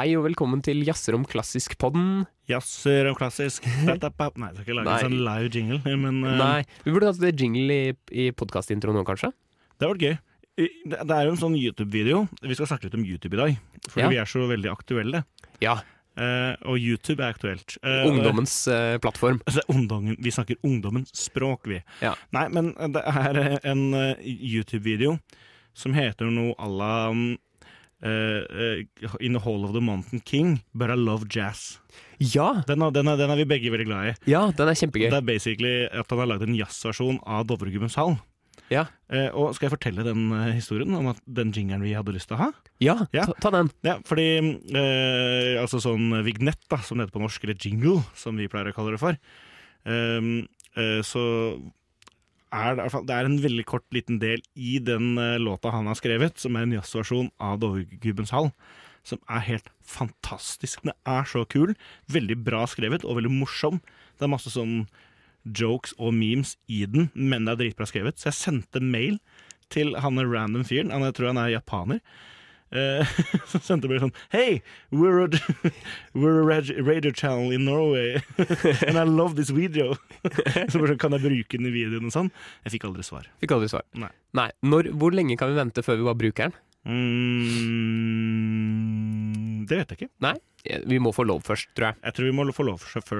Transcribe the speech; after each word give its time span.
hei 0.00 0.14
og 0.16 0.22
velkommen 0.24 0.62
til 0.64 0.78
Jazzer 0.86 1.12
om 1.12 1.26
klassisk-podden. 1.28 2.22
Jazzer 2.48 3.10
klassisk 3.18 3.66
Nei, 3.84 3.98
jeg 4.00 4.12
skal 4.14 4.62
ikke 4.62 4.76
lage 4.78 4.86
Nei. 4.86 4.94
en 4.94 5.02
sånn 5.04 5.16
live 5.26 5.50
jingle, 5.52 5.96
men 6.00 6.22
uh... 6.24 6.36
Nei, 6.40 6.62
vi 6.86 6.94
burde 6.94 7.10
hatt 7.10 7.18
det 7.20 7.34
jingle 7.36 7.74
i, 7.74 7.90
i 8.08 8.24
podkastintroen 8.32 8.96
nå, 8.96 9.02
kanskje? 9.04 9.28
det 9.76 9.84
hadde 9.84 9.90
vært 9.90 10.04
gøy. 10.06 10.14
Det 10.94 11.16
er 11.18 11.26
jo 11.26 11.34
en 11.34 11.40
sånn 11.42 11.58
YouTube-video. 11.58 12.22
Vi 12.40 12.56
skal 12.56 12.70
snakke 12.70 12.88
litt 12.88 12.96
om 12.96 13.04
YouTube 13.04 13.36
i 13.36 13.40
dag, 13.42 13.58
fordi 13.90 14.06
Ja. 14.06 14.08
vi 14.14 14.20
er 14.22 14.30
så 14.32 14.46
veldig 14.48 14.72
aktuelle. 14.72 15.22
Ja. 15.60 15.76
Uh, 16.16 16.56
og 16.64 16.80
YouTube 16.80 17.20
er 17.20 17.36
aktuelt. 17.36 17.76
Uh, 17.84 18.08
Ungdommens 18.08 18.56
uh, 18.72 18.96
plattform. 19.04 19.42
Ungdommen, 19.74 20.16
vi 20.16 20.32
snakker 20.32 20.60
ungdommens 20.64 21.12
språk, 21.16 21.68
vi. 21.68 21.82
Ja. 22.00 22.14
Nei, 22.36 22.46
men 22.56 22.72
det 22.96 23.04
er 23.04 23.42
en 23.68 23.84
YouTube-video 24.24 25.18
som 25.76 25.92
heter 25.96 26.32
noe 26.32 26.56
à 26.56 26.72
la 26.72 26.94
eh, 28.02 28.40
eh, 28.50 29.14
In 29.20 29.32
the 29.36 29.40
Hall 29.44 29.64
of 29.64 29.72
the 29.74 29.80
Mountain 29.80 30.20
King, 30.24 30.62
but 30.74 30.90
I 30.90 30.96
love 30.96 31.26
jazz. 31.28 31.78
Ja, 32.20 32.62
Den, 32.68 32.82
er- 32.82 32.90
den, 32.92 33.08
er, 33.08 33.16
den 33.16 33.30
er 33.30 33.36
vi 33.36 33.44
begge 33.48 33.70
veldig 33.72 33.86
glad 33.88 34.10
i. 34.10 34.14
ja, 34.30 34.46
den 34.56 34.68
er 34.68 34.74
kjempegøy. 34.76 35.08
Det 35.10 35.18
er 35.22 35.26
basically 35.26 35.74
at 35.88 36.10
han 36.10 36.18
har 36.20 36.26
lagd 36.34 36.42
en 36.48 36.54
jazzversjon 36.58 37.20
av 37.26 37.46
Dovregubbens 37.46 37.96
hall. 38.00 38.16
Ja, 38.70 38.84
Uh, 39.10 39.26
og 39.34 39.54
skal 39.56 39.66
jeg 39.66 39.72
fortelle 39.72 40.04
den 40.06 40.28
historien 40.54 40.92
om 40.94 41.08
at 41.10 41.18
den 41.26 41.48
jingeren 41.50 41.82
vi 41.82 41.90
hadde 41.96 42.12
lyst 42.14 42.28
til 42.30 42.36
å 42.36 42.44
ha? 42.44 42.50
ja, 42.78 42.94
Ja. 43.12 43.24
Ta, 43.26 43.32
ta 43.42 43.50
den. 43.56 43.70
Ja, 43.82 43.96
fordi 44.06 44.26
Altså 45.58 45.80
sånn 45.82 46.12
vignett, 46.22 46.60
da, 46.70 46.78
som 46.78 46.98
det 47.00 47.08
heter 47.08 47.16
på 47.18 47.24
norsk, 47.24 47.42
eller 47.42 47.58
jingle, 47.58 48.04
som 48.14 48.38
vi 48.38 48.46
pleier 48.46 48.70
å 48.70 48.76
kalle 48.76 48.94
det 48.94 49.00
for. 49.02 49.18
så 51.10 51.24
er 52.52 52.76
det, 52.78 52.86
det 53.06 53.16
er 53.16 53.28
en 53.28 53.40
veldig 53.42 53.64
kort 53.68 53.86
liten 53.94 54.20
del 54.22 54.42
i 54.58 54.78
den 54.82 55.18
eh, 55.20 55.38
låta 55.40 55.72
han 55.74 55.88
har 55.90 55.98
skrevet, 55.98 56.38
som 56.40 56.56
er 56.56 56.66
en 56.66 56.76
jazzversjon 56.76 57.30
av 57.42 57.60
Dovregubbens 57.62 58.32
hall. 58.34 58.50
Som 59.06 59.22
er 59.32 59.46
helt 59.46 59.70
fantastisk. 59.86 60.82
Den 60.84 60.92
er 61.08 61.28
så 61.28 61.46
kul. 61.48 61.72
Veldig 62.12 62.36
bra 62.44 62.66
skrevet 62.68 63.06
og 63.06 63.16
veldig 63.20 63.32
morsom. 63.32 63.80
Det 64.18 64.26
er 64.26 64.34
masse 64.34 64.52
sånn 64.52 64.84
jokes 65.44 65.94
og 65.96 66.12
memes 66.12 66.58
i 66.68 66.82
den, 66.84 67.08
men 67.14 67.46
det 67.46 67.54
er 67.54 67.62
dritbra 67.62 67.88
skrevet. 67.88 68.20
Så 68.20 68.28
jeg 68.28 68.40
sendte 68.40 68.82
mail 68.84 69.16
til 69.72 69.94
han 69.96 70.20
random 70.20 70.66
fyren. 70.68 70.92
Jeg 70.92 71.16
tror 71.16 71.30
han 71.32 71.40
er 71.40 71.54
japaner. 71.54 72.02
Eh, 72.70 73.02
så 73.50 73.58
sendte 73.58 73.88
jeg 73.88 73.96
bare 73.96 74.04
sånn 74.04 74.14
Hey, 74.30 74.60
we're 74.94 75.24
a, 75.24 75.28
we're 76.14 76.38
a 76.38 76.60
radio 76.86 77.10
channel 77.10 77.50
in 77.50 77.64
Norway, 77.66 78.22
and 78.86 78.94
I 78.94 79.02
love 79.02 79.34
this 79.34 79.50
video. 79.50 79.96
så 80.22 80.78
bare 80.78 80.94
sånn, 80.94 81.02
Kan 81.02 81.16
jeg 81.16 81.24
bruke 81.26 81.58
den 81.58 81.66
i 81.66 81.74
videoen 81.74 82.06
og 82.10 82.14
sånn? 82.14 82.30
Jeg 82.66 82.76
fikk 82.76 82.84
aldri 82.90 83.02
svar. 83.06 83.24
Fikk 83.42 83.52
aldri 83.56 83.68
svar. 83.72 83.84
Nei. 83.98 84.12
Nei. 84.38 84.50
Når, 84.62 84.92
hvor 85.00 85.10
lenge 85.16 85.34
kan 85.40 85.50
vi 85.50 85.58
vente 85.58 85.82
før 85.86 85.98
vi 85.98 86.06
bare 86.06 86.20
bruker 86.22 86.42
den? 86.46 86.54
Mm, 87.90 89.66
det 89.68 89.76
vet 89.82 89.88
jeg 89.92 89.98
ikke. 89.98 90.12
Nei, 90.24 90.36
vi 90.88 90.98
må 91.02 91.10
få 91.16 91.22
lov 91.28 91.40
først, 91.46 91.68
tror 91.76 91.86
jeg. 91.90 91.96
Jeg 92.06 92.12
tror 92.16 92.24
vi 92.30 92.36
må 92.38 92.42
få 92.56 92.64
lov 92.70 92.78
først. 92.84 93.10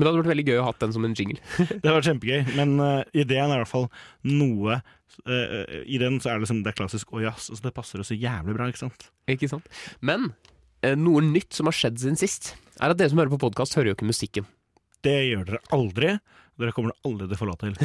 Men 0.00 0.06
det 0.06 0.10
hadde 0.14 0.22
vært 0.22 0.32
veldig 0.32 0.46
gøy 0.48 0.58
å 0.62 0.64
ha 0.64 0.72
den 0.80 0.94
som 0.96 1.04
en 1.04 1.16
jingle. 1.18 1.42
Det 1.58 1.82
hadde 1.84 1.96
vært 1.98 2.08
kjempegøy, 2.08 2.38
men 2.56 2.70
uh, 2.80 3.02
ideen 3.12 3.50
er 3.50 3.58
i 3.58 3.60
hvert 3.60 3.68
fall 3.68 3.88
noe 4.24 4.78
uh, 4.80 5.74
I 5.84 6.00
den 6.00 6.16
så 6.24 6.32
er 6.32 6.38
det, 6.38 6.46
liksom, 6.46 6.62
det 6.64 6.72
er 6.72 6.78
klassisk 6.78 7.12
og 7.12 7.26
jazz, 7.26 7.50
så 7.52 7.60
det 7.66 7.74
passer 7.76 8.00
så 8.06 8.16
jævlig 8.16 8.56
bra, 8.56 8.70
ikke 8.72 8.86
sant? 8.86 9.10
Ikke 9.28 9.50
sant? 9.52 9.68
Men 10.00 10.30
uh, 10.32 10.96
noe 10.96 11.20
nytt 11.26 11.52
som 11.52 11.68
har 11.68 11.76
skjedd 11.76 12.00
siden 12.00 12.16
sist, 12.16 12.54
er 12.80 12.94
at 12.94 13.00
dere 13.00 13.12
som 13.12 13.20
hører 13.20 13.34
på 13.34 13.42
podkast, 13.44 13.76
hører 13.76 13.92
jo 13.92 13.98
ikke 13.98 14.08
musikken. 14.08 14.48
Det 15.04 15.16
gjør 15.28 15.44
dere 15.52 15.62
aldri. 15.76 16.16
Dere 16.60 16.74
kommer 16.76 16.96
aldri 17.08 17.28
til 17.28 17.36
å 17.36 17.40
få 17.40 17.48
lov 17.48 17.60
til. 17.60 17.76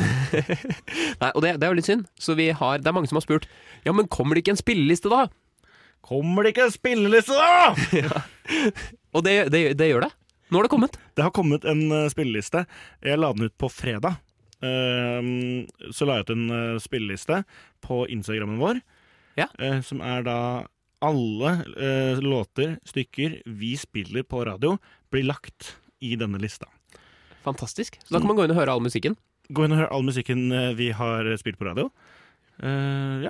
Nei, 1.21 1.31
Og 1.31 1.43
det, 1.43 1.55
det 1.59 1.67
er 1.67 1.71
jo 1.71 1.79
litt 1.79 1.87
synd. 1.87 2.07
Så 2.19 2.35
vi 2.39 2.49
har, 2.55 2.79
det 2.79 2.91
er 2.91 2.95
mange 2.95 3.11
som 3.11 3.19
har 3.19 3.23
spurt 3.23 3.47
Ja, 3.87 3.93
men 3.95 4.09
kommer 4.11 4.35
det 4.35 4.43
ikke 4.43 4.55
en 4.55 4.59
spilleliste, 4.59 5.11
da? 5.11 5.27
Kommer 6.05 6.45
det 6.45 6.53
ikke 6.53 6.67
en 6.67 6.75
spilleliste, 6.75 7.35
da?! 7.35 8.23
Og 9.15 9.23
det, 9.25 9.35
det, 9.53 9.61
det 9.79 9.87
gjør 9.89 10.05
det. 10.05 10.11
Nå 10.51 10.59
har 10.59 10.67
det 10.67 10.71
kommet. 10.73 10.97
Det 11.17 11.23
har 11.25 11.31
kommet 11.33 11.65
en 11.65 11.83
eh, 11.91 12.09
spilleliste. 12.13 12.65
Jeg 13.01 13.17
la 13.19 13.31
den 13.33 13.47
ut 13.49 13.55
på 13.57 13.69
fredag. 13.73 14.19
Ehm, 14.65 15.65
så 15.93 16.05
la 16.07 16.19
jeg 16.19 16.27
ut 16.27 16.33
en 16.35 16.45
eh, 16.53 16.77
spilleliste 16.83 17.41
på 17.85 18.03
Instagrammen 18.13 18.59
vår, 18.61 18.81
Ja. 19.39 19.47
eh, 19.59 19.81
som 19.81 20.01
er 20.05 20.23
da 20.25 20.37
alle 21.05 21.51
låter, 22.23 22.77
stykker 22.87 23.41
vi 23.45 23.75
spiller 23.77 24.23
på 24.23 24.39
radio, 24.47 24.77
blir 25.11 25.25
lagt 25.27 25.75
i 26.01 26.15
denne 26.17 26.39
lista. 26.41 26.65
Fantastisk. 27.43 27.99
Så 28.01 28.15
da 28.15 28.19
kan 28.21 28.27
man 28.31 28.37
gå 28.39 28.45
inn 28.47 28.53
og 28.55 28.57
høre 28.57 28.73
all 28.73 28.81
musikken. 28.81 29.17
Gå 29.53 29.65
inn 29.67 29.75
og 29.75 29.83
høre 29.83 29.91
all 29.93 30.05
musikken 30.07 30.47
vi 30.79 30.87
har 30.97 31.27
spilt 31.37 31.59
på 31.59 31.67
radio. 31.67 31.91
Uh, 32.57 33.27
ja. 33.27 33.29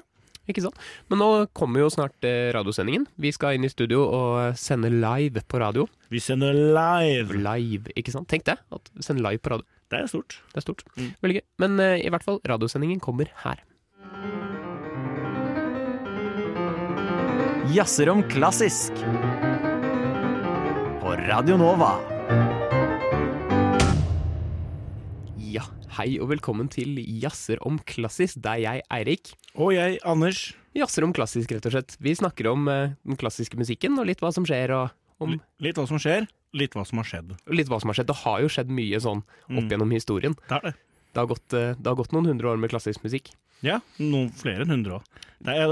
Ikke 0.49 0.63
sant? 0.65 0.77
Men 1.09 1.21
nå 1.21 1.29
kommer 1.57 1.81
jo 1.81 1.91
snart 1.93 2.25
eh, 2.27 2.51
radiosendingen. 2.55 3.07
Vi 3.21 3.31
skal 3.33 3.57
inn 3.57 3.65
i 3.65 3.71
studio 3.71 4.05
og 4.05 4.59
sende 4.59 4.91
live 4.93 5.41
på 5.49 5.61
radio. 5.61 5.87
Vi 6.13 6.21
sender 6.21 6.53
live! 6.53 7.39
Live, 7.41 7.93
ikke 7.97 8.13
sant? 8.13 8.29
Tenk 8.31 8.45
det. 8.49 8.59
At 8.73 8.91
sende 9.03 9.25
live 9.25 9.41
på 9.41 9.55
radio. 9.55 9.65
Det 9.91 10.01
er 10.01 10.09
stort. 10.09 10.39
Det 10.51 10.61
er 10.61 10.65
stort. 10.65 10.83
Mm. 10.97 11.13
Veldig 11.21 11.39
gøy. 11.39 11.45
Men 11.65 11.79
eh, 11.81 11.97
i 12.05 12.11
hvert 12.13 12.25
fall, 12.25 12.41
radiosendingen 12.49 13.01
kommer 13.03 13.31
her. 13.45 13.63
Jazzer 17.75 18.09
om 18.13 18.21
klassisk. 18.29 19.01
På 21.01 21.17
Radio 21.25 21.57
Nova. 21.57 21.95
Hei 25.95 26.15
og 26.19 26.29
velkommen 26.33 26.67
til 26.71 26.97
Jazzer 27.21 27.59
om 27.65 27.77
klassisk. 27.87 28.39
Det 28.43 28.51
er 28.51 28.61
jeg, 28.65 28.83
Eirik. 28.93 29.31
Og 29.55 29.71
jeg, 29.75 29.99
Anders. 30.07 30.41
Jazzer 30.75 31.05
om 31.07 31.13
klassisk, 31.15 31.53
rett 31.55 31.67
og 31.69 31.75
slett. 31.75 31.95
Vi 32.03 32.13
snakker 32.17 32.49
om 32.51 32.65
uh, 32.67 32.95
den 33.07 33.19
klassiske 33.19 33.57
musikken 33.59 33.95
og 34.01 34.07
litt 34.09 34.19
hva 34.23 34.31
som 34.35 34.47
skjer, 34.47 34.73
og 34.75 35.23
om 35.23 35.35
Li- 35.37 35.69
Litt 35.69 35.79
hva 35.79 35.85
som 35.87 35.99
skjer, 36.01 36.25
litt 36.55 36.75
hva 36.75 36.83
som 36.87 36.99
har 36.99 37.07
skjedd. 37.07 37.31
litt 37.55 37.69
hva 37.71 37.79
som 37.79 37.91
har 37.91 37.99
skjedd. 37.99 38.09
Det 38.11 38.17
har 38.25 38.41
jo 38.43 38.49
skjedd 38.51 38.73
mye 38.75 38.99
sånn 39.03 39.21
opp 39.23 39.61
Mm. 39.63 39.69
gjennom 39.71 39.91
historien. 39.95 40.35
Det 40.49 40.57
er 40.57 40.61
det. 40.69 40.73
Det 41.15 41.21
har 41.23 41.27
gått, 41.31 41.53
eh, 41.55 41.73
det 41.79 41.87
har 41.87 41.95
gått 41.95 42.11
noen 42.11 42.25
hundre 42.27 42.49
år 42.51 42.59
med 42.59 42.69
klassisk 42.73 43.03
musikk. 43.05 43.31
Ja, 43.63 43.79
noen 43.99 44.33
flere 44.35 44.65
enn 44.65 44.73
hundre 44.75 44.99
òg. 44.99 45.03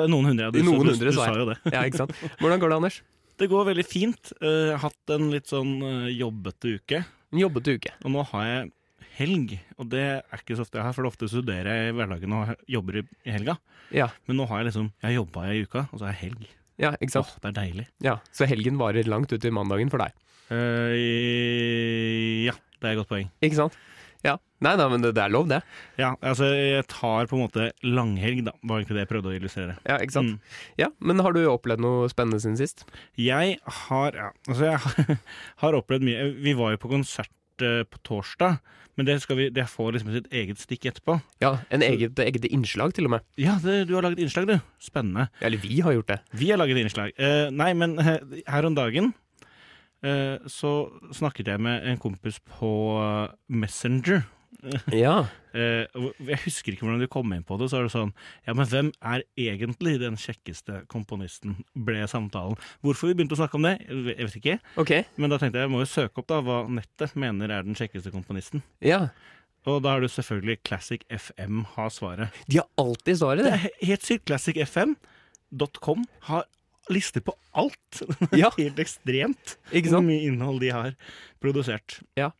Noen 0.07 0.25
hundre. 0.29 0.45
Ja, 0.47 0.51
du, 0.55 0.61
Noen 0.63 0.85
du, 0.87 0.93
hundre, 0.93 1.11
du, 1.11 1.17
sa 1.17 1.27
jo 1.35 1.49
det. 1.51 1.57
Ja, 1.73 1.81
ikke 1.83 1.99
sant? 2.05 2.15
Hvordan 2.39 2.59
går 2.63 2.69
det, 2.71 2.77
Anders? 2.79 3.01
Det 3.41 3.49
går 3.49 3.65
veldig 3.65 3.83
fint. 3.89 4.31
Eh, 4.39 4.69
Jeg 4.69 4.77
har 4.77 4.83
hatt 4.87 5.09
en 5.17 5.31
litt 5.33 5.47
sånn 5.49 5.71
eh, 5.83 6.11
jobbete 6.15 6.77
uke. 6.79 7.03
En 7.33 7.39
jobbete 7.41 7.73
uke. 7.75 7.91
Og 8.05 8.11
nå 8.13 8.23
har 8.29 8.43
jeg 8.45 8.71
helg, 9.17 9.53
og 9.77 9.89
det 9.91 10.01
er 10.03 10.39
ikke 10.41 10.55
så 10.57 10.65
ofte 10.65 10.79
jeg 10.79 10.85
har, 10.87 10.93
for 10.97 11.05
ofte 11.09 11.27
studerer 11.29 11.69
jeg 11.69 11.91
i 11.91 11.95
hverdagen 11.97 12.33
og 12.37 12.53
jobber 12.69 12.99
i, 13.01 13.05
helga. 13.29 13.57
Ja, 13.93 14.07
Men 14.27 14.37
nå 14.39 14.47
har 14.49 14.61
jeg 14.63 14.71
liksom 14.71 14.87
Jeg 15.03 15.07
har 15.11 15.17
jobba 15.19 15.45
i 15.53 15.63
uka, 15.67 15.87
og 15.91 15.99
så 15.99 16.07
er 16.09 16.15
jeg 16.15 16.21
helg. 16.31 16.47
ja 16.81 16.91
ikke 16.99 17.13
sant? 17.13 17.29
Åh, 17.29 17.39
det 17.43 17.49
er 17.51 17.57
deilig. 17.61 17.87
Ja, 18.01 18.15
Så 18.33 18.47
helgen 18.49 18.77
varer 18.81 19.05
langt 19.07 19.31
ut 19.33 19.45
i 19.45 19.51
mandagen 19.53 19.89
for 19.93 20.01
deg. 20.01 20.13
Uh, 20.51 22.47
ja, 22.47 22.53
det 22.81 22.87
er 22.89 22.93
et 22.95 22.99
godt 23.01 23.11
poeng. 23.11 23.29
Ikke 23.43 23.59
sant? 23.59 23.77
Ja. 24.23 24.37
Nei, 24.63 24.77
da, 24.79 24.85
men 24.87 25.01
det, 25.03 25.11
er 25.19 25.31
lov, 25.33 25.49
det. 25.51 25.57
Ja, 25.99 26.13
altså 26.23 26.47
jeg 26.55 26.85
tar 26.87 27.27
på 27.27 27.35
en 27.35 27.41
måte 27.43 27.65
langhelg, 27.83 28.45
da. 28.47 28.53
Var 28.63 28.79
egentlig 28.79 28.95
det 28.95 29.03
jeg 29.03 29.09
prøvde 29.11 29.31
å 29.33 29.35
illustrere. 29.35 29.75
Ja, 29.83 29.97
ikke 29.99 30.15
sant? 30.15 30.37
Mm. 30.37 30.59
Ja, 30.79 30.87
Men 31.03 31.19
har 31.25 31.35
du 31.35 31.41
opplevd 31.51 31.83
noe 31.83 32.07
spennende 32.11 32.39
siden 32.39 32.55
sist? 32.61 32.85
Jeg 33.19 33.57
har 33.89 34.15
Ja, 34.15 34.29
altså 34.47 34.69
jeg 34.69 34.79
har- 34.85 35.17
har 35.65 35.73
opplevd 35.81 36.07
mye. 36.07 36.29
Vi 36.39 36.53
var 36.55 36.71
jo 36.71 36.79
på 36.85 36.93
konsert 36.95 37.29
på 37.61 37.99
torsdag, 38.07 38.57
men 38.95 39.05
det, 39.07 39.15
skal 39.23 39.37
vi, 39.39 39.47
det 39.53 39.65
får 39.69 39.91
liksom 39.95 40.11
sitt 40.13 40.27
eget 40.33 40.59
stikk 40.61 40.85
etterpå. 40.89 41.15
Ja, 41.41 41.55
En 41.73 41.81
eget, 41.81 42.19
eget 42.19 42.45
innslag, 42.45 42.93
til 42.93 43.05
og 43.09 43.15
med. 43.15 43.25
Ja, 43.41 43.55
det, 43.63 43.87
du 43.89 43.95
har 43.97 44.05
laget 44.05 44.19
innslag, 44.21 44.45
du. 44.47 44.59
Spennende. 44.81 45.27
Eller 45.41 45.57
vi 45.61 45.79
har 45.81 45.93
gjort 45.95 46.11
det. 46.13 46.19
Vi 46.37 46.49
har 46.51 46.57
laget 46.61 46.77
innslag. 46.77 47.13
Eh, 47.17 47.49
nei, 47.53 47.71
men 47.73 47.97
eh, 47.99 48.19
her 48.47 48.65
om 48.69 48.75
dagen 48.77 49.13
eh, 50.05 50.37
så 50.45 50.73
snakket 51.13 51.49
jeg 51.53 51.61
med 51.65 51.87
en 51.89 51.97
kompis 52.01 52.37
på 52.57 52.69
eh, 53.01 53.33
Messenger. 53.49 54.23
Ja. 55.03 55.27
Eh, 55.53 55.85
jeg 56.27 56.39
husker 56.45 56.73
ikke 56.73 56.85
hvordan 56.87 57.01
du 57.03 57.07
kom 57.11 57.33
inn 57.35 57.43
på 57.45 57.57
det. 57.59 57.67
Så 57.71 57.79
er 57.79 57.87
det 57.87 57.93
sånn 57.93 58.13
Ja, 58.47 58.53
men 58.57 58.65
hvem 58.71 58.91
er 59.03 59.23
egentlig 59.37 59.97
den 60.01 60.15
kjekkeste 60.19 60.83
komponisten? 60.91 61.57
ble 61.75 62.05
samtalen. 62.09 62.57
Hvorfor 62.83 63.09
vi 63.11 63.17
begynte 63.19 63.35
å 63.37 63.41
snakke 63.41 63.59
om 63.59 63.67
det, 63.67 63.75
jeg 63.89 64.25
vet 64.27 64.39
ikke. 64.41 64.57
Okay. 64.81 65.03
Men 65.17 65.29
da 65.33 65.37
tenkte 65.41 65.59
jeg 65.61 65.67
jeg 65.69 65.73
må 65.75 65.83
jo 65.83 65.89
søke 65.91 66.23
opp 66.23 66.27
da 66.31 66.41
hva 66.45 66.61
nettet 66.69 67.15
mener 67.19 67.51
er 67.51 67.63
den 67.67 67.75
kjekkeste 67.77 68.11
komponisten. 68.13 68.63
Ja. 68.83 69.07
Og 69.69 69.79
da 69.85 69.93
er 69.95 70.01
det 70.03 70.11
selvfølgelig 70.11 70.57
Classic 70.67 71.03
FM 71.07 71.61
har 71.77 71.89
svaret. 71.95 72.33
De 72.51 72.57
har 72.59 72.67
alltid 72.81 73.15
svaret, 73.21 73.45
Det 73.45 73.51
det. 73.53 73.59
he- 73.63 73.87
helt 73.93 74.03
sykt. 74.03 74.25
ClassicFM.com 74.27 76.03
har 76.27 76.43
lister 76.91 77.21
på 77.23 77.31
alt. 77.55 78.01
Ja. 78.35 78.49
helt 78.57 78.79
ekstremt 78.81 79.53
Ikke 79.71 79.93
hvor 79.93 80.03
mye 80.03 80.25
innhold 80.27 80.59
de 80.63 80.71
har 80.75 80.95
produsert. 81.43 82.01
Ja. 82.19 82.31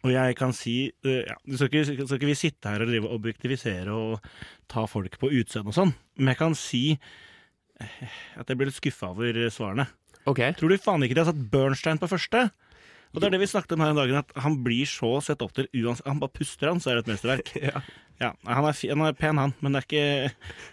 Og 0.00 0.12
jeg 0.14 0.36
kan 0.38 0.54
si 0.56 0.74
eh, 1.04 1.24
ja, 1.28 1.36
så 1.52 1.66
skal 1.66 1.82
ikke, 1.82 2.06
skal 2.06 2.16
ikke 2.20 2.30
vi 2.30 2.38
sitte 2.38 2.72
her 2.72 2.84
og 2.84 2.88
drive 2.88 3.10
objektivisere 3.12 3.92
og 3.92 4.30
ta 4.70 4.86
folk 4.88 5.18
på 5.20 5.32
utseende 5.40 5.74
og 5.74 5.76
sånn, 5.76 5.92
men 6.20 6.32
jeg 6.32 6.40
kan 6.40 6.56
si 6.56 6.84
eh, 6.96 8.14
at 8.40 8.48
jeg 8.48 8.60
ble 8.60 8.70
litt 8.70 8.78
skuffa 8.78 9.12
over 9.12 9.42
svarene. 9.52 9.90
Ok. 10.30 10.40
Tror 10.56 10.72
du 10.72 10.80
faen 10.80 11.04
ikke 11.04 11.16
de 11.18 11.24
har 11.24 11.30
satt 11.32 11.46
Bernstein 11.52 12.00
på 12.00 12.08
første? 12.10 12.48
Og 13.10 13.18
det 13.20 13.26
er 13.26 13.34
det 13.34 13.40
vi 13.42 13.50
snakket 13.50 13.72
om 13.74 13.82
her 13.82 13.90
en 13.94 13.98
dag, 13.98 14.12
at 14.22 14.36
han 14.44 14.60
blir 14.62 14.86
så 14.86 15.16
sett 15.24 15.42
opp 15.42 15.50
til 15.56 15.66
uansett 15.82 16.06
Han 16.06 16.20
bare 16.22 16.30
puster, 16.36 16.68
han, 16.70 16.78
så 16.82 16.92
er 16.92 17.00
det 17.00 17.08
et 17.08 17.12
mesterverk. 17.16 17.52
Ja. 17.70 17.80
Ja, 18.20 18.34
han 18.44 18.66
er, 18.68 18.76
han 18.92 19.00
er 19.06 19.14
pen, 19.16 19.38
han, 19.40 19.54
men 19.64 19.72
det 19.72 19.78
er 19.80 19.84
ikke 19.86 20.32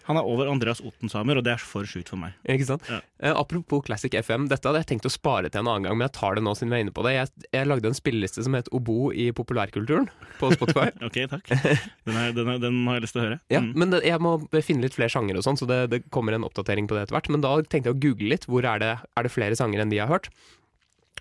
Han 0.10 0.18
er 0.20 0.26
over 0.28 0.50
Andreas 0.52 0.82
Ottensamer, 0.84 1.38
og 1.40 1.46
det 1.48 1.54
er 1.54 1.62
for 1.64 1.88
sjukt 1.88 2.10
for 2.12 2.20
meg. 2.20 2.34
Ikke 2.44 2.66
sant? 2.68 2.84
Ja. 2.92 2.98
Eh, 3.24 3.32
apropos 3.40 3.86
Classic 3.88 4.12
FM, 4.20 4.50
dette 4.52 4.68
hadde 4.68 4.82
jeg 4.82 4.90
tenkt 4.90 5.08
å 5.08 5.12
spare 5.14 5.48
til 5.48 5.62
en 5.62 5.70
annen 5.72 5.88
gang, 5.88 5.96
men 5.96 6.10
jeg 6.10 6.16
tar 6.18 6.36
det 6.36 6.44
nå 6.44 6.52
siden 6.60 6.74
vi 6.74 6.76
er 6.76 6.84
inne 6.84 6.92
på 6.98 7.06
det. 7.08 7.14
Jeg, 7.16 7.32
jeg 7.56 7.70
lagde 7.72 7.88
en 7.88 7.96
spilleliste 7.96 8.44
som 8.44 8.58
het 8.60 8.68
Obo 8.76 9.14
i 9.16 9.30
populærkulturen 9.32 10.10
på 10.42 10.50
Spotify. 10.58 10.90
Ok, 11.08 11.22
takk. 11.32 11.48
Den, 11.56 12.20
er, 12.20 12.36
den, 12.36 12.52
den 12.66 12.82
har 12.90 13.00
jeg 13.00 13.06
lyst 13.08 13.16
til 13.16 13.24
å 13.24 13.28
høre. 13.30 13.40
Ja, 13.56 13.64
Mm. 13.64 13.72
men 13.80 13.96
det, 13.96 14.04
Jeg 14.12 14.20
må 14.28 14.36
finne 14.60 14.84
litt 14.84 15.00
flere 15.00 15.10
sjanger, 15.16 15.40
og 15.40 15.48
sånn, 15.48 15.56
så 15.64 15.66
det, 15.72 15.80
det 15.96 16.02
kommer 16.12 16.36
en 16.36 16.44
oppdatering 16.50 16.92
på 16.92 17.00
det 17.00 17.06
etter 17.08 17.16
hvert. 17.16 17.32
Men 17.32 17.48
da 17.48 17.56
tenkte 17.64 17.94
jeg 17.94 17.96
å 17.96 18.02
google 18.04 18.34
litt. 18.36 18.44
Hvor 18.52 18.68
er 18.68 18.84
det, 18.84 18.92
er 19.16 19.24
det 19.24 19.32
flere 19.34 19.56
sanger 19.56 19.86
enn 19.86 19.96
de 19.96 20.02
jeg 20.02 20.04
har 20.10 20.18
hørt? 20.20 20.28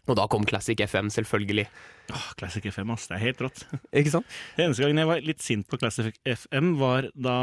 Og 0.07 0.19
da 0.19 0.27
kom 0.31 0.47
Classic 0.47 0.79
FM, 0.79 1.09
selvfølgelig. 1.11 1.67
Åh, 2.15 2.27
Classic 2.39 2.67
FM, 2.71 2.93
ass. 2.95 3.09
Det 3.11 3.17
er 3.17 3.25
helt 3.25 3.43
rått. 3.43 3.65
Ikke 3.99 4.13
sant? 4.15 4.37
Den 4.57 4.69
eneste 4.69 4.85
gangen 4.85 5.03
jeg 5.03 5.11
var 5.11 5.25
litt 5.27 5.43
sint 5.43 5.67
på 5.71 5.79
Classic 5.81 6.15
FM, 6.23 6.77
var 6.81 7.11
da 7.13 7.39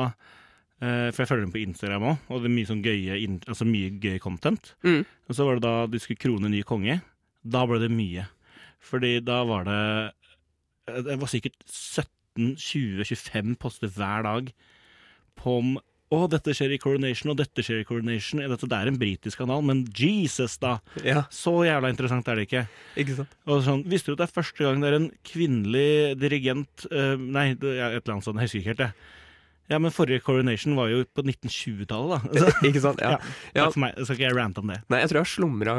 eh, 0.80 1.10
For 1.12 1.24
jeg 1.24 1.32
følger 1.32 1.46
dem 1.46 1.56
på 1.56 1.64
Instagram 1.64 2.08
òg, 2.14 2.30
og 2.30 2.44
det 2.44 2.52
er 2.52 2.56
mye 2.56 2.70
sånn 2.72 2.86
gøye, 2.86 3.20
altså 3.42 3.68
mye 3.68 3.92
gøy 4.04 4.18
content. 4.24 4.74
Mm. 4.88 5.04
Og 5.28 5.38
så 5.38 5.48
var 5.48 5.60
det 5.60 5.68
da 5.68 5.76
de 5.92 6.04
skulle 6.04 6.24
krone 6.24 6.52
ny 6.52 6.64
konge. 6.68 7.02
Da 7.44 7.66
ble 7.68 7.82
det 7.84 7.92
mye. 7.92 8.28
Fordi 8.84 9.18
da 9.24 9.42
var 9.48 9.68
det 9.68 9.80
eh, 10.92 11.02
Det 11.08 11.20
var 11.20 11.32
sikkert 11.32 11.60
17-20-25 11.68 13.58
poster 13.60 13.92
hver 13.92 14.24
dag 14.28 14.54
på 15.40 15.58
om 15.60 15.76
å, 16.14 16.28
dette 16.32 16.54
skjer 16.56 16.76
i 16.76 16.80
Coronation, 16.82 17.32
og 17.34 17.40
dette 17.40 17.66
skjer 17.66 17.82
i 17.82 17.88
Coronation. 17.88 18.44
Dette 18.54 18.70
det 18.70 18.80
er 18.80 18.92
en 18.92 19.00
britisk 19.02 19.42
kanal, 19.42 19.64
men 19.66 19.84
Jesus, 19.98 20.60
da! 20.62 20.78
Ja, 21.06 21.26
Så 21.34 21.56
jævla 21.68 21.92
interessant 21.94 22.30
er 22.30 22.40
det 22.40 22.48
ikke. 22.48 22.66
ikke 23.02 23.18
sant? 23.22 23.36
Og 23.50 23.64
sånn, 23.66 23.84
Visste 23.90 24.12
du 24.12 24.18
at 24.18 24.24
det 24.24 24.30
er 24.30 24.38
første 24.38 24.64
gang 24.66 24.84
det 24.84 24.92
er 24.92 25.00
en 25.00 25.10
kvinnelig 25.28 25.90
dirigent 26.22 26.88
uh, 26.94 27.18
Nei, 27.20 27.52
det 27.60 27.76
er 27.76 27.98
et 27.98 28.04
eller 28.04 28.18
annet 28.18 28.28
sånt, 28.30 28.40
jeg 28.42 28.50
husker 28.50 28.64
ikke 28.64 28.74
helt 28.74 28.86
det. 28.86 28.94
Ja, 29.72 29.80
men 29.80 29.94
forrige 29.96 30.20
Coronation 30.26 30.76
var 30.76 30.90
jo 30.92 31.04
på 31.16 31.24
1920-tallet, 31.24 32.26
da. 32.28 32.42
Så, 32.44 32.50
Ikke 32.70 32.82
sant? 32.84 33.00
Ja. 33.02 33.14
ja. 33.56 33.64
Takk 33.64 33.76
for 33.78 33.84
meg. 33.86 33.94
Så 33.96 34.10
skal 34.10 34.18
ikke 34.20 34.28
jeg 34.28 34.38
rante 34.38 34.64
om 34.64 34.74
det. 34.74 34.82
Nei, 34.92 35.00
jeg 35.02 35.12
tror 35.12 35.20
jeg 35.22 35.26
har 35.26 35.32
slumra 35.32 35.76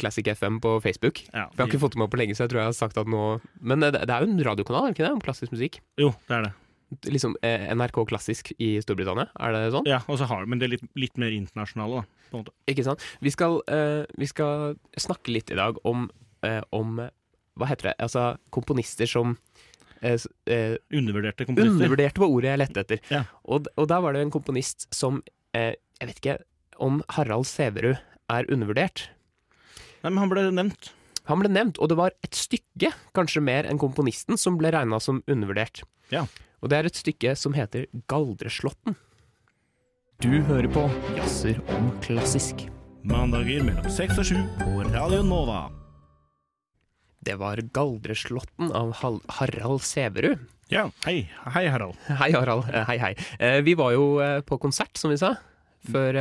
Classic 0.00 0.30
FM 0.32 0.60
på 0.64 0.78
Facebook. 0.84 1.20
Ja, 1.28 1.44
Jeg 1.52 1.60
har 1.60 1.68
ikke 1.68 1.82
fått 1.84 1.98
det 1.98 2.02
med 2.02 2.12
på 2.14 2.20
lenge, 2.20 2.38
så 2.38 2.46
jeg 2.46 2.54
tror 2.54 2.62
jeg 2.64 2.70
har 2.70 2.78
sagt 2.78 2.98
at 3.00 3.10
nå 3.10 3.26
Men 3.60 3.84
det, 3.84 3.92
det 4.00 4.14
er 4.14 4.24
jo 4.24 4.32
en 4.32 4.46
radiokanal, 4.48 4.88
er 4.88 4.94
det 4.94 4.96
ikke 4.96 5.06
det? 5.06 5.12
Om 5.18 5.22
klassisk 5.26 5.52
musikk? 5.54 5.82
Jo, 6.00 6.14
det 6.30 6.38
er 6.38 6.48
det. 6.48 6.54
Liksom 7.04 7.34
eh, 7.44 7.66
NRK 7.76 7.98
Klassisk 8.08 8.52
i 8.56 8.70
Storbritannia, 8.80 9.28
er 9.36 9.52
det 9.52 9.62
sånn? 9.74 9.88
Ja, 9.88 10.00
og 10.08 10.20
så 10.20 10.28
har, 10.30 10.46
Men 10.48 10.60
det 10.60 10.68
er 10.68 10.74
litt, 10.76 10.86
litt 10.96 11.20
mer 11.20 11.34
internasjonale, 11.36 12.00
da. 12.00 12.28
På 12.30 12.38
en 12.38 12.44
måte. 12.46 12.54
Ikke 12.70 12.86
sant? 12.86 13.04
Vi 13.24 13.32
skal, 13.34 13.58
uh, 13.68 14.04
vi 14.16 14.28
skal 14.30 14.78
snakke 14.96 15.34
litt 15.34 15.52
i 15.52 15.58
dag 15.58 15.76
om, 15.88 16.06
uh, 16.46 16.62
om 16.76 17.02
Hva 17.58 17.68
heter 17.68 17.90
det? 17.90 17.96
Altså 18.06 18.30
komponister 18.54 19.10
som 19.10 19.36
eh, 20.00 20.18
eh, 20.46 20.76
Undervurderte 20.94 21.46
komponister. 21.46 21.74
Undervurderte 21.74 22.22
var 22.22 22.34
ordet 22.34 22.52
jeg 22.52 22.62
lette 22.62 22.84
etter. 22.84 23.00
Ja. 23.12 23.24
Og, 23.44 23.68
og 23.76 23.88
der 23.90 24.02
var 24.04 24.14
det 24.14 24.24
en 24.24 24.34
komponist 24.34 24.88
som 24.94 25.22
eh, 25.56 25.74
Jeg 26.00 26.10
vet 26.10 26.20
ikke 26.22 26.38
om 26.78 27.00
Harald 27.16 27.48
Sæverud 27.50 27.96
er 28.30 28.52
undervurdert. 28.52 29.08
Nei, 30.04 30.12
men 30.12 30.20
han 30.22 30.30
ble 30.30 30.44
nevnt. 30.54 30.92
Han 31.28 31.42
ble 31.42 31.50
nevnt, 31.52 31.76
og 31.82 31.90
det 31.92 31.98
var 31.98 32.14
et 32.24 32.36
stykke, 32.36 32.90
kanskje 33.16 33.42
mer 33.44 33.66
enn 33.68 33.80
komponisten, 33.80 34.38
som 34.40 34.56
ble 34.60 34.70
regna 34.72 34.96
som 35.02 35.20
undervurdert. 35.28 35.82
Ja. 36.12 36.22
Og 36.64 36.70
det 36.72 36.78
er 36.78 36.88
et 36.88 36.96
stykke 36.98 37.34
som 37.36 37.52
heter 37.56 37.84
Galdreslåtten. 38.10 38.96
Du 40.24 40.30
hører 40.48 40.66
på 40.72 40.86
Jazzer 41.18 41.60
om 41.76 41.90
klassisk. 42.02 42.64
Mandager 43.06 43.62
mellom 43.62 43.86
seks 43.92 44.18
og 44.18 44.26
sju 44.26 44.38
på 44.58 44.80
Radio 44.88 45.20
Nova. 45.22 45.66
Det 47.22 47.36
var 47.38 47.60
Galdreslåtten 47.76 48.72
av 48.74 48.94
Harald 49.02 49.84
Sæverud. 49.84 50.40
Ja, 50.72 50.88
hei. 51.06 51.22
Hei, 51.54 51.66
Harald. 51.72 51.96
Hei, 52.08 52.32
Harald. 52.34 52.66
Eh, 52.72 52.84
Hei, 52.88 52.96
hei. 53.00 53.12
Eh, 53.38 53.60
Vi 53.64 53.76
var 53.78 53.92
jo 53.94 54.18
eh, 54.20 54.40
på 54.44 54.58
konsert, 54.60 54.96
som 55.00 55.12
vi 55.12 55.16
sa, 55.20 55.34
før, 55.92 56.18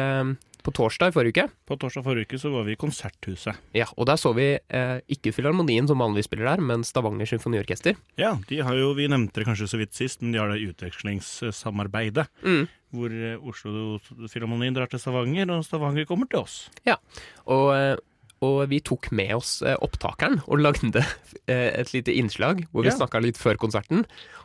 på 0.68 0.74
torsdag 0.76 1.14
i 1.14 1.16
forrige 1.16 1.32
uke. 1.32 1.46
På 1.70 1.78
torsdag 1.80 2.04
forrige 2.04 2.28
uke 2.28 2.40
så 2.42 2.50
var 2.52 2.66
vi 2.68 2.74
i 2.76 2.80
Konserthuset. 2.80 3.56
Ja, 3.78 3.86
og 3.96 4.10
der 4.10 4.20
så 4.20 4.34
vi 4.36 4.50
eh, 4.60 4.98
ikke 5.08 5.32
Filharmonien 5.32 5.88
som 5.88 6.02
vanligvis 6.04 6.28
spiller 6.28 6.50
der, 6.52 6.64
men 6.64 6.84
Stavanger 6.84 7.30
Symfoniorkester. 7.30 7.96
Ja, 8.20 8.34
de 8.50 8.60
har 8.68 8.76
jo, 8.76 8.90
vi 8.98 9.08
nevnte 9.08 9.40
det 9.40 9.48
kanskje 9.48 9.70
så 9.72 9.80
vidt 9.80 9.96
sist, 9.96 10.20
men 10.22 10.36
de 10.36 10.42
har 10.42 10.52
det 10.52 10.60
utvekslingssamarbeidet. 10.68 12.28
Mm. 12.44 12.68
Hvor 12.96 13.16
eh, 13.16 13.48
Oslo 13.48 14.28
Filharmonien 14.32 14.76
drar 14.76 14.92
til 14.92 15.00
Stavanger, 15.02 15.50
og 15.56 15.64
Stavanger 15.68 16.08
kommer 16.10 16.28
til 16.32 16.44
oss. 16.44 16.58
Og, 17.48 17.72
eh, 17.76 17.96
og 18.44 18.60
vi 18.70 18.82
tok 18.86 19.10
med 19.18 19.34
oss 19.40 19.62
eh, 19.66 19.78
opptakeren 19.82 20.42
og 20.46 20.60
lagde 20.62 21.02
et 21.48 21.94
lite 21.96 22.14
innslag 22.14 22.66
hvor 22.74 22.84
vi 22.86 22.92
Ja. 22.92 22.98
snakka 23.00 23.24
litt 23.24 23.40
før 23.40 23.56
konserten, 23.58 24.04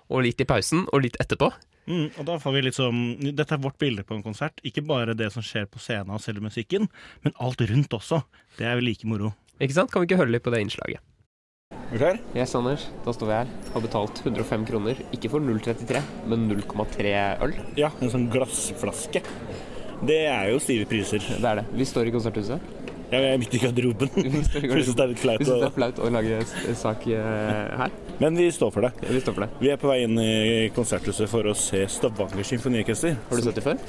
og 0.08 0.22
litt 0.24 0.40
i 0.40 0.46
pausen, 0.48 0.86
og 0.92 1.02
litt 1.02 1.18
etterpå. 1.22 1.50
Mm, 1.90 2.10
og 2.14 2.26
da 2.28 2.36
får 2.38 2.54
vi 2.54 2.70
sånn 2.70 2.98
Dette 3.34 3.56
er 3.56 3.62
vårt 3.62 3.78
bilde 3.82 4.04
på 4.06 4.14
en 4.14 4.22
konsert. 4.24 4.60
Ikke 4.66 4.84
bare 4.86 5.16
det 5.18 5.32
som 5.34 5.42
skjer 5.42 5.66
på 5.70 5.82
scenen 5.82 6.14
og 6.14 6.22
selve 6.22 6.44
musikken, 6.44 6.86
men 7.24 7.34
alt 7.42 7.62
rundt 7.68 7.96
også. 7.96 8.22
Det 8.58 8.68
er 8.68 8.78
vel 8.78 8.86
like 8.90 9.08
moro. 9.08 9.32
Ikke 9.58 9.74
sant? 9.76 9.90
Kan 9.90 10.02
vi 10.02 10.10
ikke 10.10 10.20
høre 10.22 10.34
litt 10.34 10.44
på 10.46 10.52
det 10.54 10.62
innslaget? 10.64 11.02
Er 11.72 11.98
du 11.98 12.00
klar? 12.00 12.18
Yes, 12.36 12.54
Anders. 12.56 12.86
Da 13.04 13.12
står 13.12 13.28
vi 13.28 13.36
her. 13.36 13.50
Har 13.74 13.84
betalt 13.84 14.22
105 14.22 14.66
kroner. 14.68 15.02
Ikke 15.12 15.30
for 15.32 15.44
0,33, 15.44 16.00
men 16.30 16.46
0,3 16.50 17.12
øl. 17.44 17.56
Ja, 17.76 17.90
en 18.00 18.12
sånn 18.12 18.30
glassflaske. 18.32 19.24
Det 20.02 20.22
er 20.26 20.48
jo 20.50 20.62
stive 20.62 20.88
priser. 20.90 21.22
Det 21.22 21.46
er 21.46 21.60
det. 21.60 21.66
Vi 21.78 21.86
står 21.88 22.08
i 22.08 22.14
konserthuset. 22.14 22.91
Ja, 23.12 23.18
jeg 23.20 23.34
er 23.36 23.40
midt 23.42 23.52
i 23.52 23.58
garderoben. 23.60 24.08
Hvis 24.24 24.46
det 24.54 25.02
er 25.04 25.10
litt 25.10 25.20
flaut. 25.20 25.42
syns 25.44 25.50
det 25.60 25.66
er 25.66 25.74
flaut 25.76 25.98
å 26.00 26.08
lage 26.14 26.38
sak 26.80 27.02
eh, 27.12 27.74
her. 27.82 27.92
Men 28.22 28.38
vi 28.40 28.46
står 28.56 28.72
for 28.72 28.86
det. 28.86 28.92
Vi 29.04 29.20
står 29.20 29.36
for 29.36 29.44
det. 29.44 29.50
Vi 29.60 29.68
er 29.74 29.80
på 29.82 29.90
vei 29.90 29.98
inn 30.06 30.16
i 30.22 30.70
konserthuset 30.72 31.28
for 31.28 31.50
å 31.50 31.52
se 31.58 31.82
Stavanger 31.92 32.46
Symfoniorkester. 32.48 33.18
Har 33.28 33.36
du 33.36 33.44
sett 33.44 33.60
det 33.60 33.66
før? 33.66 33.82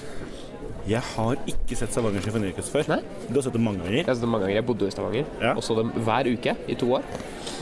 Jeg 0.90 1.00
har 1.14 1.40
ikke 1.48 1.78
sett 1.80 1.96
Stavanger 1.96 2.26
Symfoniorkester 2.26 2.82
før. 2.82 2.92
Nei. 2.98 3.00
Du 3.30 3.38
har 3.40 3.46
sett 3.48 3.56
det 3.56 3.64
mange 3.64 3.86
ganger. 3.86 4.02
Jeg 4.02 4.10
har 4.10 4.18
sett 4.20 4.26
det 4.28 4.32
mange 4.34 4.44
ganger. 4.50 4.60
Jeg 4.60 4.68
bodde 4.74 4.92
i 4.92 4.96
Stavanger 4.98 5.32
Ja. 5.40 5.54
og 5.56 5.64
så 5.64 5.80
dem 5.80 5.96
hver 6.04 6.32
uke 6.34 6.58
i 6.68 6.80
to 6.84 6.92
år. 7.00 7.08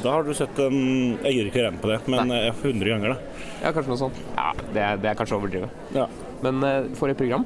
Da 0.02 0.16
har 0.16 0.26
du 0.26 0.34
sett 0.34 0.58
dem 0.58 0.80
Jeg 1.22 1.36
gir 1.36 1.52
ikke 1.52 1.68
regne 1.68 1.84
på 1.84 1.92
det, 1.94 2.00
men 2.10 2.26
hundre 2.26 2.72
100 2.74 2.96
ganger, 2.96 3.14
da. 3.14 3.50
Ja, 3.62 3.76
kanskje 3.78 3.94
noe 3.94 4.02
sånt. 4.02 4.24
Ja, 4.34 4.50
det 4.74 4.82
er, 4.88 4.98
det 5.06 5.14
er 5.14 5.22
kanskje 5.22 5.38
å 5.38 5.44
overdrive. 5.44 5.70
Ja. 5.94 6.10
Men 6.42 6.66
forrige 6.98 7.22
program. 7.22 7.46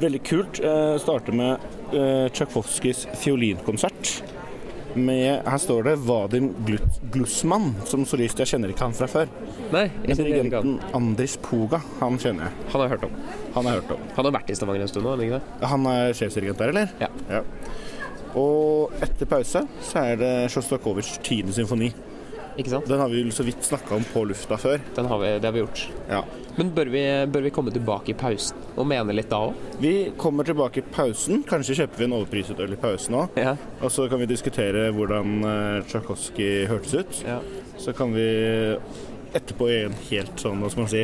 Veldig 0.00 0.22
kult. 0.28 0.60
Eh, 0.60 0.96
starter 1.00 1.36
med 1.36 1.58
eh, 1.92 2.26
Tsjajkovskijs 2.32 3.06
fiolinkonsert. 3.22 4.10
Med, 4.96 5.42
her 5.44 5.58
står 5.60 5.82
det 5.84 5.94
Vadim 6.08 6.50
Glussmann 7.12 7.74
som 7.84 8.06
solist. 8.08 8.38
Jeg 8.40 8.48
kjenner 8.54 8.72
ikke 8.72 8.86
han 8.86 8.96
fra 8.96 9.08
før. 9.12 9.32
Nei, 9.74 9.90
Men 9.92 10.08
jeg 10.08 10.16
han. 10.16 10.30
dirigenten 10.30 10.94
Andris 10.96 11.36
Poga, 11.44 11.82
han 12.00 12.16
kjenner 12.22 12.48
jeg. 12.48 12.68
Han 12.72 12.80
har 12.80 12.86
jeg 12.86 12.94
hørt 12.94 13.04
om. 13.08 13.18
Han 13.58 13.68
har 13.68 13.80
hørt 13.80 13.92
om. 13.96 14.06
Han 14.16 14.28
har 14.28 14.36
vært 14.38 14.52
i 14.52 14.56
Stavanger 14.56 14.86
en 14.86 14.92
stund 14.92 15.04
nå, 15.04 15.12
han 15.12 15.26
ikke 15.26 15.40
det? 15.42 15.68
Han 15.74 15.90
er 15.92 16.16
sjefsdirigent 16.16 16.62
der, 16.64 16.72
eller? 16.72 16.96
Ja. 17.02 17.42
Og 18.36 18.96
etter 19.04 19.28
pause 19.28 19.64
så 19.84 20.02
er 20.12 20.18
det 20.20 20.32
Sjostakovitsjs 20.52 21.20
tiende 21.24 21.56
symfoni. 21.56 21.92
Ikke 22.56 22.72
sant? 22.72 22.88
Den 22.88 23.00
har 23.02 23.10
vi 23.12 23.20
jo 23.20 23.32
så 23.34 23.44
vidt 23.46 23.64
snakka 23.64 23.96
om 23.98 24.04
på 24.12 24.24
lufta 24.30 24.56
før. 24.60 24.80
Den 24.96 25.08
har 25.10 25.20
vi, 25.20 25.32
det 25.40 25.48
har 25.48 25.54
vi 25.54 25.62
gjort. 25.62 25.82
Ja. 26.08 26.22
Men 26.56 26.70
bør 26.72 26.88
vi, 26.92 27.02
bør 27.28 27.44
vi 27.44 27.52
komme 27.52 27.72
tilbake 27.74 28.14
i 28.14 28.16
pausen 28.16 28.62
og 28.80 28.86
mene 28.88 29.12
litt 29.12 29.28
da 29.28 29.42
òg? 29.48 29.58
Vi 29.82 29.92
kommer 30.16 30.48
tilbake 30.48 30.80
i 30.80 30.86
pausen. 30.94 31.42
Kanskje 31.48 31.76
kjøper 31.82 32.00
vi 32.00 32.08
en 32.08 32.16
overpriset 32.16 32.62
øl 32.64 32.72
i 32.72 32.80
pausen 32.80 33.18
òg. 33.20 33.36
Ja. 33.36 33.52
Og 33.82 33.92
så 33.92 34.08
kan 34.08 34.22
vi 34.22 34.30
diskutere 34.30 34.88
hvordan 34.96 35.36
uh, 35.44 35.84
Tsjajkovskij 35.88 36.66
hørtes 36.72 36.96
ut. 36.96 37.22
ja. 37.28 37.40
Så 37.76 37.92
kan 37.92 38.14
vi 38.16 38.24
etterpå 39.36 39.68
gjøre 39.68 39.90
en 39.90 39.98
helt 40.08 40.40
sånn, 40.40 40.62
hva 40.64 40.70
skal 40.72 40.86
man 40.86 40.92
si 40.94 41.02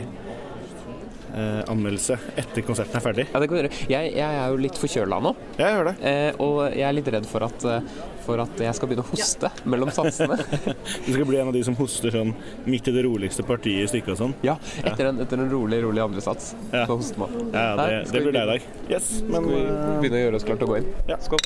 eh, 1.35 1.61
anmeldelse 1.73 2.17
etter 2.39 2.65
konserten 2.67 2.97
er 2.99 3.05
ferdig. 3.05 3.27
Ja, 3.33 3.41
det 3.43 3.49
kan 3.51 3.57
du 3.59 3.63
gjøre. 3.63 3.73
Jeg, 3.91 4.13
jeg 4.17 4.39
er 4.43 4.49
jo 4.53 4.61
litt 4.63 4.79
forkjøla 4.81 5.19
nå, 5.25 5.33
Jeg 5.59 5.77
gjør 5.77 5.89
det. 5.91 5.95
eh, 6.11 6.41
og 6.45 6.59
jeg 6.71 6.87
er 6.89 6.97
litt 6.99 7.11
redd 7.17 7.29
for 7.31 7.47
at, 7.49 7.65
eh, 7.69 7.93
for 8.23 8.43
at 8.45 8.61
jeg 8.63 8.75
skal 8.79 8.91
begynne 8.91 9.03
å 9.07 9.11
hoste 9.11 9.51
mellom 9.67 9.91
satsene. 9.95 10.37
Du 11.07 11.11
skal 11.13 11.25
bli 11.27 11.41
en 11.43 11.49
av 11.51 11.57
de 11.57 11.63
som 11.67 11.75
hoster 11.79 12.15
sånn 12.15 12.35
midt 12.71 12.89
i 12.89 12.95
det 12.95 13.03
roligste 13.09 13.43
partiet 13.49 13.83
i 13.83 13.89
stykket 13.91 14.15
og 14.15 14.21
sånn. 14.21 14.35
ja, 14.47 14.55
etter 14.85 15.09
en, 15.11 15.19
etter 15.25 15.41
en 15.43 15.51
rolig, 15.51 15.81
rolig 15.83 16.03
andre 16.05 16.23
sats. 16.25 16.53
Ja. 16.71 16.85
Så 16.87 16.99
hoster 17.01 17.25
man. 17.25 17.35
Ja, 17.51 17.65
det, 17.81 17.89
Her, 17.89 18.05
det 18.13 18.23
blir 18.29 18.37
deg 18.37 18.43
i 18.45 18.53
dag. 18.53 18.69
Yes, 18.93 19.11
men 19.27 19.43
Skal 19.43 19.51
vi 19.51 19.63
eh, 19.65 19.99
begynne 20.05 20.21
å 20.21 20.25
gjøre 20.27 20.39
oss 20.41 20.47
klart 20.47 20.63
til 20.63 20.69
å 20.69 20.73
gå 20.75 20.79
inn? 20.83 20.93
Ja. 21.11 21.19
Skål. 21.27 21.43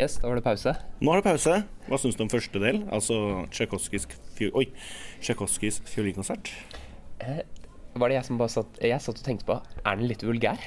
Yes, 0.00 0.16
da 0.18 0.26
var 0.32 0.40
det 0.40 0.42
pause. 0.42 0.72
nå 1.04 1.12
er 1.14 1.20
det 1.20 1.26
pause. 1.28 1.58
Hva 1.86 1.98
syns 2.00 2.16
du 2.18 2.24
om 2.24 2.30
første 2.32 2.58
del? 2.58 2.80
Altså 2.90 3.14
Tsjajkovskijs 3.54 4.08
fiolinkonsert. 5.92 6.50
Var 7.94 8.08
det 8.08 8.16
jeg 8.16 8.28
som 8.28 8.38
bare 8.40 8.52
satt 8.52 8.78
Jeg 8.80 9.02
satt 9.04 9.18
og 9.20 9.26
tenkte 9.26 9.48
på 9.48 9.58
Er 9.84 9.98
den 9.98 10.08
litt 10.08 10.24
vulgær? 10.24 10.60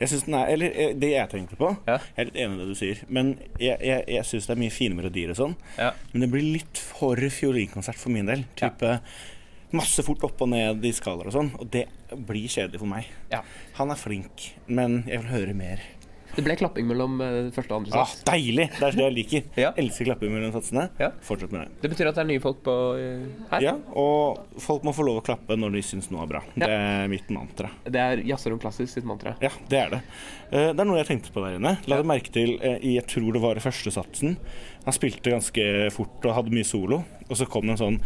Jeg 0.00 0.10
synes 0.10 0.24
den 0.26 0.34
er, 0.34 0.48
eller 0.50 0.72
eh, 0.74 0.94
Det 0.98 1.12
jeg 1.12 1.30
tenkte 1.30 1.58
på 1.60 1.68
Ja. 1.86 1.98
Jeg 2.16 2.24
er 2.24 2.30
litt 2.30 2.40
enig 2.42 2.56
i 2.56 2.62
det 2.62 2.70
du 2.72 2.78
sier, 2.78 3.02
men 3.12 3.34
jeg, 3.60 3.76
jeg, 3.86 4.02
jeg 4.16 4.26
syns 4.26 4.48
det 4.48 4.56
er 4.56 4.62
mye 4.64 4.74
fine 4.74 4.98
melodier 4.98 5.30
og 5.34 5.38
sånn. 5.38 5.54
Ja. 5.78 5.92
Men 6.10 6.24
det 6.24 6.30
blir 6.32 6.48
litt 6.58 6.80
for 6.82 7.22
fiolinkonsert 7.36 8.00
for 8.00 8.14
min 8.14 8.26
del. 8.30 8.42
Type 8.58 8.96
masse 9.72 10.02
fort 10.04 10.24
opp 10.26 10.42
og 10.44 10.50
ned 10.52 10.82
i 10.84 10.92
skalaer 10.96 11.30
og 11.30 11.36
sånn. 11.36 11.52
Og 11.62 11.70
det 11.72 11.86
blir 12.28 12.50
kjedelig 12.50 12.82
for 12.82 12.90
meg. 12.90 13.08
Ja. 13.32 13.44
Han 13.78 13.94
er 13.94 14.00
flink, 14.00 14.48
men 14.66 15.02
jeg 15.06 15.22
vil 15.22 15.32
høre 15.32 15.56
mer. 15.56 15.84
Det 16.32 16.42
ble 16.46 16.54
klapping 16.56 16.86
mellom 16.88 17.18
eh, 17.20 17.50
første 17.52 17.74
og 17.74 17.82
andre 17.82 17.98
Ah, 18.00 18.06
sats. 18.08 18.22
deilig! 18.24 18.68
Det 18.78 18.86
er 18.86 18.96
det 18.96 19.04
jeg 19.04 19.14
liker. 19.18 19.42
Ja. 19.60 19.70
Elsker 19.76 20.06
klapping 20.08 20.32
mellom 20.32 20.52
satsene. 20.54 20.86
Ja. 20.98 21.10
Fortsett 21.26 21.52
med 21.52 21.66
det. 21.66 21.82
Det 21.82 21.90
betyr 21.92 22.08
at 22.08 22.16
det 22.16 22.22
er 22.24 22.28
nye 22.30 22.40
folk 22.40 22.62
på 22.64 22.76
eh, 22.96 23.26
her. 23.50 23.66
Ja, 23.66 23.74
og 24.00 24.40
folk 24.64 24.86
må 24.88 24.94
få 24.96 25.04
lov 25.04 25.20
å 25.20 25.24
klappe 25.26 25.58
når 25.60 25.74
de 25.76 25.82
syns 25.84 26.08
noe 26.12 26.24
er 26.24 26.30
bra. 26.32 26.40
Ja. 26.56 26.64
Det 26.64 26.70
er 26.78 27.10
mitt 27.12 27.28
mantra. 27.36 27.68
Det 27.84 28.00
er 28.00 28.22
Jazzerom 28.30 28.62
Klassisk 28.62 28.94
sitt 28.96 29.04
mantra. 29.08 29.34
Ja, 29.44 29.50
det 29.68 29.78
er 29.82 29.90
det. 29.98 30.02
Eh, 30.52 30.70
Det 30.72 30.80
er 30.80 30.88
noe 30.88 31.00
jeg 31.02 31.10
tenkte 31.12 31.32
på 31.36 31.44
der 31.44 31.58
inne. 31.60 31.74
La 31.90 32.00
deg 32.00 32.08
merke 32.08 32.32
til, 32.32 32.56
i 32.80 32.94
jeg 32.96 33.06
tror 33.12 33.32
det 33.36 33.42
var 33.44 33.60
i 33.60 33.64
første 33.64 33.92
satsen, 33.92 34.38
han 34.86 34.96
spilte 34.96 35.30
ganske 35.30 35.64
fort 35.94 36.24
og 36.26 36.34
hadde 36.34 36.50
mye 36.56 36.66
solo, 36.66 37.02
og 37.28 37.36
så 37.38 37.44
kom 37.48 37.68
det 37.68 37.76
en 37.76 37.82
sånn 37.84 38.00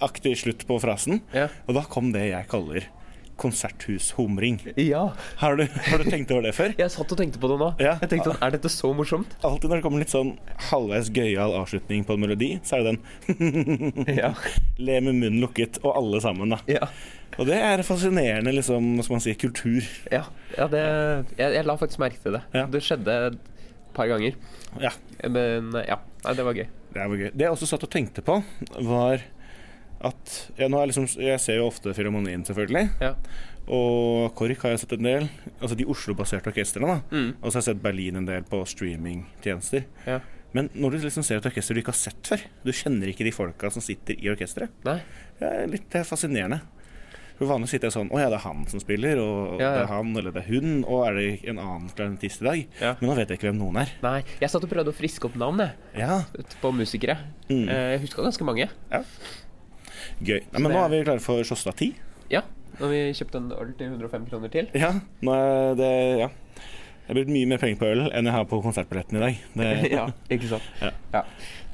aktig 0.00 0.32
slutt 0.40 0.64
på 0.66 0.78
frasen, 0.80 1.20
Ja. 1.34 1.48
og 1.68 1.74
da 1.76 1.82
kom 1.82 2.12
det 2.12 2.30
jeg 2.30 2.48
kaller 2.48 2.86
konserthushumring. 3.40 4.58
ja. 4.76 5.02
Har 5.40 5.56
du, 5.56 5.64
har 5.66 6.02
du 6.02 6.06
tenkt 6.10 6.30
over 6.34 6.44
det 6.48 6.52
før? 6.56 6.74
Jeg 6.80 6.92
satt 6.92 7.12
og 7.14 7.18
tenkte 7.20 7.40
på 7.42 7.50
det 7.52 7.58
nå. 7.62 7.70
Ja. 7.82 7.94
Jeg 8.02 8.12
tenkte 8.12 8.32
sånn, 8.32 8.40
Er 8.44 8.54
dette 8.56 8.70
så 8.72 8.90
morsomt? 8.96 9.32
Alltid 9.46 9.70
når 9.72 9.80
det 9.80 9.86
kommer 9.86 10.02
litt 10.04 10.12
sånn 10.12 10.34
halvveis 10.70 11.08
gøyal 11.16 11.54
avslutning 11.60 12.04
på 12.08 12.16
en 12.16 12.24
melodi, 12.26 12.50
så 12.66 12.78
er 12.80 12.84
det 12.90 12.96
den 13.40 14.12
Ja. 14.20 14.32
le 14.90 15.00
med 15.04 15.16
munnen 15.22 15.40
lukket, 15.42 15.80
og 15.84 15.96
alle 15.96 16.20
sammen, 16.24 16.52
da. 16.54 16.60
Ja. 16.70 16.90
Og 17.38 17.46
det 17.48 17.56
er 17.62 17.80
fascinerende, 17.86 18.52
liksom, 18.56 18.94
hva 18.98 19.04
skal 19.06 19.16
man 19.16 19.22
si, 19.24 19.34
kultur. 19.40 19.86
ja. 20.12 20.24
ja 20.58 20.66
det, 20.72 20.82
jeg, 21.38 21.54
jeg 21.56 21.66
la 21.68 21.76
faktisk 21.80 22.02
merke 22.02 22.20
til 22.20 22.36
det. 22.36 22.42
Det 22.74 22.82
skjedde 22.84 23.16
et 23.30 23.38
par 23.96 24.10
ganger. 24.10 24.36
Ja, 24.82 24.92
Men 25.26 25.72
ja, 25.86 25.96
Nei, 26.24 26.34
det 26.36 26.44
var 26.44 26.58
gøy. 26.58 26.66
det 26.94 27.04
var 27.12 27.16
gøy. 27.22 27.30
Det 27.32 27.46
jeg 27.46 27.54
også 27.54 27.68
satt 27.70 27.86
og 27.86 27.90
tenkte 27.94 28.22
på, 28.26 28.34
var 28.84 29.22
at 30.00 30.34
ja, 30.58 30.66
er 30.68 30.86
liksom, 30.90 31.06
Jeg 31.20 31.40
ser 31.42 31.58
jo 31.60 31.66
ofte 31.68 31.92
Filharmonien, 31.96 32.44
selvfølgelig. 32.48 32.86
Ja. 33.02 33.14
Og 33.70 34.32
KORK 34.34 34.64
har 34.64 34.72
jeg 34.74 34.80
sett 34.82 34.96
en 34.96 35.06
del. 35.06 35.28
Altså 35.60 35.76
de 35.78 35.84
Oslo-baserte 35.86 36.50
orkestrene. 36.50 37.00
Mm. 37.12 37.30
Og 37.42 37.50
så 37.52 37.58
har 37.58 37.62
jeg 37.62 37.68
sett 37.74 37.82
Berlin 37.84 38.16
en 38.18 38.26
del 38.28 38.42
på 38.48 38.62
streamingtjenester. 38.66 39.84
Ja. 40.08 40.18
Men 40.56 40.66
når 40.74 40.96
du 40.96 41.04
liksom 41.04 41.22
ser 41.22 41.38
et 41.38 41.46
orkester 41.46 41.76
du 41.76 41.82
ikke 41.82 41.92
har 41.94 42.00
sett 42.00 42.26
før, 42.26 42.42
du 42.66 42.72
kjenner 42.74 43.12
ikke 43.12 43.22
de 43.28 43.30
folka 43.36 43.70
som 43.70 43.84
sitter 43.84 44.18
i 44.18 44.30
orkesteret. 44.32 44.72
Det 44.82 45.46
er 45.46 45.68
litt 45.70 45.94
er 45.94 46.08
fascinerende. 46.08 46.58
For 47.40 47.48
Vanligvis 47.48 47.72
sitter 47.72 47.88
jeg 47.88 47.94
sånn 47.94 48.10
Å 48.12 48.18
ja, 48.20 48.26
det 48.28 48.36
er 48.36 48.42
han 48.44 48.66
som 48.68 48.82
spiller, 48.82 49.16
og 49.22 49.62
Ja, 49.62 49.62
ja. 49.62 49.68
det 49.78 49.84
er 49.86 49.92
han, 49.94 50.10
eller 50.18 50.34
det 50.34 50.42
er 50.42 50.48
hun, 50.50 50.72
og 50.84 51.06
er 51.06 51.14
det 51.16 51.28
en 51.48 51.60
annen 51.62 51.86
klarinettist 51.96 52.42
i 52.42 52.44
dag? 52.44 52.58
Ja. 52.82 52.90
Men 53.00 53.08
nå 53.08 53.14
vet 53.16 53.30
jeg 53.32 53.40
ikke 53.40 53.48
hvem 53.48 53.60
noen 53.62 53.78
er. 53.80 53.94
Nei. 54.04 54.18
Jeg 54.42 54.52
satt 54.52 54.66
og 54.66 54.72
prøvde 54.74 54.92
å 54.92 54.98
friske 54.98 55.30
opp 55.30 55.38
navn 55.40 55.62
jeg, 55.62 55.78
Ja, 56.02 56.18
på 56.60 56.72
musikere. 56.76 57.16
Mm. 57.48 57.62
Eh, 57.64 57.86
Jeg 57.94 58.02
huska 58.04 58.26
ganske 58.26 58.44
mange. 58.44 58.66
Gøy. 60.22 60.40
Nei, 60.52 60.60
men 60.60 60.70
det- 60.70 60.76
nå 60.76 60.84
er 60.84 60.88
vi 60.94 61.04
klare 61.04 61.20
for 61.20 61.42
Sjåstad 61.44 61.76
10. 61.76 61.94
Ja. 62.30 62.42
Når 62.80 62.88
vi 62.88 63.00
kjøpte 63.12 63.36
en 63.36 63.52
øl 63.52 63.72
til 63.76 63.86
105 63.92 64.26
kroner 64.30 64.48
til. 64.52 64.68
Ja, 64.74 64.92
nå 65.22 65.32
er 65.34 65.74
det 65.76 66.18
Ja. 66.20 66.28
Jeg 67.10 67.16
har 67.16 67.24
brukt 67.24 67.32
mye 67.34 67.46
mer 67.50 67.58
penger 67.58 67.78
på 67.80 67.86
øl 67.90 68.00
enn 68.14 68.24
jeg 68.24 68.32
har 68.32 68.44
på 68.46 68.62
konsertbilletten 68.62 69.16
i 69.16 69.20
dag. 69.20 69.38
Det, 69.56 69.90
ja, 69.98 70.04
ikke 70.30 70.48
sant. 70.48 70.62
Ja. 70.80 71.22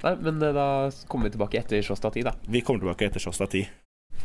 Nei, 0.03 0.15
men 0.23 0.41
eh, 0.43 0.53
da 0.57 0.91
kommer 1.09 1.29
vi 1.29 1.37
tilbake 1.37 1.59
etter 1.61 1.83
Sjåstad 1.85 2.15
10, 2.15 2.23
da. 2.25 2.33
Vi 2.49 2.63
kommer 2.63 2.81
tilbake 2.81 3.05
etter 3.11 3.21
Sjåstad 3.21 3.51
10. 3.53 3.67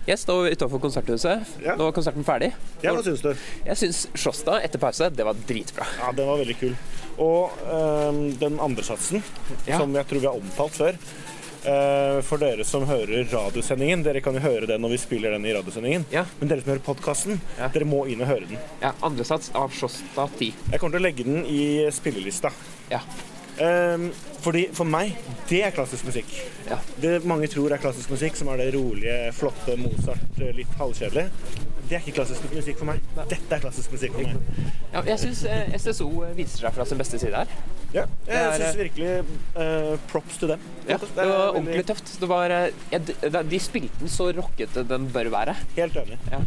Yes, 0.07 0.23
da 0.25 0.33
var 0.33 0.43
vi 0.47 0.53
utafor 0.55 0.79
Konserthuset. 0.81 1.43
Ja. 1.61 1.75
Nå 1.75 1.83
var 1.83 1.91
konserten 1.91 2.23
ferdig. 2.25 2.53
Ja, 2.81 2.93
hva 2.95 3.03
syns 3.03 3.21
du? 3.21 3.33
Jeg 3.67 3.77
syns 3.77 4.07
Sjåstad 4.15 4.63
etter 4.63 4.79
pause, 4.81 5.09
det 5.13 5.25
var 5.27 5.35
dritbra. 5.35 5.85
Ja, 5.99 6.11
den 6.15 6.25
var 6.31 6.39
veldig 6.39 6.55
kul. 6.61 6.73
Og 7.21 7.51
øh, 7.67 8.39
den 8.39 8.57
andre 8.63 8.81
satsen, 8.87 9.21
Ja. 9.67 9.77
som 9.77 9.93
jeg 9.93 10.07
tror 10.07 10.19
vi 10.23 10.25
har 10.31 10.39
omtalt 10.39 10.71
før 10.79 10.95
For 11.61 12.41
dere 12.41 12.63
som 12.65 12.85
hører 12.89 13.27
radiosendingen, 13.29 14.01
dere 14.05 14.21
kan 14.25 14.33
jo 14.33 14.41
høre 14.41 14.65
den 14.69 14.81
når 14.81 14.95
vi 14.95 15.01
spiller 15.03 15.35
den 15.35 15.45
i 15.45 15.53
radiosendingen. 15.53 16.05
Ja. 16.13 16.23
Men 16.39 16.49
dere 16.49 16.63
som 16.63 16.71
hører 16.73 16.85
podkasten, 16.85 17.41
Ja. 17.59 17.67
dere 17.73 17.85
må 17.85 18.05
inn 18.09 18.21
og 18.21 18.27
høre 18.31 18.47
den. 18.49 18.57
Ja, 18.81 18.93
Andre 19.05 19.23
sats 19.27 19.51
av 19.53 19.69
Sjåstad 19.71 20.29
10. 20.39 20.53
Jeg 20.71 20.79
kommer 20.79 20.97
til 20.97 21.01
å 21.03 21.05
legge 21.05 21.23
den 21.27 21.45
i 21.45 21.85
spillelista. 21.93 22.49
Ja. 22.89 23.01
Ehm, 23.61 24.11
fordi 24.41 24.69
For 24.73 24.85
meg, 24.85 25.13
det 25.49 25.61
er 25.67 25.71
klassisk 25.75 26.05
musikk. 26.07 26.29
Ja. 26.69 26.77
Det 26.99 27.23
mange 27.25 27.47
tror 27.51 27.71
er 27.71 27.77
klassisk 27.77 28.09
musikk, 28.09 28.35
som 28.39 28.47
er 28.49 28.57
det 28.57 28.73
rolige, 28.73 29.31
flotte 29.37 29.77
Mozart, 29.77 30.39
eh, 30.39 30.53
litt 30.55 30.71
halvkjedelig, 30.79 31.27
det 31.89 31.97
er 31.97 31.99
ikke 32.05 32.15
klassisk 32.21 32.53
musikk 32.55 32.77
for 32.79 32.85
meg. 32.85 33.01
Dette 33.27 33.51
er 33.51 33.59
klassisk 33.59 33.91
musikk 33.91 34.13
for 34.13 34.23
meg. 34.23 34.37
ja 34.93 35.01
jeg 35.11 35.19
syns 35.19 35.43
eh, 35.45 35.73
SSO 35.77 36.07
viser 36.35 36.63
seg 36.65 36.73
fra 36.73 36.85
sin 36.85 36.97
beste 36.97 37.19
side 37.19 37.35
her. 37.35 37.47
Ja, 37.93 38.05
jeg 38.27 38.39
er, 38.39 38.57
syns 38.61 38.77
virkelig 38.79 39.13
uh, 39.57 39.95
props 40.11 40.37
til 40.39 40.53
dem. 40.53 40.65
Ja, 40.87 40.97
Det 40.97 41.09
var 41.15 41.25
veldig- 41.25 41.55
ordentlig 41.59 41.85
tøft. 41.89 42.11
Det 42.21 42.29
var, 42.31 42.53
eh, 42.55 42.69
ja, 42.93 42.99
de, 43.43 43.59
spilte 43.59 43.99
den 43.99 44.11
så 44.11 44.29
rockete 44.37 44.85
den 44.87 45.09
bør 45.11 45.29
være. 45.33 45.55
Helt 45.75 45.97
enig. 45.99 46.19
Ja. 46.31 46.39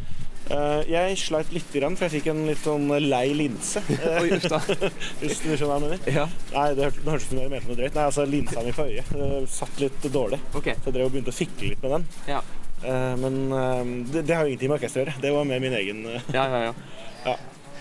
Uh, 0.45 0.81
jeg 0.85 1.17
sleit 1.17 1.53
litt, 1.57 1.71
grann, 1.73 1.95
for 1.97 2.05
jeg 2.05 2.19
fikk 2.19 2.27
en 2.35 2.43
litt 2.51 2.61
sånn 2.61 2.91
lei 3.09 3.31
linse. 3.37 3.81
eh, 3.97 4.19
Oi, 4.23 4.27
uff 4.37 4.49
da. 4.53 4.59
hvis 5.23 5.39
du 5.41 5.55
skjønner 5.55 5.71
hva 5.71 5.79
jeg 5.79 5.85
mener. 5.87 6.11
Ja, 6.19 6.27
Nei, 6.53 6.67
det 6.77 6.91
hørtes 6.91 7.25
ut 7.25 7.31
som 7.31 7.41
jeg 7.41 7.53
mente 7.55 7.71
noe 7.71 7.79
drøyt. 7.79 7.95
Nei, 7.97 8.05
altså 8.11 8.27
linsa 8.29 8.65
mi 8.67 8.75
på 8.77 8.85
øyet 8.91 9.15
uh, 9.17 9.39
satt 9.49 9.81
litt 9.81 10.05
dårlig. 10.13 10.41
Okay. 10.53 10.77
Så 10.81 10.91
jeg 10.91 10.99
drev 10.99 11.09
og 11.09 11.15
begynte 11.17 11.33
å 11.33 11.39
fikle 11.39 11.73
litt 11.75 11.83
med 11.87 11.99
den. 11.99 12.07
Ja, 12.33 12.43
Uh, 12.85 13.15
men 13.17 13.37
eh, 13.57 13.79
det, 14.13 14.23
det 14.29 14.35
har 14.37 14.45
jo 14.45 14.51
ingenting 14.53 14.69
med 14.69 14.77
orkesteret 14.77 15.07
å 15.07 15.13
gjøre. 15.15 15.21
Det 15.23 15.31
var 15.33 15.47
mer 15.49 15.61
min 15.63 15.73
egen 15.79 16.03
ja, 16.35 16.43
ja, 16.45 16.59
ja. 16.67 16.73
ja. 17.31 17.33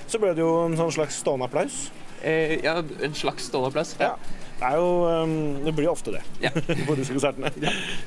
Så 0.08 0.22
ble 0.22 0.30
det 0.38 0.40
jo 0.40 0.52
en 0.64 0.78
sånn 0.80 0.94
slags 0.96 1.18
stående 1.20 1.50
applaus. 1.50 1.90
Eh, 2.24 2.58
ja 2.64 2.78
en 2.80 3.14
slags 3.18 3.50
stående. 3.52 3.84
Ja. 4.00 4.16
Det 4.60 4.70
jo 4.78 4.90
um, 5.04 5.66
Det 5.66 5.74
blir 5.76 5.90
ofte 5.92 6.14
det 6.14 6.22
Ja. 6.40 6.52
på 6.88 6.96
disse 6.96 7.12
konsertene. 7.12 7.52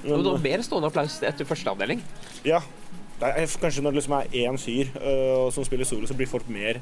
Og 0.07 0.25
det 0.25 0.33
var 0.33 0.43
mer 0.45 0.65
stående 0.65 0.89
applaus 0.89 1.19
etter 1.23 1.49
første 1.49 1.73
avdeling. 1.73 2.01
Ja. 2.47 2.63
Det 3.21 3.29
er, 3.29 3.53
kanskje 3.61 3.85
når 3.85 3.95
det 3.95 4.01
liksom 4.03 4.17
er 4.19 4.35
én 4.45 4.59
fyr 4.61 4.91
uh, 5.01 5.47
som 5.53 5.65
spiller 5.65 5.89
solo, 5.89 6.09
så 6.09 6.17
blir 6.17 6.29
folk 6.29 6.49
mer 6.53 6.81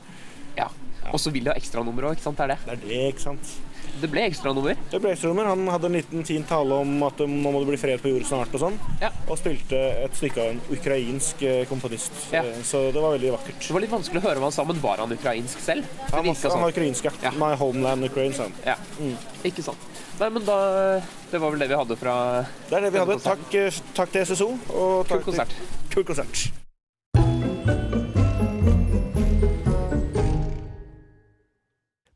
Ja. 0.59 0.69
Og 1.13 1.21
så 1.21 1.31
vil 1.35 1.45
de 1.45 1.53
ha 1.53 1.59
ekstranummer 1.59 2.09
òg, 2.09 2.17
ikke 2.17 2.25
sant. 2.25 2.39
Det 2.39 2.45
er 2.47 2.55
det. 2.55 2.59
Det 2.65 2.73
er 2.73 2.85
det, 2.89 3.01
ikke 3.13 3.25
sant. 3.27 3.55
Det 4.01 4.11
ble 4.13 4.25
ekstranummer. 4.29 4.77
Det 4.91 4.99
ble 5.01 5.13
ekstranummer. 5.15 5.47
Han 5.53 5.67
hadde 5.71 5.87
en 5.89 5.97
liten 5.97 6.25
fin 6.29 6.43
tale 6.45 6.75
om 6.85 6.91
at 7.07 7.21
um, 7.25 7.31
nå 7.43 7.53
må 7.55 7.61
det 7.63 7.69
bli 7.73 7.79
fred 7.81 8.03
på 8.03 8.11
jord 8.13 8.27
snart 8.29 8.53
og 8.57 8.61
sånn. 8.65 8.79
Ja. 9.01 9.11
Og 9.31 9.39
spilte 9.41 9.79
et 10.05 10.17
stykke 10.19 10.43
av 10.43 10.51
en 10.55 10.61
ukrainsk 10.77 11.43
eh, 11.47 11.63
komponist. 11.71 12.13
Ja. 12.35 12.43
Eh, 12.45 12.61
Så 12.67 12.91
det 12.93 13.01
var 13.01 13.15
veldig 13.17 13.33
vakkert. 13.37 13.61
Det 13.65 13.73
var 13.77 13.85
litt 13.87 13.95
vanskelig 13.95 14.21
å 14.23 14.27
høre 14.29 14.43
hva 14.43 14.51
han 14.51 14.57
sa, 14.57 14.65
men 14.69 14.81
var 14.83 15.01
han 15.05 15.13
ukrainsk 15.15 15.61
selv? 15.65 15.87
Det 15.89 16.11
Han, 16.15 16.27
var- 16.27 16.35
sånn. 16.43 16.51
han 16.57 16.65
var 16.67 16.75
ukrainsk, 16.77 17.05
ja. 17.09 17.15
Ja. 17.29 17.35
My 17.41 17.55
homeland 17.61 18.05
Ukraine, 18.11 18.35
sa 18.35 18.49
han. 18.49 18.53
Ja. 18.67 18.77
Ikke 19.45 19.63
sant. 19.65 19.79
Nei, 20.21 20.29
men 20.31 20.45
da 20.47 20.59
Det 21.31 21.41
var 21.43 21.51
vel 21.51 21.59
det 21.65 21.69
vi 21.73 21.75
hadde 21.75 21.97
fra 21.99 22.13
Det 22.71 22.77
er 22.79 22.85
det 22.87 22.93
vi 22.95 22.99
hadde. 23.03 23.19
Takk, 23.25 23.55
eh, 23.55 23.81
takk 23.95 24.13
til 24.13 24.23
SSO. 24.27 24.51
Og 24.75 25.09
Kul 25.09 25.23
konsert. 25.27 25.49
Til, 25.51 26.03
kul 26.03 26.05
konsert. 26.05 26.51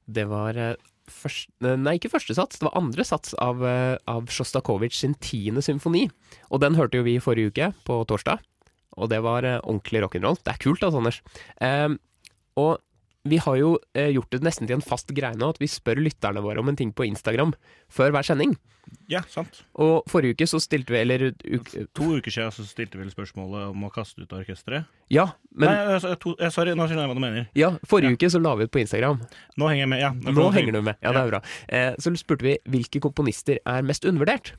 Det 0.07 0.25
var 0.25 0.77
først, 1.13 1.51
Nei, 1.65 1.97
ikke 1.99 2.13
første 2.13 2.37
sats, 2.37 2.61
det 2.61 2.67
var 2.69 2.77
andre 2.79 3.05
sats 3.07 3.35
av, 3.43 3.65
eh, 3.67 3.97
av 4.11 4.29
Sjostakovitsj 4.33 5.01
sin 5.01 5.17
tiende 5.23 5.65
symfoni. 5.65 6.07
Og 6.53 6.63
den 6.65 6.79
hørte 6.79 7.01
jo 7.01 7.07
vi 7.07 7.17
i 7.19 7.23
forrige 7.23 7.53
uke, 7.53 7.71
på 7.89 8.01
torsdag. 8.09 8.43
Og 8.99 9.11
det 9.13 9.23
var 9.25 9.47
eh, 9.47 9.61
ordentlig 9.63 10.03
rock'n'roll. 10.05 10.39
Det 10.43 10.55
er 10.55 10.63
kult 10.63 10.83
altså, 10.83 11.03
Anders. 11.03 11.23
Eh, 11.61 11.97
og 12.59 12.79
vi 13.29 13.39
har 13.43 13.57
jo 13.59 13.75
eh, 13.99 14.13
gjort 14.15 14.31
det 14.33 14.43
nesten 14.47 14.69
til 14.69 14.79
en 14.79 14.85
fast 14.85 15.11
greie 15.17 15.37
nå 15.37 15.51
at 15.51 15.59
vi 15.61 15.69
spør 15.71 16.01
lytterne 16.01 16.43
våre 16.45 16.63
om 16.63 16.69
en 16.71 16.79
ting 16.79 16.93
på 16.97 17.07
Instagram 17.09 17.55
før 17.93 18.15
hver 18.15 18.27
sending. 18.27 18.55
Ja, 19.11 19.21
sant. 19.29 19.59
Og 19.77 20.07
forrige 20.09 20.33
uke 20.37 20.47
så 20.49 20.57
stilte 20.65 20.95
vi, 20.95 21.01
eller 21.03 21.27
uke, 21.29 21.83
To 21.99 22.07
uker 22.17 22.33
siden 22.33 22.55
så 22.57 22.65
stilte 22.65 22.97
vi 22.97 23.09
spørsmålet 23.13 23.67
om 23.75 23.85
å 23.85 23.91
kaste 23.93 24.23
ut 24.25 24.33
orkesteret. 24.33 24.89
Ja, 25.13 25.27
men 25.53 25.69
Nei, 25.69 25.97
altså, 25.99 26.15
to, 26.21 26.33
sorry, 26.55 26.73
nå 26.73 26.87
skjønner 26.89 27.05
jeg 27.05 27.13
hva 27.13 27.19
du 27.19 27.25
mener. 27.25 27.51
ja, 27.59 27.71
forrige 27.89 28.17
uke 28.17 28.31
så 28.33 28.41
la 28.41 28.55
vi 28.57 28.65
ut 28.69 28.73
på 28.73 28.81
Instagram. 28.81 29.21
Nå 29.61 29.69
henger 29.69 29.85
jeg 29.85 29.93
med. 29.93 30.01
ja. 30.07 30.11
Nå 30.39 30.49
henger 30.57 30.79
du 30.79 30.81
med. 30.89 30.97
Ja, 31.05 31.13
det 31.13 31.21
er 31.21 31.33
bra. 31.35 31.43
Eh, 31.69 31.91
så 32.01 32.15
spurte 32.17 32.49
vi 32.49 32.57
hvilke 32.65 33.03
komponister 33.05 33.61
er 33.61 33.85
mest 33.85 34.09
undervurdert. 34.09 34.55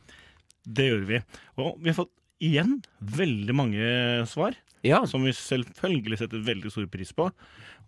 Det 0.70 0.90
gjorde 0.92 1.10
vi. 1.10 1.24
Og 1.58 1.80
vi 1.82 1.90
har 1.90 1.98
fått 2.04 2.14
igjen 2.40 2.78
veldig 3.02 3.56
mange 3.58 3.90
svar, 4.30 4.54
Ja, 4.86 5.02
som 5.08 5.26
vi 5.28 5.34
selvfølgelig 5.36 6.22
setter 6.22 6.44
veldig 6.46 6.72
stor 6.72 6.88
pris 6.92 7.12
på. 7.16 7.30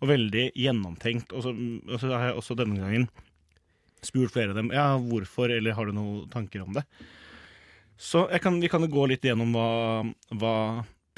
Og 0.00 0.08
veldig 0.10 0.50
gjennomtenkt. 0.58 1.32
Og 1.32 1.46
så, 1.46 1.52
og 1.52 2.00
så 2.00 2.12
har 2.12 2.30
jeg 2.30 2.40
også 2.40 2.56
denne 2.58 2.80
gangen 2.80 3.08
spurt 4.02 4.34
flere 4.34 4.50
av 4.50 4.58
dem 4.58 4.72
ja, 4.74 4.88
hvorfor, 4.98 5.52
eller 5.54 5.76
har 5.78 5.88
du 5.88 5.94
noen 5.94 6.24
tanker 6.32 6.64
om 6.64 6.74
det. 6.74 6.82
Så 8.02 8.24
kan, 8.42 8.58
vi 8.60 8.70
kan 8.72 8.82
gå 8.90 9.04
litt 9.06 9.22
gjennom 9.24 9.52
hva, 9.54 9.68
hva 10.40 10.56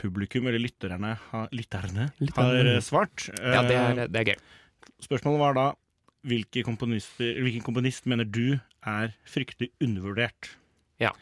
publikum, 0.00 0.48
eller 0.50 0.60
lytterne, 0.60 1.14
har, 1.30 1.48
lytterne 1.54 2.10
har 2.36 2.58
eh, 2.60 2.80
svart. 2.84 3.30
ja 3.38 3.62
det, 3.64 3.78
er, 3.78 4.02
Eh, 4.04 4.10
det 4.10 4.20
er 4.20 4.34
gøy. 4.34 4.42
Spørsmålet 5.06 5.40
var 5.40 5.56
da 5.56 5.66
hvilken 6.24 7.64
komponist 7.64 8.08
mener 8.08 8.28
du 8.28 8.58
er 8.84 9.14
fryktelig 9.28 9.70
undervurdert? 9.84 10.54
Ja. 11.00 11.12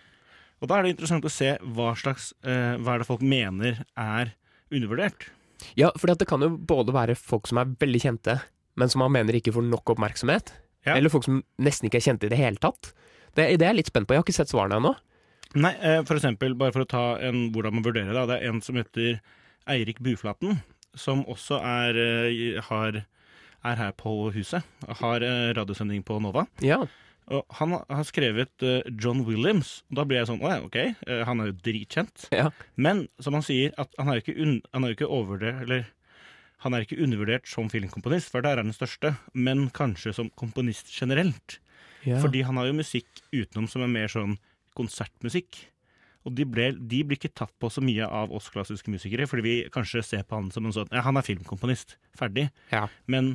Og 0.62 0.71
da 0.71 0.78
er 0.78 0.87
det 0.87 0.94
interessant 0.94 1.26
å 1.26 1.32
se 1.32 1.56
hva 1.75 1.90
slags 1.99 2.30
eh, 2.47 2.78
Hva 2.78 2.94
er 2.94 3.02
det 3.02 3.09
folk 3.09 3.23
mener 3.26 3.80
er 3.99 4.35
undervurdert. 4.73 5.29
Ja, 5.79 5.93
for 5.97 6.11
det 6.11 6.26
kan 6.29 6.43
jo 6.43 6.50
både 6.57 6.95
være 6.95 7.17
folk 7.19 7.47
som 7.50 7.61
er 7.62 7.71
veldig 7.81 8.02
kjente, 8.02 8.41
men 8.79 8.91
som 8.91 9.05
man 9.05 9.14
mener 9.14 9.37
ikke 9.38 9.55
får 9.55 9.64
nok 9.69 9.95
oppmerksomhet. 9.95 10.52
Ja. 10.87 10.97
Eller 10.97 11.12
folk 11.12 11.26
som 11.29 11.43
nesten 11.62 11.88
ikke 11.88 12.00
er 12.00 12.07
kjente 12.09 12.26
i 12.26 12.33
det 12.33 12.41
hele 12.41 12.61
tatt. 12.62 12.91
Det, 13.37 13.47
det 13.57 13.64
er 13.64 13.71
jeg 13.71 13.81
litt 13.81 13.93
spent 13.93 14.09
på. 14.09 14.17
Jeg 14.17 14.23
har 14.23 14.26
ikke 14.26 14.41
sett 14.41 14.52
svarene 14.52 14.81
ennå. 14.81 14.97
Nei, 15.52 15.73
eh, 15.85 16.00
for 16.09 16.17
eksempel, 16.17 16.57
bare 16.59 16.73
for 16.75 16.85
å 16.85 16.88
ta 16.88 17.05
en 17.25 17.47
hvordan 17.52 17.76
man 17.76 17.85
vurderer 17.85 18.17
det. 18.17 18.25
Det 18.31 18.38
er 18.38 18.50
en 18.50 18.61
som 18.64 18.79
heter 18.81 19.21
Eirik 19.71 20.00
Buflaten, 20.02 20.62
som 20.99 21.25
også 21.31 21.61
er, 21.61 21.99
eh, 22.00 22.61
har, 22.71 23.02
er 23.62 23.79
her 23.79 23.93
på 23.97 24.33
huset. 24.35 24.64
Har 25.02 25.25
eh, 25.25 25.52
radiosending 25.57 26.02
på 26.09 26.19
Nova. 26.25 26.47
Ja. 26.64 26.83
Og 27.31 27.45
han 27.59 27.76
har 27.79 28.05
skrevet 28.09 28.64
eh, 28.67 28.83
John 28.99 29.23
Williams. 29.26 29.83
Og 29.91 30.00
da 30.00 30.05
blir 30.09 30.19
jeg 30.19 30.31
sånn 30.33 30.43
Å 30.43 30.50
ja, 30.50 30.61
OK. 30.67 30.76
eh, 30.83 31.23
han 31.29 31.41
er 31.41 31.50
jo 31.52 31.59
dritkjent. 31.62 32.29
Ja. 32.35 32.50
Men 32.75 33.07
som 33.23 33.37
han 33.38 33.45
sier, 33.47 33.75
at 33.79 33.93
han 33.99 34.11
er 34.11 34.19
jo 34.19 34.25
ikke, 34.25 34.38
un 34.43 34.55
han 34.75 34.88
ikke 34.91 35.07
overvurdert 35.09 35.62
Eller 35.67 35.85
han 36.62 36.75
er 36.75 36.85
ikke 36.85 37.00
undervurdert 37.02 37.49
som 37.50 37.71
filmkomponist, 37.71 38.31
for 38.31 38.43
der 38.45 38.55
er 38.55 38.62
han 38.62 38.71
den 38.71 38.76
største. 38.76 39.17
Men 39.35 39.69
kanskje 39.75 40.12
som 40.14 40.31
komponist 40.38 40.93
generelt. 40.95 41.59
ja. 42.07 42.21
Fordi 42.23 42.43
han 42.47 42.59
har 42.59 42.69
jo 42.69 42.76
musikk 42.79 43.09
utenom 43.33 43.67
som 43.71 43.83
er 43.83 43.91
mer 43.91 44.11
sånn 44.11 44.37
konsertmusikk. 44.79 45.59
Og 46.23 46.37
de, 46.38 46.47
ble, 46.47 46.69
de 46.79 47.00
blir 47.02 47.19
ikke 47.19 47.33
tatt 47.35 47.50
på 47.59 47.67
så 47.73 47.83
mye 47.83 48.07
av 48.07 48.31
oss 48.31 48.47
klassiske 48.55 48.93
musikere, 48.95 49.26
fordi 49.26 49.43
vi 49.43 49.55
kanskje 49.75 50.05
ser 50.07 50.23
på 50.23 50.38
han 50.38 50.52
som 50.55 50.69
en 50.69 50.75
sånn 50.76 50.93
Ja, 50.95 51.02
han 51.02 51.19
er 51.19 51.26
filmkomponist. 51.26 51.97
Ferdig. 52.19 52.47
Ja. 52.71 52.85
Men 53.11 53.35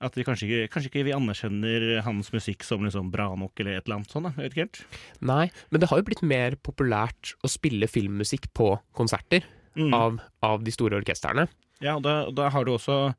at 0.00 0.14
vi 0.16 0.24
kanskje 0.24 0.46
ikke, 0.48 0.68
kanskje 0.72 0.90
ikke 0.90 1.04
vi 1.04 1.12
anerkjenner 1.16 2.02
hans 2.06 2.30
musikk 2.32 2.62
som 2.64 2.82
liksom 2.86 3.10
bra 3.12 3.28
nok, 3.36 3.52
eller 3.60 3.76
et 3.78 3.84
eller 3.86 3.98
annet 4.00 4.10
sånt. 4.14 4.24
da, 4.24 4.32
Jeg 4.36 4.44
vet 4.48 4.52
ikke 4.54 4.64
helt. 4.66 5.00
Nei, 5.20 5.50
men 5.70 5.80
det 5.82 5.88
har 5.90 5.98
jo 6.00 6.06
blitt 6.08 6.22
mer 6.24 6.56
populært 6.56 7.34
å 7.44 7.50
spille 7.52 7.86
filmmusikk 7.90 8.48
på 8.54 8.78
konserter 8.96 9.44
Mm. 9.76 9.92
av, 9.94 10.16
av 10.42 10.64
de 10.66 10.72
store 10.74 10.96
orkestrene. 10.98 11.44
Ja, 11.80 11.94
og 11.96 12.02
da, 12.02 12.28
da 12.34 12.48
har 12.50 12.64
du 12.66 12.72
også 12.72 13.14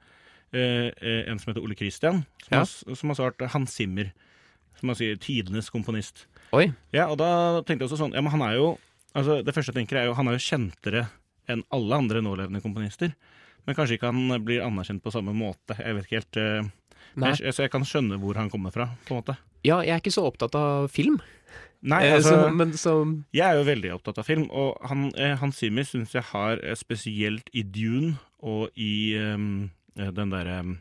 eh, 0.51 0.91
eh, 1.01 1.21
en 1.31 1.39
som 1.39 1.53
heter 1.53 1.63
Ole 1.63 1.77
Christian, 1.79 2.25
som, 2.43 2.51
Ja. 2.51 2.59
har, 2.65 2.95
som 2.95 3.09
har 3.09 3.15
svart 3.15 3.39
Hans 3.53 3.71
Zimmer. 3.77 4.11
Som 4.77 4.87
man 4.87 4.95
sier 4.99 5.15
tidenes 5.15 5.69
komponist. 5.71 6.25
Oi. 6.51 6.73
Ja, 6.91 7.07
og 7.07 7.17
da 7.21 7.61
tenkte 7.63 7.85
jeg 7.85 7.89
også 7.89 8.01
sånn 8.01 8.13
Ja, 8.13 8.21
men 8.21 8.31
han 8.31 8.41
er 8.41 8.55
jo 8.57 8.77
Altså, 9.15 9.43
det 9.45 9.53
første 9.55 9.71
jeg 9.73 9.87
tenker 9.87 9.97
er 10.01 10.05
jo 10.09 10.13
Han 10.15 10.27
er 10.27 10.35
jo 10.35 10.43
kjentere 10.43 11.09
enn 11.47 11.63
alle 11.71 11.95
andre 11.95 12.21
nålevende 12.21 12.61
komponister. 12.63 13.13
Men 13.67 13.77
kanskje 13.77 13.97
ikke 13.97 14.09
han 14.11 14.45
blir 14.45 14.63
anerkjent 14.65 15.03
på 15.03 15.13
samme 15.13 15.33
måte. 15.37 15.77
Jeg 15.77 15.97
vet 15.97 16.07
ikke 16.07 16.19
helt 16.21 16.39
eh, 16.41 16.71
jeg, 17.21 17.53
Så 17.53 17.65
jeg 17.65 17.73
kan 17.73 17.85
skjønne 17.87 18.17
hvor 18.21 18.39
han 18.39 18.49
kommer 18.51 18.73
fra, 18.73 18.89
på 19.05 19.13
en 19.15 19.21
måte. 19.21 19.37
Ja, 19.61 19.81
jeg 19.85 19.93
er 19.93 20.01
ikke 20.01 20.13
så 20.13 20.25
opptatt 20.25 20.57
av 20.57 20.89
film, 20.93 21.19
Nei, 21.81 22.03
eh, 22.05 22.15
altså 22.19 22.35
så, 22.35 22.49
men 22.53 22.73
så 22.77 22.91
Jeg 23.33 23.41
er 23.41 23.57
jo 23.57 23.65
veldig 23.65 23.93
opptatt 23.95 24.19
av 24.21 24.27
film, 24.27 24.45
og 24.53 24.77
han, 24.85 25.07
eh, 25.17 25.33
Hans 25.41 25.57
Zimmer 25.61 25.85
syns 25.87 26.13
jeg 26.13 26.27
har 26.29 26.61
spesielt 26.77 27.49
i 27.57 27.63
Dune 27.65 28.15
og 28.41 28.69
i 28.77 29.17
um, 29.17 29.69
den 29.97 30.33
derre 30.33 30.59
um, 30.65 30.75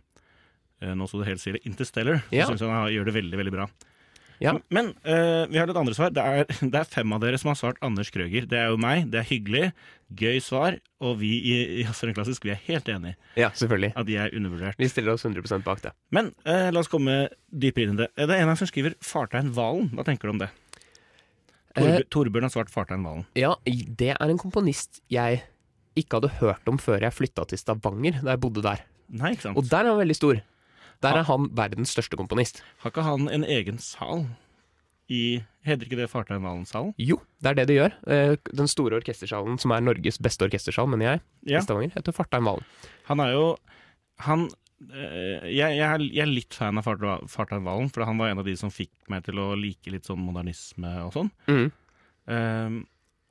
Nå 0.80 1.04
så 1.08 1.18
det 1.20 1.26
helt 1.28 1.42
stille. 1.42 1.58
Interstellar. 1.68 2.22
Ja. 2.32 2.46
Syns 2.48 2.62
jeg 2.64 2.72
han 2.72 2.86
gjør 2.88 3.10
det 3.10 3.12
veldig, 3.18 3.36
veldig 3.36 3.52
bra. 3.52 3.66
Ja. 4.40 4.54
Men 4.72 4.92
uh, 5.04 5.44
vi 5.50 5.58
har 5.60 5.68
litt 5.68 5.76
andre 5.76 5.92
svar. 5.96 6.12
Det 6.16 6.22
er, 6.24 6.46
det 6.72 6.78
er 6.80 6.88
fem 6.88 7.12
av 7.12 7.20
dere 7.20 7.38
som 7.40 7.50
har 7.52 7.58
svart 7.60 7.80
Anders 7.84 8.08
Krøger. 8.14 8.46
Det 8.48 8.56
er 8.56 8.70
jo 8.72 8.78
meg. 8.80 9.10
Det 9.12 9.20
er 9.20 9.26
hyggelig. 9.28 9.66
Gøy 10.16 10.40
svar. 10.42 10.78
Og 11.04 11.18
vi 11.20 11.28
i 11.52 11.58
Jazzeren 11.84 12.16
Klassisk 12.16 12.44
vi 12.48 12.54
er 12.54 12.62
helt 12.66 12.88
enig 12.90 13.12
Ja, 13.38 13.50
selvfølgelig. 13.52 13.92
at 14.00 14.08
de 14.08 14.16
er 14.16 14.32
undervurdert. 14.36 14.80
Vi 14.80 14.88
stiller 14.90 15.12
oss 15.14 15.26
100% 15.28 15.62
bak 15.66 15.84
det. 15.84 15.92
Men 16.10 16.32
uh, 16.48 16.70
la 16.72 16.80
oss 16.80 16.88
komme 16.90 17.28
dypere 17.52 17.86
inn 17.90 17.98
i 17.98 18.02
det. 18.04 18.10
Eh, 18.16 18.26
Det 18.26 18.36
er 18.38 18.42
en 18.46 18.50
dem 18.54 18.58
som 18.58 18.66
skriver 18.72 18.96
'Fartein 19.04 19.52
Valen'. 19.54 19.92
Hva 19.94 20.04
tenker 20.08 20.28
du 20.28 20.34
om 20.38 20.42
det? 20.42 20.50
Torbjørn 22.10 22.48
har 22.48 22.50
svart 22.52 22.70
'Fartein 22.72 23.04
Valen'. 23.06 23.26
ja, 23.38 23.54
det 23.66 24.16
er 24.16 24.28
en 24.30 24.38
komponist 24.38 25.00
jeg 25.08 25.42
ikke 25.96 26.16
hadde 26.18 26.32
hørt 26.40 26.66
om 26.70 26.78
før 26.78 27.00
jeg 27.02 27.12
flytta 27.12 27.44
til 27.46 27.58
Stavanger, 27.58 28.20
da 28.22 28.30
jeg 28.34 28.40
bodde 28.40 28.62
der. 28.62 28.82
Nei, 29.10 29.32
ikke 29.34 29.42
sant? 29.48 29.56
Og 29.58 29.66
der 29.68 29.84
er 29.84 29.90
han 29.90 29.98
veldig 30.00 30.16
stor. 30.16 30.40
Der 31.02 31.16
er 31.20 31.24
han 31.24 31.48
verdens 31.56 31.94
største 31.94 32.16
komponist. 32.20 32.62
Har 32.82 32.90
ikke 32.92 33.04
han 33.06 33.28
en 33.32 33.44
egen 33.44 33.78
sal 33.78 34.26
i 35.10 35.40
Heter 35.66 35.84
ikke 35.88 35.96
det 35.98 36.06
Fartheim 36.08 36.44
Valen-salen? 36.46 36.94
Jo, 36.96 37.18
det 37.42 37.50
er 37.50 37.54
det 37.58 37.66
det 37.68 37.74
gjør. 37.76 37.94
Eh, 38.08 38.36
Den 38.56 38.68
store 38.70 38.96
orkestersalen, 39.00 39.58
som 39.60 39.72
er 39.76 39.82
Norges 39.84 40.16
beste 40.22 40.46
orkestersal, 40.46 40.86
mener 40.88 41.04
jeg, 41.10 41.20
Ja. 41.50 41.58
i 41.58 41.62
Stavanger, 41.66 41.92
heter 41.96 42.12
Fartheim 42.16 42.44
Valen. 42.48 42.64
Han 43.10 43.20
er 43.20 43.32
jo 43.32 43.56
Han 44.20 44.46
eh, 44.92 45.48
jeg, 45.50 45.76
jeg, 45.76 45.80
er, 45.84 45.98
jeg 46.00 46.22
er 46.24 46.30
litt 46.32 46.54
fan 46.54 46.78
av 46.80 46.84
Fartein 46.84 47.64
Valen, 47.64 47.90
for 47.92 48.04
han 48.08 48.16
var 48.18 48.28
en 48.30 48.38
av 48.38 48.44
de 48.48 48.54
som 48.56 48.70
fikk 48.72 48.90
meg 49.08 49.24
til 49.24 49.36
å 49.40 49.50
like 49.58 49.90
litt 49.92 50.04
sånn 50.08 50.20
modernisme 50.24 50.94
og 51.04 51.12
sånn. 51.12 51.30
Mm. 51.48 51.70
Um, 52.30 52.80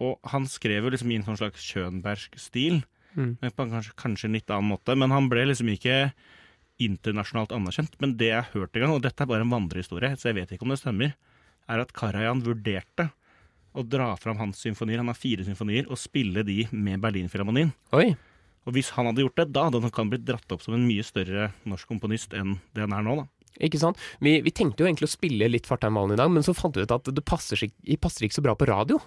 og 0.02 0.20
han 0.32 0.46
skrev 0.50 0.84
jo 0.86 0.92
liksom 0.94 1.12
i 1.12 1.18
en 1.20 1.26
sånn 1.28 1.38
slags 1.40 1.62
Schönbergsk 1.66 2.38
stil, 2.40 2.84
Mm. 3.18 3.38
men 3.42 3.52
på 3.52 3.66
kanskje, 3.72 3.96
kanskje 3.98 4.26
en 4.30 4.34
litt 4.38 4.52
annen 4.54 4.70
måte. 4.70 4.94
Men 4.96 5.10
han 5.10 5.30
ble 5.30 5.48
liksom 5.50 5.68
ikke 5.74 6.12
internasjonalt 6.82 7.54
anerkjent. 7.56 7.98
Men 8.02 8.16
det 8.20 8.32
jeg 8.32 8.42
har 8.42 8.54
hørt 8.56 8.76
en 8.76 8.86
gang, 8.86 8.96
og 8.96 9.04
dette 9.06 9.24
er 9.24 9.30
bare 9.30 9.46
en 9.46 9.54
vandrehistorie, 9.54 10.14
så 10.18 10.30
jeg 10.30 10.40
vet 10.40 10.54
ikke 10.56 10.68
om 10.68 10.74
det 10.74 10.82
stemmer, 10.82 11.16
er 11.70 11.84
at 11.84 11.94
Karajan 11.96 12.44
vurderte 12.46 13.10
å 13.78 13.84
dra 13.86 14.12
fram 14.18 14.40
hans 14.42 14.62
symfonier, 14.64 15.02
han 15.02 15.12
har 15.12 15.18
fire 15.18 15.46
symfonier, 15.46 15.90
og 15.90 16.00
spille 16.02 16.44
de 16.48 16.64
med 16.72 17.02
Berlinfilharmonien. 17.04 17.74
Oi. 17.96 18.12
Og 18.68 18.76
hvis 18.76 18.92
han 18.96 19.08
hadde 19.10 19.24
gjort 19.24 19.38
det, 19.40 19.48
da 19.56 19.68
hadde 19.68 19.82
han 19.86 20.12
blitt 20.12 20.26
dratt 20.28 20.54
opp 20.54 20.64
som 20.66 20.76
en 20.76 20.88
mye 20.88 21.06
større 21.06 21.52
norsk 21.70 21.90
komponist 21.90 22.34
enn 22.38 22.58
det 22.76 22.86
han 22.86 22.96
er 22.98 23.06
nå, 23.06 23.20
da. 23.22 23.28
Ikke 23.60 23.80
sant? 23.82 24.00
Vi, 24.24 24.38
vi 24.46 24.54
tenkte 24.56 24.84
jo 24.84 24.90
egentlig 24.90 25.10
å 25.10 25.12
spille 25.12 25.50
litt 25.52 25.68
Fartein 25.70 25.96
Valen 25.96 26.16
i 26.16 26.20
dag, 26.20 26.32
men 26.32 26.46
så 26.46 26.56
fant 26.58 26.78
vi 26.78 26.86
ut 26.86 26.94
at 26.96 27.10
det 27.12 27.24
passer, 27.28 27.60
det 27.60 27.98
passer 28.02 28.28
ikke 28.28 28.40
så 28.40 28.46
bra 28.46 28.56
på 28.60 28.70
radio. 28.70 29.00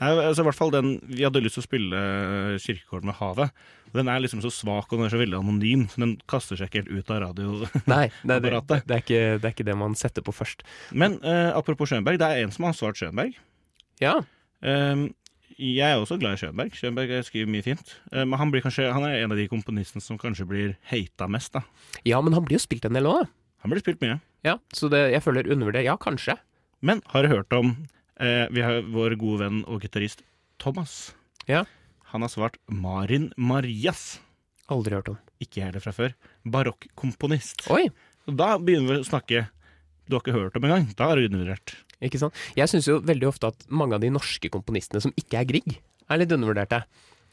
Nei, 0.00 0.14
altså 0.14 0.44
i 0.44 0.48
hvert 0.48 0.58
fall 0.58 0.72
den, 0.74 0.94
Vi 1.10 1.22
hadde 1.26 1.42
lyst 1.44 1.58
til 1.58 1.64
å 1.64 1.68
spille 1.68 2.00
eh, 2.00 2.56
Kirkegården 2.62 3.10
med 3.10 3.18
havet. 3.20 3.62
Den 3.94 4.10
er 4.10 4.22
liksom 4.22 4.42
så 4.44 4.52
svak 4.54 4.90
og 4.90 4.98
den 5.00 5.08
er 5.08 5.14
så 5.14 5.20
veldig 5.20 5.38
anonym, 5.40 5.86
så 5.90 6.02
den 6.02 6.16
kaster 6.30 6.58
seg 6.58 6.70
ikke 6.70 6.84
helt 6.84 6.92
ut 6.94 7.14
av 7.14 7.22
radioapparatet. 7.24 7.88
Nei, 7.90 8.04
det, 8.22 8.42
det, 8.46 8.52
det, 8.86 8.98
er 8.98 9.04
ikke, 9.04 9.22
det 9.38 9.48
er 9.48 9.54
ikke 9.56 9.70
det 9.70 9.78
man 9.78 9.96
setter 9.98 10.26
på 10.26 10.34
først. 10.34 10.62
Men 10.94 11.18
uh, 11.24 11.50
apropos 11.58 11.90
Schönberg, 11.90 12.20
det 12.22 12.28
er 12.28 12.44
en 12.44 12.54
som 12.54 12.68
har 12.68 12.76
svart 12.78 13.00
Schönberg. 13.00 13.34
Ja, 14.00 14.20
Um, 14.60 15.08
jeg 15.60 15.84
er 15.84 15.98
også 16.00 16.16
glad 16.20 16.38
i 16.38 16.40
Schönberg. 16.40 16.76
Schönberg 16.76 17.10
skriver 17.26 17.50
mye 17.52 17.64
fint. 17.64 17.92
Eh, 18.14 18.24
men 18.24 18.38
han, 18.40 18.52
blir 18.52 18.62
kanskje, 18.64 18.86
han 18.94 19.04
er 19.04 19.18
en 19.20 19.34
av 19.34 19.36
de 19.36 19.48
komponistene 19.50 20.00
som 20.00 20.16
kanskje 20.20 20.46
blir 20.48 20.70
hata 20.88 21.28
mest. 21.28 21.52
da. 21.52 21.60
ja 22.08 22.20
men 22.24 22.32
han 22.32 22.46
blir 22.46 22.56
jo 22.56 22.64
spilt 22.64 22.86
en 22.88 22.96
del 22.96 23.08
òg. 23.10 23.28
Han 23.62 23.72
blir 23.72 23.82
spilt 23.82 24.00
mye. 24.04 24.18
Ja, 24.46 24.56
så 24.72 24.88
det, 24.92 25.02
jeg 25.12 25.22
føler 25.24 25.50
undervurdert. 25.52 25.84
Ja, 25.84 25.96
kanskje. 26.00 26.38
Men 26.80 27.02
har 27.12 27.26
du 27.26 27.32
hørt 27.34 27.52
om 27.52 27.74
eh, 28.16 28.46
Vi 28.48 28.62
har 28.64 28.80
vår 28.88 29.18
gode 29.20 29.42
venn 29.44 29.60
og 29.68 29.82
gitarist 29.84 30.22
Thomas. 30.60 31.12
Ja. 31.48 31.66
Han 32.14 32.24
har 32.24 32.32
svart 32.32 32.56
Marin 32.72 33.30
Marias. 33.36 34.18
Aldri 34.72 34.96
hørt 34.96 35.10
om. 35.12 35.18
Ikke 35.42 35.60
jeg 35.60 35.68
heller 35.70 35.84
fra 35.84 35.92
før. 35.96 36.14
Barokkomponist. 36.48 37.66
Oi, 37.72 37.88
Og 38.28 38.36
Da 38.38 38.54
begynner 38.58 38.96
vi 38.96 39.02
å 39.04 39.08
snakke 39.08 39.46
du 40.10 40.16
har 40.16 40.24
ikke 40.24 40.34
hørt 40.34 40.56
om 40.58 40.64
engang. 40.66 40.88
Da 40.98 41.06
er 41.12 41.20
du 41.20 41.28
undervurdert. 41.28 41.76
ikke 42.02 42.18
sant. 42.18 42.34
Jeg 42.58 42.66
syns 42.72 42.88
jo 42.88 42.96
veldig 43.06 43.28
ofte 43.28 43.46
at 43.52 43.66
mange 43.70 43.94
av 43.94 44.02
de 44.02 44.10
norske 44.10 44.48
komponistene 44.50 44.98
som 45.04 45.12
ikke 45.14 45.38
er 45.38 45.46
Grieg, 45.46 45.76
er 46.10 46.18
litt 46.18 46.32
undervurderte. 46.34 46.80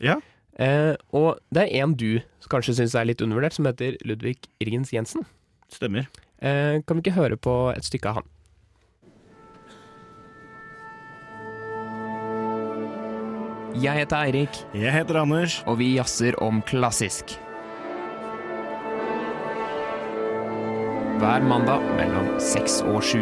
Ja. 0.03 0.19
Eh, 0.61 0.93
og 1.09 1.39
det 1.49 1.63
er 1.65 1.81
en 1.81 1.95
du 1.97 2.19
kanskje 2.51 2.75
syns 2.77 2.93
er 2.93 3.07
litt 3.09 3.23
undervurdert, 3.25 3.57
som 3.57 3.65
heter 3.65 3.97
Ludvig 4.05 4.45
Irgens 4.61 4.93
Jensen. 4.93 5.25
Stemmer. 5.69 6.07
Eh, 6.39 6.81
kan 6.85 6.97
vi 6.97 7.03
ikke 7.05 7.17
høre 7.17 7.37
på 7.37 7.53
et 7.75 7.85
stykke 7.85 8.09
av 8.11 8.21
han? 8.21 8.27
Jeg 13.77 13.93
heter 13.93 14.23
Eirik, 14.25 14.55
Jeg 14.73 14.89
heter 14.93 15.19
Anders. 15.21 15.59
og 15.67 15.77
vi 15.77 15.91
jazzer 15.97 16.33
om 16.41 16.63
klassisk. 16.65 17.35
Hver 21.21 21.45
mandag 21.45 21.81
mellom 21.97 22.39
seks 22.41 22.79
og 22.85 23.03
sju. 23.05 23.21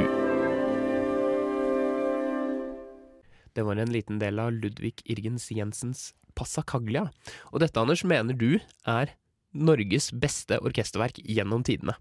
Det 3.55 3.63
var 3.63 3.79
en 3.79 3.91
liten 3.91 4.19
del 4.19 4.39
av 4.39 4.51
Ludvig 4.51 4.99
Irgens 5.08 5.49
Jensens 5.51 6.13
Passacaglia. 6.36 7.10
Og 7.51 7.60
dette, 7.63 7.79
Anders, 7.79 8.03
mener 8.03 8.36
du 8.36 8.60
er 8.86 9.13
Norges 9.55 10.12
beste 10.12 10.60
orkesterverk 10.60 11.19
gjennom 11.23 11.63
tidene. 11.63 11.95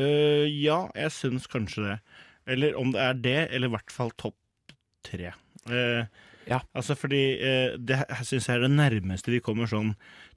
Eh, 0.00 0.46
ja, 0.52 0.84
jeg 0.94 1.12
syns 1.14 1.48
kanskje 1.50 1.86
det. 1.86 1.98
Eller 2.52 2.76
om 2.78 2.92
det 2.94 3.02
er 3.02 3.20
det, 3.20 3.38
eller 3.50 3.70
i 3.70 3.74
hvert 3.74 3.92
fall 3.92 4.12
topp 4.18 4.38
tre. 5.06 5.34
Uh, 5.70 6.06
Ja. 6.46 6.60
Altså 6.78 6.94
fordi 6.94 7.40
uh, 7.42 7.74
det 7.74 8.04
syns 8.22 8.46
jeg 8.46 8.54
er 8.54 8.62
det 8.62 8.70
nærmeste 8.70 9.32
vi 9.32 9.42
kommer 9.42 9.66
sånn 9.66 9.96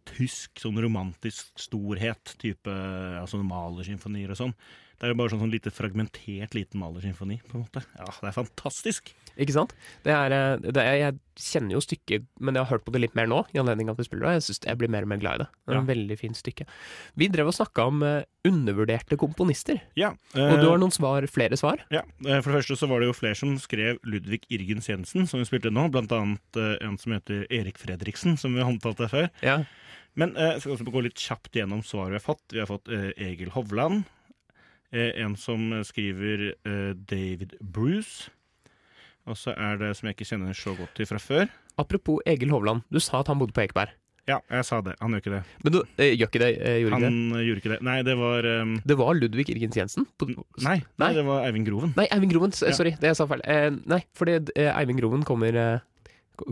tysk, 0.10 0.56
sånn 0.58 0.80
romantisk 0.82 1.52
storhet, 1.62 2.34
type 2.41 2.74
altså 3.19 3.38
malersymfonier 3.45 4.34
og 4.34 4.39
sånn. 4.39 4.56
Det 5.00 5.08
er 5.08 5.14
jo 5.14 5.18
bare 5.22 5.32
sånn, 5.32 5.40
sånn 5.40 5.52
lite 5.54 5.72
fragmentert 5.72 6.54
liten 6.58 6.82
malersymfoni, 6.82 7.38
på 7.48 7.56
en 7.56 7.62
måte. 7.64 7.84
Ja, 7.98 8.06
det 8.20 8.28
er 8.30 8.36
fantastisk. 8.36 9.14
Ikke 9.40 9.54
sant? 9.56 9.72
Det 10.04 10.12
er, 10.12 10.34
eh, 10.36 10.58
det 10.60 10.76
er, 10.84 10.96
jeg 11.00 11.20
kjenner 11.40 11.78
jo 11.78 11.80
stykket, 11.80 12.26
men 12.44 12.56
jeg 12.60 12.66
har 12.66 12.74
hørt 12.74 12.84
på 12.84 12.92
det 12.92 13.00
litt 13.06 13.16
mer 13.16 13.30
nå, 13.32 13.46
i 13.56 13.60
anledning 13.62 13.88
av 13.88 13.96
at 13.96 14.02
vi 14.04 14.08
spiller 14.10 14.28
det, 14.28 14.34
jeg 14.42 14.44
synes 14.50 14.60
jeg 14.68 14.78
blir 14.82 14.92
mer 14.92 15.08
og 15.08 15.12
mer 15.14 15.22
glad 15.22 15.36
i 15.40 15.44
det. 15.46 15.48
Det 15.56 15.72
er 15.72 15.78
Ja. 15.78 15.80
en 15.80 15.88
veldig 15.88 16.18
fint 16.20 16.36
stykke. 16.36 16.66
Vi 17.16 17.30
drev 17.32 17.48
og 17.48 17.56
snakka 17.56 17.86
om 17.88 18.04
eh, 18.04 18.24
undervurderte 18.46 19.16
komponister, 19.18 19.80
Ja. 19.96 20.10
og 20.36 20.60
du 20.60 20.68
har 20.70 20.78
noen 20.78 20.92
svar, 20.92 21.24
flere 21.32 21.56
svar? 21.56 21.80
Ja, 21.90 22.02
eh, 22.28 22.42
For 22.42 22.52
det 22.52 22.60
første 22.66 22.76
så 22.76 22.90
var 22.90 23.00
det 23.00 23.08
jo 23.08 23.14
flere 23.16 23.36
som 23.40 23.56
skrev 23.58 24.00
Ludvig 24.04 24.42
Irgens 24.52 24.90
Jensen, 24.92 25.26
som 25.28 25.40
vi 25.40 25.46
spilte 25.48 25.72
nå. 25.72 25.90
Blant 25.90 26.12
annet 26.12 26.60
eh, 26.60 26.76
en 26.86 26.98
som 26.98 27.14
heter 27.16 27.46
Erik 27.50 27.78
Fredriksen, 27.80 28.38
som 28.38 28.54
vi 28.54 28.60
har 28.60 28.68
omtalt 28.70 29.00
her 29.00 29.08
før. 29.08 29.30
Ja. 29.42 29.64
Men 30.16 30.36
eh, 30.36 30.54
jeg 30.58 30.62
skal 30.62 30.76
også 30.76 30.92
gå 30.92 31.04
litt 31.06 31.16
kjapt 31.16 31.54
gjennom 31.56 31.84
svaret 31.86 32.12
vi 32.12 32.20
har 32.20 32.26
fått. 32.28 32.44
Vi 32.52 32.60
har 32.60 32.68
fått 32.68 32.90
eh, 32.90 33.12
Egil 33.16 33.52
Hovland. 33.56 34.04
Eh, 34.91 35.12
en 35.23 35.36
som 35.38 35.67
skriver 35.86 36.47
eh, 36.65 36.91
David 37.10 37.56
Bruce. 37.62 38.30
Og 39.30 39.38
så 39.38 39.54
er 39.54 39.78
det 39.78 39.91
som 39.99 40.08
jeg 40.10 40.15
ikke 40.17 40.25
kjenner 40.32 40.56
så 40.58 40.73
godt 40.78 40.95
til 40.97 41.06
fra 41.06 41.19
før. 41.21 41.49
Apropos 41.80 42.23
Egil 42.28 42.49
Hovland, 42.49 42.82
du 42.91 42.97
sa 43.04 43.19
at 43.21 43.28
han 43.30 43.38
bodde 43.39 43.54
på 43.54 43.62
Ekeberg. 43.62 43.91
Ja, 44.30 44.39
jeg 44.54 44.65
sa 44.67 44.78
det. 44.86 44.93
Han 45.02 45.13
gjør 45.15 45.21
ikke 45.23 45.32
det. 45.34 45.41
Men 45.65 45.73
du, 45.73 45.78
eh, 45.97 46.12
gjør 46.17 46.30
ikke 46.30 46.41
det? 46.41 46.49
Eh, 46.62 46.75
gjorde 46.84 46.93
Han 46.97 47.04
ikke 47.06 47.10
det? 47.13 47.38
eh, 47.39 47.45
gjorde 47.47 47.62
ikke 47.63 47.71
det. 47.73 47.80
Nei, 47.88 47.95
det 48.06 48.15
var 48.19 48.45
um, 48.62 48.73
Det 48.86 48.97
var 48.99 49.13
Ludvig 49.17 49.45
Irgens 49.49 49.78
Jensen? 49.78 50.06
På, 50.21 50.28
Nei, 50.30 50.36
nei, 50.65 50.82
Nei. 51.02 51.13
det 51.17 51.23
var 51.25 51.45
Eivind 51.47 51.65
Groven. 51.69 51.93
Nei, 51.97 52.06
Eivind 52.13 52.34
Groven. 52.34 52.54
Ja. 52.62 52.73
Sorry, 52.78 52.91
det 53.02 53.10
jeg 53.10 53.17
sa 53.17 53.25
feil. 53.30 53.41
Eh, 53.49 53.69
nei, 53.89 54.02
fordi 54.17 54.36
Eivind 54.69 55.02
Groven 55.02 55.23
kommer, 55.25 55.58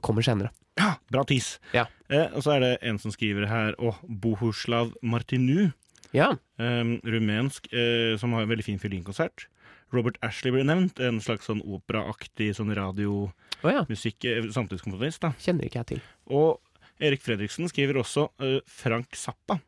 kommer 0.06 0.26
senere. 0.26 0.50
Ja, 0.78 0.96
bra 1.14 1.24
tis. 1.30 1.58
Ja. 1.74 1.86
Eh, 2.10 2.30
og 2.38 2.42
så 2.46 2.56
er 2.56 2.60
det 2.66 2.72
en 2.86 2.98
som 3.02 3.14
skriver 3.14 3.46
her, 3.50 3.78
å, 3.82 3.94
Bohuslav 4.10 4.94
Martinu, 5.02 5.72
Ja. 6.16 6.34
um, 6.62 6.98
rumensk, 7.04 7.68
uh, 7.74 8.16
som 8.20 8.34
har 8.34 8.46
en 8.46 8.52
veldig 8.52 8.66
fin 8.68 8.80
fiolinkonsert. 8.82 9.48
Robert 9.96 10.18
Ashley 10.26 10.52
ble 10.52 10.66
nevnt, 10.68 11.00
en 11.00 11.22
slags 11.24 11.48
sånn 11.48 11.62
operaaktig 11.64 12.50
sånn 12.58 12.74
radiomusikk, 12.76 13.64
oh, 13.64 13.72
ja. 13.72 13.84
eh, 13.86 14.50
samtidskomponist. 14.52 15.22
da. 15.24 15.32
Kjenner 15.40 15.68
ikke 15.68 15.82
jeg 15.82 15.90
til. 15.94 16.02
Og 16.28 16.60
Erik 17.04 17.24
Fredriksen 17.24 17.70
skriver 17.72 18.02
også 18.02 18.28
uh, 18.44 18.58
Frank 18.68 19.16
Zappa. 19.18 19.62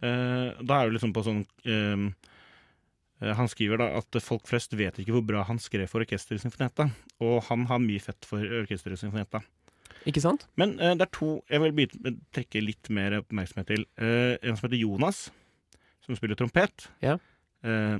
Uh, 0.00 0.56
da 0.62 0.78
er 0.80 0.88
det 0.88 0.96
liksom 0.96 1.10
på 1.12 1.20
sånn 1.26 1.42
eh, 1.68 2.04
eh, 3.20 3.32
Han 3.36 3.50
skriver 3.52 3.82
da 3.82 3.88
at 3.98 4.16
folk 4.24 4.46
flest 4.48 4.72
vet 4.72 4.96
ikke 4.96 5.12
hvor 5.12 5.26
bra 5.28 5.42
han 5.44 5.60
skrev 5.60 5.90
for 5.92 6.00
Orkester 6.00 6.38
i 6.38 6.40
Sinfonetta, 6.40 6.86
og 7.20 7.42
han 7.50 7.66
har 7.68 7.82
mye 7.84 8.00
fett 8.00 8.24
for 8.28 8.40
Orkester 8.62 8.94
i 8.94 9.00
Sinfonetta. 9.00 9.42
Ikke 10.08 10.22
sant? 10.24 10.46
Men 10.56 10.78
det 10.78 11.04
er 11.04 11.12
to 11.12 11.42
jeg 11.50 11.60
vil 11.60 12.16
trekke 12.32 12.62
litt 12.64 12.88
mer 12.88 13.18
oppmerksomhet 13.18 13.68
til. 13.68 13.82
En 14.00 14.56
som 14.56 14.64
heter 14.64 14.80
Jonas, 14.80 15.26
som 16.10 16.18
spiller 16.18 16.36
trompet. 16.38 16.88
Ja. 17.04 17.16
Eh, 17.62 17.98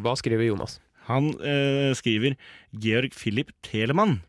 Hva 0.00 0.14
skriver 0.16 0.46
Jonas? 0.46 0.78
han 1.10 1.32
eh, 1.42 1.90
skriver 1.98 2.36
Georg 2.70 3.10
Philipp 3.18 3.50
Telemann. 3.66 4.20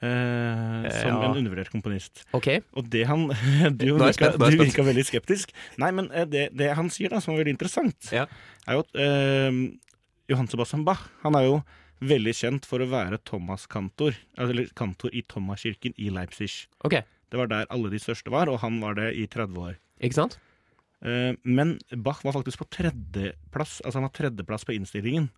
Eh, 0.00 0.86
som 0.94 1.10
Ja. 1.10 1.24
en 1.26 1.36
undervurdert 1.40 1.70
komponist. 1.72 2.22
Ok, 2.32 2.46
Og 2.78 2.86
det 2.88 3.04
han 3.08 3.26
Du, 3.76 3.98
virka, 3.98 4.30
du 4.38 4.56
virka 4.56 4.84
veldig 4.86 5.04
skeptisk. 5.08 5.50
Nei, 5.76 5.90
men 5.90 6.06
eh, 6.14 6.24
det, 6.24 6.44
det 6.56 6.70
han 6.78 6.88
sier, 6.88 7.10
da, 7.10 7.18
som 7.20 7.34
er 7.34 7.42
veldig 7.42 7.56
interessant, 7.56 8.12
Ja. 8.14 8.26
er 8.66 8.78
jo 8.78 8.84
at 8.86 8.94
eh, 8.94 9.58
Johan 10.30 10.46
Sebastian 10.48 10.84
Bach 10.86 11.08
Han 11.24 11.34
er 11.34 11.48
jo 11.48 11.58
veldig 12.00 12.30
kjent 12.38 12.64
for 12.68 12.78
å 12.78 12.86
være 12.86 13.18
Thomas-kantor. 13.26 14.14
Eller 14.38 14.68
kantor 14.78 15.10
i 15.12 15.24
Thomaskirken 15.26 15.96
i 15.98 16.10
Leipzig. 16.14 16.68
ok, 16.86 16.94
Det 17.28 17.36
var 17.36 17.48
der 17.50 17.66
alle 17.74 17.90
de 17.90 17.98
største 17.98 18.30
var, 18.30 18.46
og 18.48 18.60
han 18.62 18.78
var 18.80 18.94
det 18.94 19.16
i 19.18 19.26
30 19.26 19.58
år. 19.58 19.74
ikke 20.00 20.14
sant? 20.14 20.38
Eh, 21.04 21.34
men 21.46 21.76
Bach 22.02 22.24
var 22.26 22.34
faktisk 22.34 22.58
på 22.58 22.66
tredjeplass 22.74 23.76
Altså 23.84 24.00
han 24.00 24.06
var 24.08 24.14
tredjeplass 24.16 24.64
på 24.66 24.74
innstillingen. 24.74 25.28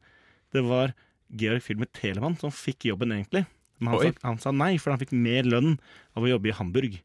Det 0.54 0.62
var 0.64 0.94
Georg 1.36 1.60
Filmet 1.62 1.92
Telemann 1.92 2.38
som 2.40 2.50
fikk 2.54 2.86
jobben, 2.88 3.12
egentlig. 3.12 3.44
Men 3.78 3.92
han 3.94 4.00
sa, 4.00 4.28
han 4.28 4.38
sa 4.40 4.50
nei, 4.52 4.72
for 4.80 4.90
han 4.94 5.00
fikk 5.00 5.12
mer 5.16 5.44
lønn 5.44 5.76
av 6.16 6.24
å 6.24 6.30
jobbe 6.32 6.48
i 6.50 6.56
Hamburg. 6.56 6.96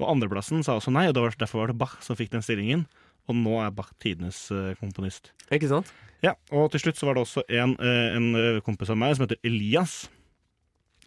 Og 0.00 0.08
andreplassen 0.08 0.64
sa 0.64 0.76
også 0.78 0.92
nei, 0.94 1.06
og 1.08 1.16
var- 1.16 1.36
derfor 1.38 1.60
var 1.62 1.66
det 1.72 1.78
Bach 1.78 1.98
som 2.02 2.16
fikk 2.16 2.30
den 2.30 2.42
stillingen. 2.42 2.86
Og 3.28 3.36
nå 3.36 3.58
er 3.60 3.70
Bach 3.70 3.92
tidenes 4.00 4.50
eh, 4.50 4.74
komponist. 4.80 5.32
Ikke 5.52 5.68
sant? 5.68 5.92
Ja, 6.24 6.32
Og 6.50 6.70
til 6.72 6.80
slutt 6.80 6.96
så 6.98 7.06
var 7.06 7.14
det 7.14 7.22
også 7.22 7.44
en, 7.48 7.76
eh, 7.78 8.16
en 8.16 8.60
kompis 8.66 8.90
av 8.90 8.96
meg 8.98 9.14
som 9.16 9.26
heter 9.26 9.38
Elias, 9.44 10.08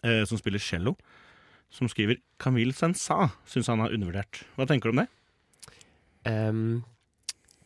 som 0.01 0.37
spiller 0.39 0.57
cello, 0.57 0.95
som 1.69 1.85
skriver 1.87 2.17
Camille 2.41 2.73
Sensa 2.73 3.29
syns 3.45 3.67
han 3.69 3.79
har 3.83 3.91
undervurdert. 3.93 4.39
Hva 4.57 4.65
tenker 4.65 4.89
du 4.89 4.95
om 4.97 5.03
det? 5.03 5.09
Um, 6.25 6.83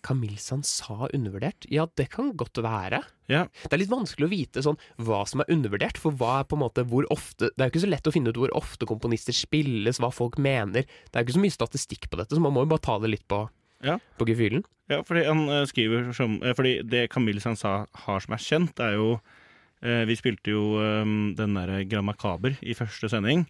Camille 0.05 0.37
sa 0.39 1.07
undervurdert? 1.09 1.65
Ja, 1.73 1.87
det 1.97 2.09
kan 2.13 2.31
godt 2.37 2.59
være. 2.61 3.01
Ja. 3.31 3.45
Det 3.63 3.73
er 3.73 3.81
litt 3.81 3.91
vanskelig 3.91 4.27
å 4.27 4.31
vite 4.31 4.63
sånn 4.65 4.77
hva 5.01 5.23
som 5.29 5.41
er 5.41 5.49
undervurdert, 5.53 5.97
for 6.01 6.13
hva 6.13 6.39
er 6.41 6.47
på 6.49 6.57
en 6.59 6.61
måte 6.61 6.85
hvor 6.85 7.07
ofte 7.13 7.49
Det 7.55 7.63
er 7.63 7.69
jo 7.69 7.73
ikke 7.73 7.85
så 7.87 7.89
lett 7.89 8.09
å 8.09 8.13
finne 8.13 8.29
ut 8.29 8.39
hvor 8.39 8.53
ofte 8.57 8.87
komponister 8.89 9.35
spilles, 9.35 9.99
hva 10.01 10.11
folk 10.13 10.37
mener. 10.41 10.85
Det 10.85 11.17
er 11.17 11.23
jo 11.23 11.29
ikke 11.29 11.37
så 11.39 11.45
mye 11.47 11.57
statistikk 11.57 12.09
på 12.11 12.21
dette, 12.21 12.37
så 12.37 12.43
man 12.43 12.53
må 12.55 12.65
jo 12.65 12.71
bare 12.75 12.85
ta 12.85 12.99
det 13.01 13.11
litt 13.15 13.27
på, 13.27 13.47
Ja. 13.85 13.97
på 14.19 14.27
gefühlen. 14.29 14.63
Ja, 14.89 15.01
fordi 15.01 15.25
han 15.25 15.47
uh, 15.49 15.63
skriver 15.65 16.11
som 16.13 16.37
uh, 16.43 16.53
Fordi 16.53 16.83
det 16.85 17.07
Camille 17.09 17.41
Sansa 17.41 17.87
har 18.05 18.19
som 18.21 18.35
er 18.37 18.43
kjent, 18.43 18.79
er 18.79 18.99
jo 18.99 19.07
uh, 19.17 20.03
Vi 20.05 20.17
spilte 20.19 20.53
jo 20.53 20.77
den 21.35 21.57
derre 21.57 21.81
Grand 21.89 22.05
Macabre 22.05 22.53
i 22.61 22.77
første 22.77 23.09
sending. 23.09 23.47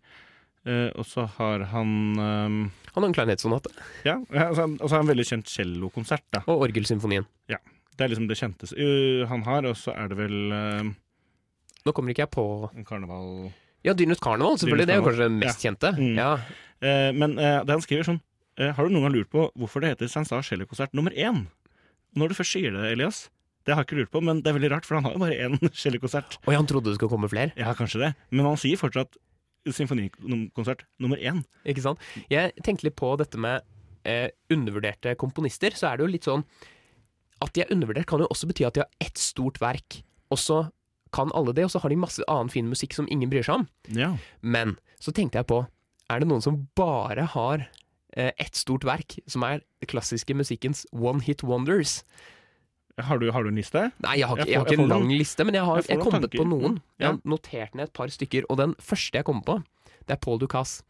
Eh, 0.66 0.90
og 0.98 1.06
så 1.06 1.28
har 1.38 1.68
han 1.70 1.90
eh, 2.18 2.56
Han 2.96 3.04
har 3.04 3.08
en 3.10 3.16
klarinettsonate. 3.16 3.70
Ja, 4.08 4.18
ja, 4.34 4.48
altså, 4.50 4.66
og 4.66 4.88
så 4.88 4.96
har 4.96 5.04
han 5.04 5.12
veldig 5.12 5.28
kjent 5.30 5.52
cellokonsert, 5.52 6.26
da. 6.34 6.42
Og 6.50 6.66
orgelsymfonien. 6.70 7.28
Det 7.96 8.04
er 8.04 8.12
liksom 8.12 8.28
det 8.28 8.36
kjenteste 8.36 8.76
uh, 8.76 9.22
han 9.30 9.46
har, 9.48 9.66
og 9.70 9.78
så 9.80 9.94
er 9.96 10.10
det 10.12 10.18
vel 10.20 10.34
uh, 10.52 10.88
Nå 11.86 11.94
kommer 11.96 12.12
ikke 12.12 12.26
jeg 12.26 12.34
på 12.34 12.46
en 12.74 12.88
karneval 12.88 13.30
Ja, 13.86 13.94
Dyrnes 13.96 14.20
Karneval, 14.20 14.58
selvfølgelig. 14.60 14.88
Det 14.90 14.96
er 14.96 15.00
jo 15.00 15.06
kanskje 15.06 15.28
det 15.28 15.36
mest 15.38 15.62
kjente. 15.64 15.92
Mm. 15.96 16.16
Ja. 16.18 16.32
Eh, 16.82 17.12
Men 17.16 17.38
eh, 17.40 17.60
det 17.64 17.76
han 17.76 17.84
skriver 17.86 18.08
sånn 18.08 18.18
Har 18.58 18.88
du 18.88 18.92
noen 18.92 19.06
gang 19.06 19.14
lurt 19.14 19.30
på 19.32 19.46
hvorfor 19.54 19.84
det 19.84 19.94
heter 19.94 20.10
Sansa 20.12 20.42
cellokonsert 20.44 20.96
nummer 20.98 21.14
én? 21.14 21.46
Når 22.18 22.32
du 22.34 22.38
først 22.40 22.56
sier 22.58 22.74
det, 22.74 22.90
Elias 22.96 23.28
Det 23.64 23.76
har 23.76 23.84
jeg 23.84 23.92
ikke 23.92 24.00
lurt 24.02 24.12
på, 24.16 24.24
men 24.26 24.42
det 24.42 24.50
er 24.50 24.58
veldig 24.58 24.72
rart, 24.74 24.90
for 24.90 24.98
han 24.98 25.06
har 25.06 25.16
jo 25.16 25.22
bare 25.22 25.38
én 25.46 25.72
cellokonsert. 25.84 26.40
Og 26.44 26.58
han 26.58 26.68
trodde 26.68 26.90
det 26.90 26.98
skulle 26.98 27.14
komme 27.14 27.30
flere. 27.32 27.54
Ja, 27.60 27.72
kanskje 27.78 28.02
det. 28.02 28.12
Men 28.34 28.50
han 28.50 28.60
sier 28.60 28.82
fortsatt 28.82 29.16
symfonikonsert 29.74 30.86
nummer 31.02 31.18
én. 31.18 31.44
Ikke 31.66 31.84
sant? 31.84 32.02
Jeg 32.32 32.54
tenkte 32.66 32.88
litt 32.88 32.98
på 33.00 33.14
dette 33.20 33.40
med 33.42 33.66
eh, 34.06 34.30
undervurderte 34.54 35.16
komponister. 35.20 35.76
Så 35.78 35.90
er 35.90 35.98
det 35.98 36.06
jo 36.06 36.14
litt 36.14 36.28
sånn 36.30 36.46
At 37.44 37.52
de 37.56 37.66
er 37.66 37.72
undervurdert, 37.74 38.08
kan 38.08 38.22
jo 38.24 38.30
også 38.32 38.48
bety 38.48 38.64
at 38.64 38.78
de 38.78 38.86
har 38.86 38.92
ett 39.04 39.20
stort 39.20 39.60
verk, 39.60 40.00
og 40.32 40.40
så 40.40 40.60
kan 41.16 41.32
alle 41.36 41.54
det, 41.56 41.66
og 41.68 41.72
så 41.74 41.82
har 41.84 41.92
de 41.92 41.98
masse 42.00 42.24
annen 42.32 42.52
fin 42.52 42.68
musikk 42.68 42.96
som 42.96 43.08
ingen 43.12 43.30
bryr 43.32 43.44
seg 43.44 43.62
om. 43.62 43.66
Ja. 43.96 44.14
Men 44.42 44.78
så 45.04 45.14
tenkte 45.16 45.42
jeg 45.42 45.50
på 45.52 45.66
Er 46.12 46.22
det 46.22 46.30
noen 46.30 46.44
som 46.44 46.68
bare 46.78 47.26
har 47.34 47.66
eh, 48.16 48.32
ett 48.38 48.56
stort 48.56 48.86
verk, 48.86 49.18
som 49.28 49.44
er 49.44 49.64
den 49.82 49.90
klassiske 49.90 50.36
musikkens 50.38 50.86
one 50.94 51.24
hit 51.26 51.44
wonders? 51.44 52.04
Har 53.04 53.20
du, 53.20 53.28
har 53.32 53.44
du 53.44 53.50
en 53.52 53.58
liste? 53.60 53.82
Nei, 54.06 54.14
jeg 54.22 54.28
har 54.30 54.38
ikke, 54.40 54.48
Jeg 54.48 54.54
jeg 54.54 54.62
har 54.62 54.70
ikke 54.72 54.84
en 54.86 54.92
lang 54.92 55.10
liste, 55.12 55.44
men 55.44 55.58
jeg 55.58 55.68
har, 55.68 55.82
jeg 55.84 56.00
kommet 56.00 56.30
tanker. 56.30 56.40
på 56.40 56.46
noen. 56.48 56.78
Jeg 57.02 57.10
har 57.10 57.18
notert 57.28 57.76
ned 57.76 57.90
et 57.90 57.94
par 57.98 58.12
stykker, 58.14 58.46
og 58.50 58.60
den 58.62 58.76
første 58.80 59.20
jeg 59.20 59.28
kommer 59.28 59.44
på, 59.44 59.58
det 60.08 60.16
er 60.16 60.22
Paul 60.24 60.40
Ducasse. 60.40 60.86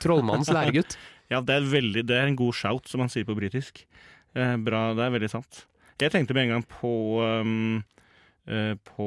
Trollmannens 0.00 0.48
læregutt. 0.56 0.96
Ja, 1.30 1.42
det 1.44 1.58
er, 1.58 1.68
veldig, 1.68 2.06
det 2.08 2.16
er 2.16 2.30
en 2.30 2.38
god 2.40 2.56
shout, 2.56 2.88
som 2.88 3.04
man 3.04 3.12
sier 3.12 3.28
på 3.28 3.36
britisk. 3.36 3.84
Eh, 4.32 4.56
bra, 4.64 4.94
det 4.96 5.04
er 5.04 5.12
veldig 5.18 5.30
sant. 5.32 5.66
Jeg 6.00 6.14
tenkte 6.14 6.34
med 6.34 6.48
en 6.48 6.54
gang 6.56 6.64
på 6.80 6.92
um, 7.20 7.82
På 8.42 9.04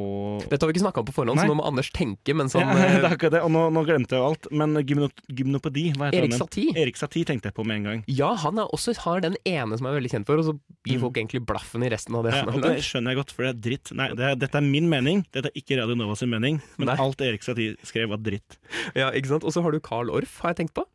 Dette 0.47 0.63
har 0.63 0.69
vi 0.69 0.73
ikke 0.77 0.83
snakka 0.85 1.01
om 1.01 1.07
på 1.09 1.13
forhånd, 1.15 1.35
Nei. 1.35 1.43
så 1.43 1.51
nå 1.51 1.57
må 1.59 1.65
Anders 1.67 1.89
tenke 1.91 2.31
mens 2.37 2.53
han 2.55 2.63
ja, 2.63 2.75
det 2.77 2.85
eh, 2.87 2.97
er 3.01 3.07
akkurat 3.09 3.33
det, 3.35 3.41
og 3.43 3.51
nå, 3.51 3.63
nå 3.75 3.81
glemte 3.87 4.15
jeg 4.15 4.21
jo 4.23 4.27
alt. 4.29 4.47
Men 4.55 4.77
gymno, 4.87 5.09
gymnopedi, 5.27 5.83
hva 5.97 6.07
heter 6.07 6.23
Erik? 6.23 6.37
Satie. 6.39 6.71
Erik 6.79 6.99
Satie 7.01 7.27
tenkte 7.27 7.51
jeg 7.51 7.57
på 7.57 7.65
med 7.67 7.81
en 7.81 7.87
gang. 7.89 8.03
Ja, 8.07 8.29
han 8.45 8.61
er 8.63 8.71
også 8.75 8.95
har 9.03 9.19
den 9.25 9.35
ene 9.49 9.75
som 9.79 9.89
er 9.91 9.97
veldig 9.97 10.13
kjent 10.15 10.29
for, 10.29 10.39
og 10.39 10.47
så 10.47 10.55
gir 10.87 10.95
Mm. 10.95 11.01
folk 11.03 11.17
egentlig 11.19 11.41
blaffen 11.49 11.83
i 11.83 11.89
resten 11.91 12.15
av 12.15 12.23
det. 12.23 12.31
Ja, 12.37 12.45
og 12.47 12.61
det 12.63 12.75
skjønner 12.85 13.11
jeg 13.11 13.19
godt, 13.19 13.31
for 13.35 13.43
det 13.43 13.51
er 13.51 13.61
dritt. 13.67 13.91
Nei, 13.99 14.07
det 14.15 14.25
er, 14.31 14.35
dette 14.39 14.61
er 14.61 14.65
min 14.71 14.87
mening, 14.89 15.25
dette 15.35 15.51
er 15.51 15.59
ikke 15.59 15.81
Radio 15.81 15.95
Nova 15.99 16.15
sin 16.15 16.29
mening. 16.31 16.61
Men 16.79 16.87
Nei. 16.93 16.95
alt 17.03 17.19
Erik 17.25 17.43
Satie 17.43 17.75
skrev, 17.83 18.07
var 18.13 18.21
dritt. 18.23 18.55
Ja, 18.95 19.09
ikke 19.11 19.33
sant? 19.35 19.43
Og 19.43 19.51
så 19.51 19.61
har 19.65 19.75
du 19.75 19.81
Carl 19.83 20.09
Orff, 20.13 20.39
har 20.45 20.53
jeg 20.55 20.63
tenkt 20.63 20.75
på. 20.79 20.85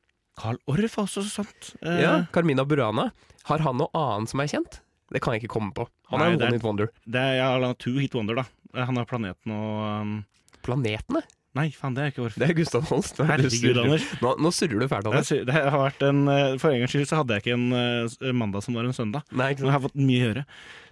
Carl 0.40 0.56
Orff 0.70 0.96
også 1.02 1.26
sant. 1.28 1.74
Eh, 1.84 2.00
Ja, 2.06 2.14
Carmina 2.32 2.64
Burana. 2.64 3.10
Har 3.50 3.58
han 3.66 3.76
noe 3.82 3.90
annet 3.92 4.30
som 4.32 4.40
er 4.40 4.48
kjent? 4.48 4.80
Det 5.10 5.20
kan 5.22 5.34
jeg 5.34 5.42
ikke 5.44 5.54
komme 5.56 5.72
på. 5.74 5.88
Han 6.12 6.20
Nei, 6.22 6.30
er 6.30 6.36
en 6.38 6.42
one 6.46 6.54
hit 6.56 6.64
wonder. 6.66 6.90
Det 7.06 7.20
er, 7.20 7.34
ja, 7.40 7.72
two 7.78 7.96
hit 7.98 8.14
wonder, 8.14 8.40
da. 8.42 8.46
Han 8.86 8.96
har 9.00 9.06
Planeten 9.10 9.50
og 9.54 9.84
um, 10.02 10.16
Planetene? 10.62 11.22
Nei, 11.58 11.64
faen, 11.74 11.96
det 11.96 12.02
er 12.04 12.12
ikke 12.12 12.22
vår... 12.22 12.34
Det 12.38 12.46
er 12.46 12.54
Gustav 12.54 12.84
Holst. 12.86 13.16
Er 13.18 13.26
Herregud. 13.32 13.78
Anders. 13.82 14.04
Nå, 14.22 14.36
nå 14.38 14.52
surrer 14.54 14.78
du 14.78 14.86
fælt, 14.86 15.08
Anders. 15.10 15.32
er- 15.34 15.42
det 15.48 15.54
har 15.56 15.74
vært 15.80 16.04
en, 16.06 16.20
eh, 16.30 16.52
For 16.62 16.70
en 16.70 16.78
gangs 16.84 16.92
skyld 16.94 17.08
så 17.10 17.18
hadde 17.18 17.34
jeg 17.34 17.42
ikke 17.42 17.56
en 17.56 17.72
eh, 17.74 18.28
mandag 18.38 18.62
som 18.62 18.76
var 18.78 18.86
en 18.86 18.94
søndag. 18.94 19.24
Nei, 19.34 19.48
ikke 19.50 19.64
sant? 19.64 19.66
jeg 19.66 19.74
har 19.74 19.82
fått 19.88 19.98
mye 19.98 20.20
å 20.20 20.28
gjøre. 20.28 20.44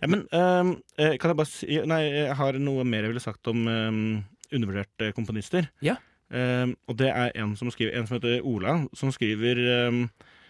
Ja, 0.03 0.09
men 0.11 0.25
eh, 0.35 1.13
kan 1.23 1.31
jeg 1.31 1.39
bare 1.39 1.51
si 1.53 1.79
Nei, 1.87 2.01
jeg 2.11 2.35
har 2.41 2.59
noe 2.59 2.87
mer 2.91 3.07
jeg 3.07 3.13
ville 3.15 3.23
sagt 3.23 3.53
om 3.53 3.63
ehm, 3.71 4.03
undervurderte 4.51 5.13
komponister. 5.15 5.71
Ja. 5.87 5.95
Ehm, 6.35 6.75
og 6.91 6.99
det 6.99 7.13
er 7.15 7.31
en 7.39 7.55
som 7.61 7.71
skriver 7.71 7.95
En 7.95 8.11
som 8.11 8.19
heter 8.19 8.43
Ola, 8.43 8.81
som 8.99 9.15
skriver 9.15 9.63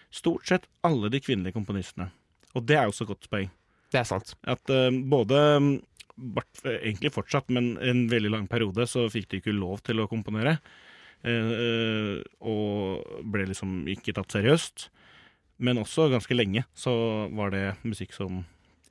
stort 0.08 0.48
sett 0.48 0.64
alle 0.88 1.12
de 1.12 1.20
kvinnelige 1.20 1.52
komponistene. 1.52 2.08
Og 2.56 2.64
det 2.64 2.78
er 2.80 2.88
jo 2.88 2.96
så 2.96 3.04
godt 3.04 3.28
poeng. 3.28 3.50
Det 3.92 4.02
er 4.02 4.08
sant. 4.08 4.34
At 4.48 4.68
uh, 4.72 4.90
både 4.90 5.38
ehm, 5.54 5.70
eh, 6.66 6.76
Egentlig 6.76 7.14
fortsatt, 7.14 7.48
men 7.54 7.76
en 7.80 8.06
veldig 8.10 8.34
lang 8.34 8.46
periode 8.50 8.84
så 8.90 9.06
fikk 9.12 9.30
de 9.30 9.40
ikke 9.42 9.56
lov 9.56 9.82
til 9.86 10.02
å 10.02 10.08
komponere. 10.10 10.58
Eh, 11.26 12.18
og 12.46 13.22
ble 13.32 13.48
liksom 13.50 13.88
ikke 13.90 14.14
tatt 14.14 14.36
seriøst. 14.36 14.88
Men 15.64 15.80
også 15.80 16.06
ganske 16.12 16.36
lenge 16.36 16.62
så 16.78 16.92
var 17.34 17.50
det 17.54 17.64
musikk 17.82 18.14
som 18.14 18.44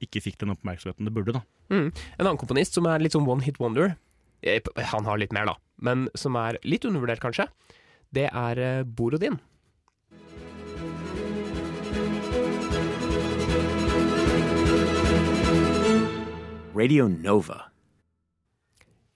ikke 0.03 0.21
fikk 0.25 0.41
den 0.41 0.51
oppmerksomheten 0.51 1.07
det 1.07 1.13
burde, 1.15 1.37
da. 1.37 1.43
Mm. 1.71 1.87
En 1.91 2.25
annen 2.25 2.39
komponist 2.39 2.75
som 2.75 2.87
er 2.91 2.99
litt 2.99 3.15
sånn 3.15 3.27
one 3.27 3.45
hit 3.45 3.59
wonder, 3.63 3.95
han 4.43 5.07
har 5.07 5.19
litt 5.19 5.33
mer 5.33 5.47
da, 5.49 5.55
men 5.81 6.05
som 6.19 6.35
er 6.37 6.59
litt 6.67 6.85
undervurdert 6.85 7.23
kanskje, 7.23 7.47
det 8.13 8.27
er 8.29 8.83
Borodin. 8.85 9.39
Radio 16.77 17.07
Nova. 17.07 17.63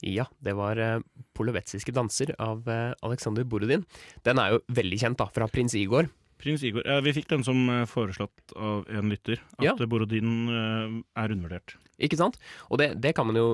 Ja, 0.02 0.26
det 0.42 0.56
var 0.58 0.80
polovetsiske 0.82 0.98
Polovetziske 1.38 1.94
danser 1.94 2.32
av 2.42 2.66
eh, 2.70 2.94
Alexander 3.06 3.46
Borodin. 3.48 3.84
Den 4.26 4.40
er 4.42 4.56
jo 4.56 4.60
veldig 4.74 4.98
kjent 5.04 5.20
da, 5.22 5.28
fra 5.34 5.48
Prins 5.50 5.76
Igor. 5.78 6.10
Prins 6.42 6.64
Igor. 6.66 6.84
Ja, 6.86 7.00
vi 7.06 7.14
fikk 7.16 7.30
den 7.30 7.46
som 7.46 7.62
eh, 7.70 7.84
foreslått 7.90 8.54
av 8.58 8.90
en 8.90 9.10
lytter, 9.14 9.40
at 9.60 9.66
Ja. 9.66 9.74
eh, 9.78 9.90
Borodin 9.90 10.34
eh, 10.50 10.96
er 11.22 11.34
undervurdert. 11.36 11.76
Ikke 12.02 12.18
sant? 12.20 12.38
Og 12.70 12.82
det, 12.82 12.92
det 13.02 13.14
kan 13.18 13.30
man 13.30 13.38
jo 13.38 13.48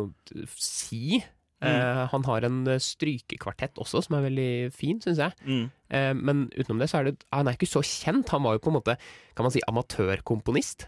si. 0.55 1.19
Mm. 1.59 1.67
Eh, 1.67 2.03
han 2.11 2.27
har 2.27 2.47
en 2.47 2.59
eh, 2.71 2.79
strykekvartett 2.83 3.79
også, 3.83 4.03
som 4.07 4.17
er 4.19 4.27
veldig 4.29 4.49
fin, 4.75 4.99
syns 5.03 5.19
jeg. 5.23 5.35
Mm. 5.47 5.65
Eh, 5.91 6.11
men 6.17 6.45
utenom 6.55 6.79
det 6.83 6.89
så 6.91 7.01
er 7.01 7.09
det 7.11 7.17
Han 7.35 7.47
er 7.51 7.59
ikke 7.59 7.69
så 7.71 7.83
kjent. 7.83 8.31
Han 8.35 8.47
var 8.47 8.55
jo 8.57 8.63
på 8.67 8.71
en 8.71 8.79
måte, 8.79 8.97
kan 9.35 9.47
man 9.47 9.55
si, 9.55 9.63
amatørkomponist. 9.67 10.87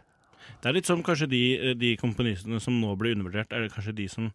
Det 0.62 0.70
er 0.72 0.78
litt 0.78 0.90
som 0.90 1.04
kanskje 1.06 1.30
de, 1.32 1.44
eh, 1.58 1.76
de 1.80 1.94
komponistene 2.02 2.60
som 2.64 2.80
nå 2.82 2.96
blir 3.00 3.16
undervurdert, 3.18 3.54
er 3.54 3.66
det 3.66 3.74
kanskje 3.76 3.96
de 3.96 4.08
som 4.12 4.32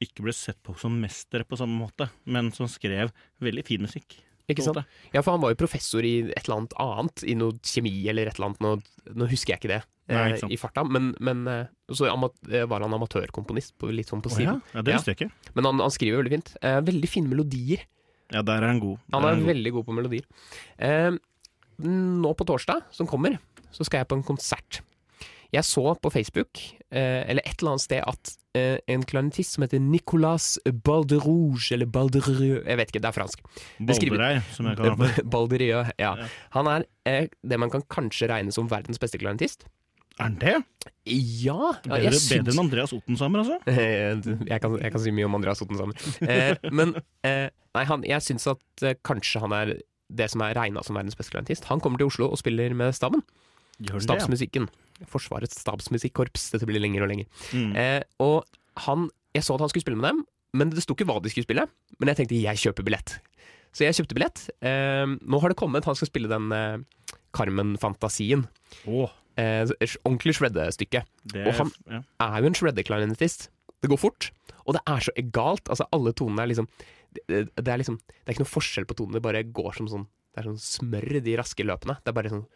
ikke 0.00 0.24
ble 0.24 0.32
sett 0.32 0.58
på 0.64 0.74
som 0.80 0.94
mestere 1.00 1.44
på 1.44 1.58
samme 1.60 1.76
måte, 1.76 2.08
men 2.24 2.48
som 2.56 2.68
skrev 2.70 3.12
veldig 3.44 3.64
fin 3.68 3.84
musikk. 3.84 4.18
Ikke 4.50 4.64
sant? 4.64 4.80
Ja, 5.14 5.22
for 5.22 5.36
han 5.36 5.42
var 5.44 5.52
jo 5.52 5.60
professor 5.60 6.04
i 6.06 6.14
et 6.32 6.42
eller 6.46 6.56
annet 6.62 6.74
annet, 6.82 7.24
i 7.28 7.36
noe 7.38 7.58
kjemi 7.62 7.92
eller 8.10 8.30
et 8.30 8.38
eller 8.38 8.50
annet. 8.50 8.64
Nå, 8.64 9.14
nå 9.20 9.28
husker 9.30 9.54
jeg 9.54 9.62
ikke 9.62 9.70
det 9.70 9.78
eh, 9.80 10.16
Nei, 10.16 10.24
ikke 10.32 10.42
sant. 10.42 10.54
i 10.56 10.58
farta, 10.60 10.84
men, 10.88 11.12
men 11.22 11.44
eh, 11.50 11.70
så 11.94 12.08
eh, 12.10 12.66
var 12.70 12.82
han 12.82 12.96
amatørkomponist, 12.96 13.76
litt 13.94 14.10
sånn 14.10 14.24
på 14.24 14.32
siden. 14.32 14.58
siden. 14.58 14.74
ja? 14.74 14.80
ja, 14.80 14.84
det 14.86 14.96
visste 14.96 15.14
jeg 15.14 15.20
ikke. 15.20 15.54
Men 15.54 15.70
han, 15.70 15.84
han 15.84 15.94
skriver 15.94 16.22
veldig 16.22 16.34
fint. 16.38 16.52
Eh, 16.66 16.80
veldig 16.90 17.12
fine 17.12 17.30
melodier. 17.30 17.86
Ja, 18.30 18.42
der 18.46 18.62
er 18.62 18.70
han 18.72 18.82
god. 18.82 18.98
Der 19.06 19.16
Han 19.18 19.26
er 19.26 19.34
han 19.36 19.44
god. 19.44 19.52
veldig 19.52 19.74
god 19.76 19.86
på 19.86 19.96
melodier. 20.00 20.28
Eh, 20.82 21.10
nå 21.86 22.34
på 22.36 22.46
torsdag, 22.48 22.84
som 22.94 23.08
kommer, 23.10 23.38
så 23.70 23.86
skal 23.86 24.02
jeg 24.02 24.10
på 24.10 24.18
en 24.18 24.26
konsert. 24.26 24.82
Jeg 25.54 25.66
så 25.66 25.94
på 25.98 26.12
Facebook, 26.14 26.60
eh, 26.90 27.22
eller 27.30 27.42
et 27.42 27.58
eller 27.58 27.74
annet 27.74 27.84
sted, 27.84 28.04
at 28.06 28.32
eh, 28.58 28.76
en 28.90 29.02
klarinettist 29.02 29.56
som 29.56 29.64
heter 29.64 29.82
Nicolas 29.82 30.52
Balderouge, 30.64 31.72
eller 31.74 31.90
Baldereux 31.90 32.62
Jeg 32.62 32.78
vet 32.78 32.92
ikke, 32.92 33.02
det 33.02 33.10
er 33.10 33.16
fransk. 33.16 33.42
det 33.78 33.98
Balderei, 33.98 34.40
som 34.54 34.70
jeg 34.70 34.78
kaller 34.78 34.94
ham 34.94 35.02
for. 35.34 35.66
Ja. 35.66 35.82
Ja. 35.98 36.14
Han 36.54 36.70
er 36.70 36.86
eh, 37.08 37.28
det 37.42 37.58
man 37.58 37.72
kan 37.72 37.82
kanskje 37.90 38.30
regne 38.30 38.54
som 38.54 38.70
verdens 38.70 39.02
beste 39.02 39.18
klarinettist. 39.18 39.66
Er 40.20 40.26
han 40.28 40.36
det? 40.40 40.56
Ja! 41.08 41.56
ja 41.56 41.70
Bedre, 41.86 42.00
jeg 42.04 42.20
bedre 42.28 42.52
enn 42.52 42.62
Andreas 42.66 42.92
Ottensamer, 42.92 43.40
altså? 43.40 43.56
Jeg, 44.50 44.60
kan, 44.60 44.74
jeg 44.76 44.92
kan 44.92 45.00
si 45.00 45.14
mye 45.16 45.28
om 45.28 45.38
Andreas 45.38 45.62
Ottensamer. 45.64 45.96
Eh, 46.20 46.52
men 46.76 46.92
eh, 47.24 47.46
nei, 47.76 47.84
han, 47.88 48.04
jeg 48.04 48.26
syns 48.26 48.44
at 48.52 48.84
eh, 48.84 48.98
kanskje 49.06 49.40
han 49.40 49.54
er 49.56 49.74
det 50.10 50.26
som 50.32 50.42
er 50.44 50.56
regna 50.58 50.82
som 50.84 50.98
verdens 50.98 51.16
beste 51.16 51.32
klarinettist. 51.32 51.70
Han 51.70 51.80
kommer 51.80 52.02
til 52.02 52.10
Oslo 52.10 52.28
og 52.28 52.40
spiller 52.40 52.74
med 52.76 52.92
staben. 52.96 53.24
Gjør 53.78 53.96
han 53.96 54.02
det? 54.02 54.08
Stabsmusikken. 54.08 54.68
Forsvarets 55.08 55.56
stabsmusikkorps. 55.62 56.50
Dette 56.52 56.66
blir 56.68 56.80
lenger 56.82 57.02
og 57.06 57.08
lenger. 57.12 57.26
Mm. 57.54 57.72
Eh, 57.76 58.02
og 58.20 58.44
han 58.86 59.08
Jeg 59.34 59.44
så 59.46 59.54
at 59.54 59.60
han 59.60 59.68
skulle 59.70 59.84
spille 59.86 59.96
med 60.00 60.10
dem, 60.10 60.24
men 60.58 60.70
det 60.74 60.82
sto 60.82 60.94
ikke 60.96 61.06
hva 61.06 61.20
de 61.22 61.30
skulle 61.30 61.46
spille. 61.46 61.64
Men 62.00 62.08
jeg 62.10 62.16
tenkte 62.18 62.40
jeg 62.42 62.56
kjøper 62.58 62.82
billett. 62.82 63.18
Så 63.72 63.84
jeg 63.86 63.94
kjøpte 63.94 64.16
billett. 64.18 64.40
Eh, 64.66 65.06
nå 65.06 65.38
har 65.40 65.48
det 65.52 65.56
kommet. 65.60 65.84
Han 65.86 65.94
skal 65.94 66.08
spille 66.10 66.26
den 66.28 66.50
eh, 66.50 66.78
Carmen-fantasien. 67.32 68.46
Eh, 69.38 69.70
ordentlig 70.04 70.34
shredde-stykke. 70.36 71.04
Og 71.46 71.52
han- 71.54 71.72
ja. 71.88 72.00
er 72.20 72.40
jo 72.42 72.46
en 72.50 72.54
shreddeklarinettist. 72.58 73.48
Det 73.80 73.88
går 73.88 73.98
fort, 73.98 74.30
og 74.66 74.74
det 74.74 74.82
er 74.86 75.00
så 75.00 75.12
egalt. 75.16 75.64
Altså, 75.70 75.86
alle 75.92 76.12
tonene 76.12 76.42
er 76.42 76.50
liksom 76.52 76.68
det, 77.26 77.48
det 77.56 77.66
er 77.68 77.78
liksom 77.78 77.98
Det 77.98 78.28
er 78.28 78.32
ikke 78.34 78.44
noe 78.44 78.54
forskjell 78.60 78.84
på 78.86 78.94
tonene, 78.94 79.14
det 79.14 79.22
bare 79.22 79.42
går 79.42 79.74
som 79.74 79.88
sånn 79.88 80.06
Det 80.34 80.44
er 80.44 80.46
sånn 80.50 80.60
smør, 80.62 81.22
de 81.24 81.36
raske 81.36 81.64
løpene. 81.64 81.96
Det 82.04 82.08
er 82.08 82.12
bare 82.12 82.30
sånn 82.30 82.46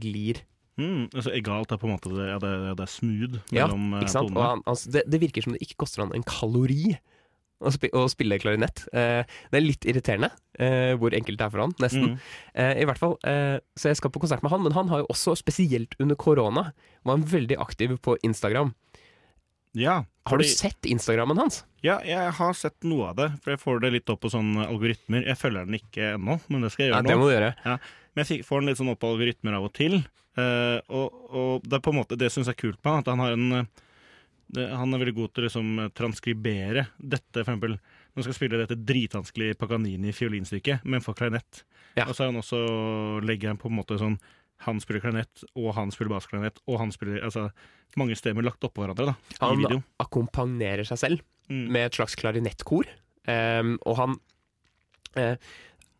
glir. 0.00 0.40
Mm, 0.80 1.06
altså 1.12 1.32
Egalt 1.36 1.72
er 1.74 1.80
på 1.82 1.88
en 1.88 1.94
måte 1.94 2.12
det, 2.14 2.26
ja, 2.30 2.38
det, 2.40 2.50
det 2.78 2.84
er 2.86 2.90
smooth 2.90 3.38
Ja, 3.52 3.66
mellom 3.68 3.94
eh, 3.98 4.04
Ikke 4.06 4.14
sant? 4.16 4.30
Tonene. 4.32 4.50
han, 4.54 4.62
altså, 4.70 4.92
det, 4.96 5.04
det 5.12 5.20
virker 5.22 5.44
som 5.44 5.52
det 5.56 5.60
ikke 5.66 5.80
koster 5.84 6.04
han 6.06 6.14
en 6.16 6.24
kalori 6.24 6.94
å, 7.60 7.68
spi, 7.74 7.90
å 7.92 8.06
spille 8.08 8.38
klarinett. 8.40 8.86
Eh, 8.96 9.20
det 9.52 9.58
er 9.58 9.64
litt 9.66 9.84
irriterende 9.84 10.30
eh, 10.56 10.94
hvor 10.96 11.12
enkelt 11.12 11.36
det 11.36 11.44
er 11.44 11.52
for 11.52 11.60
han, 11.66 11.74
nesten. 11.82 12.14
Mm. 12.14 12.30
Eh, 12.64 12.72
I 12.80 12.86
hvert 12.88 13.00
fall, 13.02 13.18
eh, 13.28 13.58
Så 13.76 13.90
jeg 13.92 13.98
skal 14.00 14.12
på 14.14 14.22
konsert 14.22 14.40
med 14.46 14.54
han, 14.54 14.62
men 14.64 14.72
han 14.72 14.88
har 14.88 15.02
jo 15.02 15.10
også, 15.12 15.34
spesielt 15.36 15.92
under 16.00 16.16
korona, 16.16 16.70
var 17.04 17.18
han 17.18 17.26
veldig 17.28 17.58
aktiv 17.60 17.98
på 18.00 18.16
Instagram. 18.24 18.72
Ja, 19.78 20.04
Har 20.26 20.38
du 20.38 20.44
sett 20.44 20.86
Instagrammen 20.86 21.38
hans? 21.38 21.64
ja, 21.80 22.00
jeg 22.04 22.32
har 22.36 22.54
sett 22.58 22.76
noe 22.84 23.10
av 23.10 23.16
det, 23.16 23.28
for 23.40 23.54
jeg 23.54 23.60
får 23.62 23.80
det 23.84 23.90
litt 23.94 24.10
opp 24.12 24.20
på 24.24 24.30
sånne 24.32 24.66
algoritmer. 24.66 25.22
Jeg 25.24 25.38
følger 25.38 25.68
den 25.68 25.78
ikke 25.78 26.14
ennå, 26.16 26.40
men 26.48 26.64
det 26.66 26.72
skal 26.74 26.84
jeg 26.84 26.90
gjøre 26.90 26.98
Ja, 27.00 27.08
det 27.08 27.18
må 27.20 27.28
du 27.28 27.34
gjøre. 27.34 27.76
Men 28.14 28.26
jeg 28.26 28.44
får 28.44 28.60
den 28.60 28.70
litt 28.70 28.80
sånn 28.80 28.90
opp 28.92 29.00
på 29.00 29.12
algoritmer 29.14 29.56
av 29.56 29.68
og 29.68 29.72
til. 29.78 30.00
Uh, 30.38 30.78
og, 30.90 31.22
og 31.30 31.64
det 31.64 31.78
er 31.78 31.84
på 31.84 31.94
en 31.94 31.98
måte 32.00 32.18
det 32.18 32.28
syns 32.32 32.50
jeg 32.50 32.58
er 32.58 32.60
kult 32.60 32.82
med 32.82 32.92
han, 32.92 33.00
at 33.02 33.08
han 33.10 33.22
har 33.24 33.32
en 33.34 33.56
eh, 33.58 33.70
det, 34.54 34.66
Han 34.78 34.94
er 34.94 35.02
veldig 35.02 35.14
god 35.16 35.32
til 35.32 35.42
å 35.42 35.46
liksom 35.46 35.80
transkribere 35.98 36.86
dette, 36.98 37.40
for 37.40 37.46
eksempel. 37.46 37.78
Nå 38.14 38.26
skal 38.26 38.36
spille 38.36 38.58
dette 38.58 38.78
dritvanskelige 38.78 39.56
Paganini-fiolinstykket, 39.60 40.82
men 40.90 41.04
for 41.04 41.14
klarinett. 41.18 41.62
Ja. 41.94 42.08
Og 42.08 42.16
så 42.16 42.24
er 42.24 42.32
han 42.32 42.40
også, 42.40 42.60
legger 43.22 43.52
han 43.52 43.60
på 43.62 43.70
en 43.70 43.78
måte 43.78 43.98
sånn 44.00 44.18
Han 44.66 44.80
spiller 44.82 45.00
klarinett, 45.00 45.44
og 45.56 45.70
han 45.74 45.90
spiller 45.94 46.12
bassklarinett, 46.14 46.58
og 46.68 46.78
han 46.82 46.90
spiller 46.92 47.22
Altså 47.24 47.46
mange 47.96 48.14
stemmer 48.18 48.44
lagt 48.44 48.60
oppå 48.66 48.82
hverandre, 48.84 49.06
da, 49.12 49.14
i 49.32 49.38
Han 49.40 49.56
videoen. 49.58 49.84
akkompagnerer 49.98 50.84
seg 50.88 50.98
selv 50.98 51.26
Mm. 51.50 51.64
med 51.74 51.86
et 51.88 51.96
slags 51.98 52.14
klarinettkor. 52.14 52.86
um, 53.26 53.72
og 53.84 53.96
han 53.98 54.12
uh, 55.18 55.34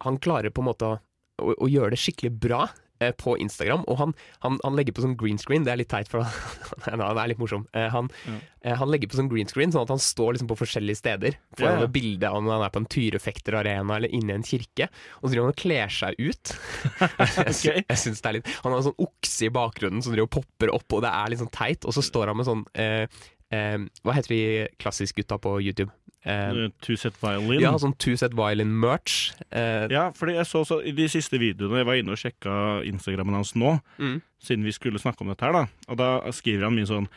Han 0.07 0.18
klarer 0.23 0.51
på 0.55 0.62
en 0.62 0.68
måte 0.68 0.87
å, 0.87 1.01
å, 1.42 1.55
å 1.66 1.68
gjøre 1.68 1.90
det 1.90 1.99
skikkelig 1.99 2.31
bra 2.40 2.68
på 3.17 3.35
Instagram. 3.41 3.83
Og 3.89 3.97
han, 3.99 4.15
han, 4.45 4.59
han 4.65 4.77
legger 4.79 4.93
på 4.97 5.03
sånn 5.05 5.17
green 5.21 5.39
screen, 5.41 5.65
det 5.65 5.73
er 5.73 5.81
litt 5.81 5.89
teit, 5.93 6.09
for 6.13 6.23
han 6.87 7.01
han 7.01 7.19
er 7.19 7.31
litt 7.33 7.41
morsom. 7.41 7.67
Eh, 7.73 7.89
han, 7.95 8.11
Ja. 8.29 8.37
eh, 8.63 8.77
han 8.77 8.91
legger 8.93 9.09
på 9.09 9.17
sånn 9.21 9.31
green 9.33 9.49
screen, 9.49 9.73
sånn 9.73 9.87
at 9.87 9.93
han 9.95 10.03
står 10.03 10.37
liksom 10.37 10.51
på 10.53 10.59
forskjellige 10.61 11.01
steder. 11.01 11.39
Får 11.57 11.67
Ja, 11.67 11.73
ja. 11.81 11.91
bilde 11.97 12.29
av 12.29 12.43
når 12.45 12.57
han 12.59 12.67
er 12.69 12.75
på 12.77 12.83
en 12.85 12.91
tyrefekterarena 12.97 13.97
eller 13.97 14.13
inne 14.15 14.35
i 14.35 14.39
en 14.41 14.47
kirke. 14.47 14.91
Og 15.21 15.29
så 15.29 15.33
driver 15.33 15.49
han 15.49 15.55
og 15.57 15.63
kler 15.65 15.89
seg 15.97 16.21
ut. 16.21 16.55
jeg 17.65 17.85
jeg 17.89 17.99
synes 17.99 18.21
det 18.23 18.29
er 18.31 18.37
litt 18.39 18.49
Han 18.63 18.73
har 18.73 18.81
en 18.83 18.89
sånn 18.91 19.03
okse 19.07 19.47
i 19.49 19.53
bakgrunnen 19.55 20.03
som 20.05 20.13
driver 20.15 20.29
og 20.29 20.35
popper 20.41 20.73
opp, 20.75 20.89
og 20.99 21.05
det 21.05 21.11
er 21.13 21.33
litt 21.33 21.43
sånn 21.43 21.53
teit. 21.55 21.85
Og 21.89 21.97
så 21.97 22.05
står 22.05 22.31
han 22.33 22.37
med 22.41 22.49
sånn 22.49 22.65
eh, 22.75 23.07
eh, 23.55 23.79
Hva 24.05 24.15
heter 24.17 24.35
de 24.35 24.43
klassisk-gutta 24.83 25.39
på 25.43 25.57
YouTube? 25.65 25.91
Eh, 26.25 26.51
Eh, 26.51 26.69
Two 26.83 26.97
Set 26.97 27.15
Violin. 27.23 27.61
ja, 27.61 27.73
sånn 27.79 27.97
Two 27.99 28.17
Set 28.17 28.35
Violin-merch. 28.37 29.33
Eh, 29.51 29.89
Ja, 29.91 30.11
fordi 30.13 30.35
jeg 30.37 30.47
så, 30.47 30.65
så 30.67 30.81
i 30.85 30.93
de 30.93 31.09
siste 31.09 31.39
videoene 31.41 31.79
Jeg 31.79 31.87
var 31.87 31.95
inne 31.95 32.13
og 32.13 32.19
sjekka 32.21 32.85
Instagrammen 32.85 33.35
hans 33.35 33.55
nå, 33.55 33.81
mm. 33.99 34.21
siden 34.43 34.65
vi 34.65 34.73
skulle 34.73 34.99
snakke 35.01 35.23
om 35.23 35.29
dette 35.29 35.41
her, 35.45 35.53
da. 35.53 35.67
Og 35.89 35.97
da 35.97 36.31
skriver 36.31 36.65
han 36.69 36.77
mye 36.77 36.87
sånn 36.87 37.09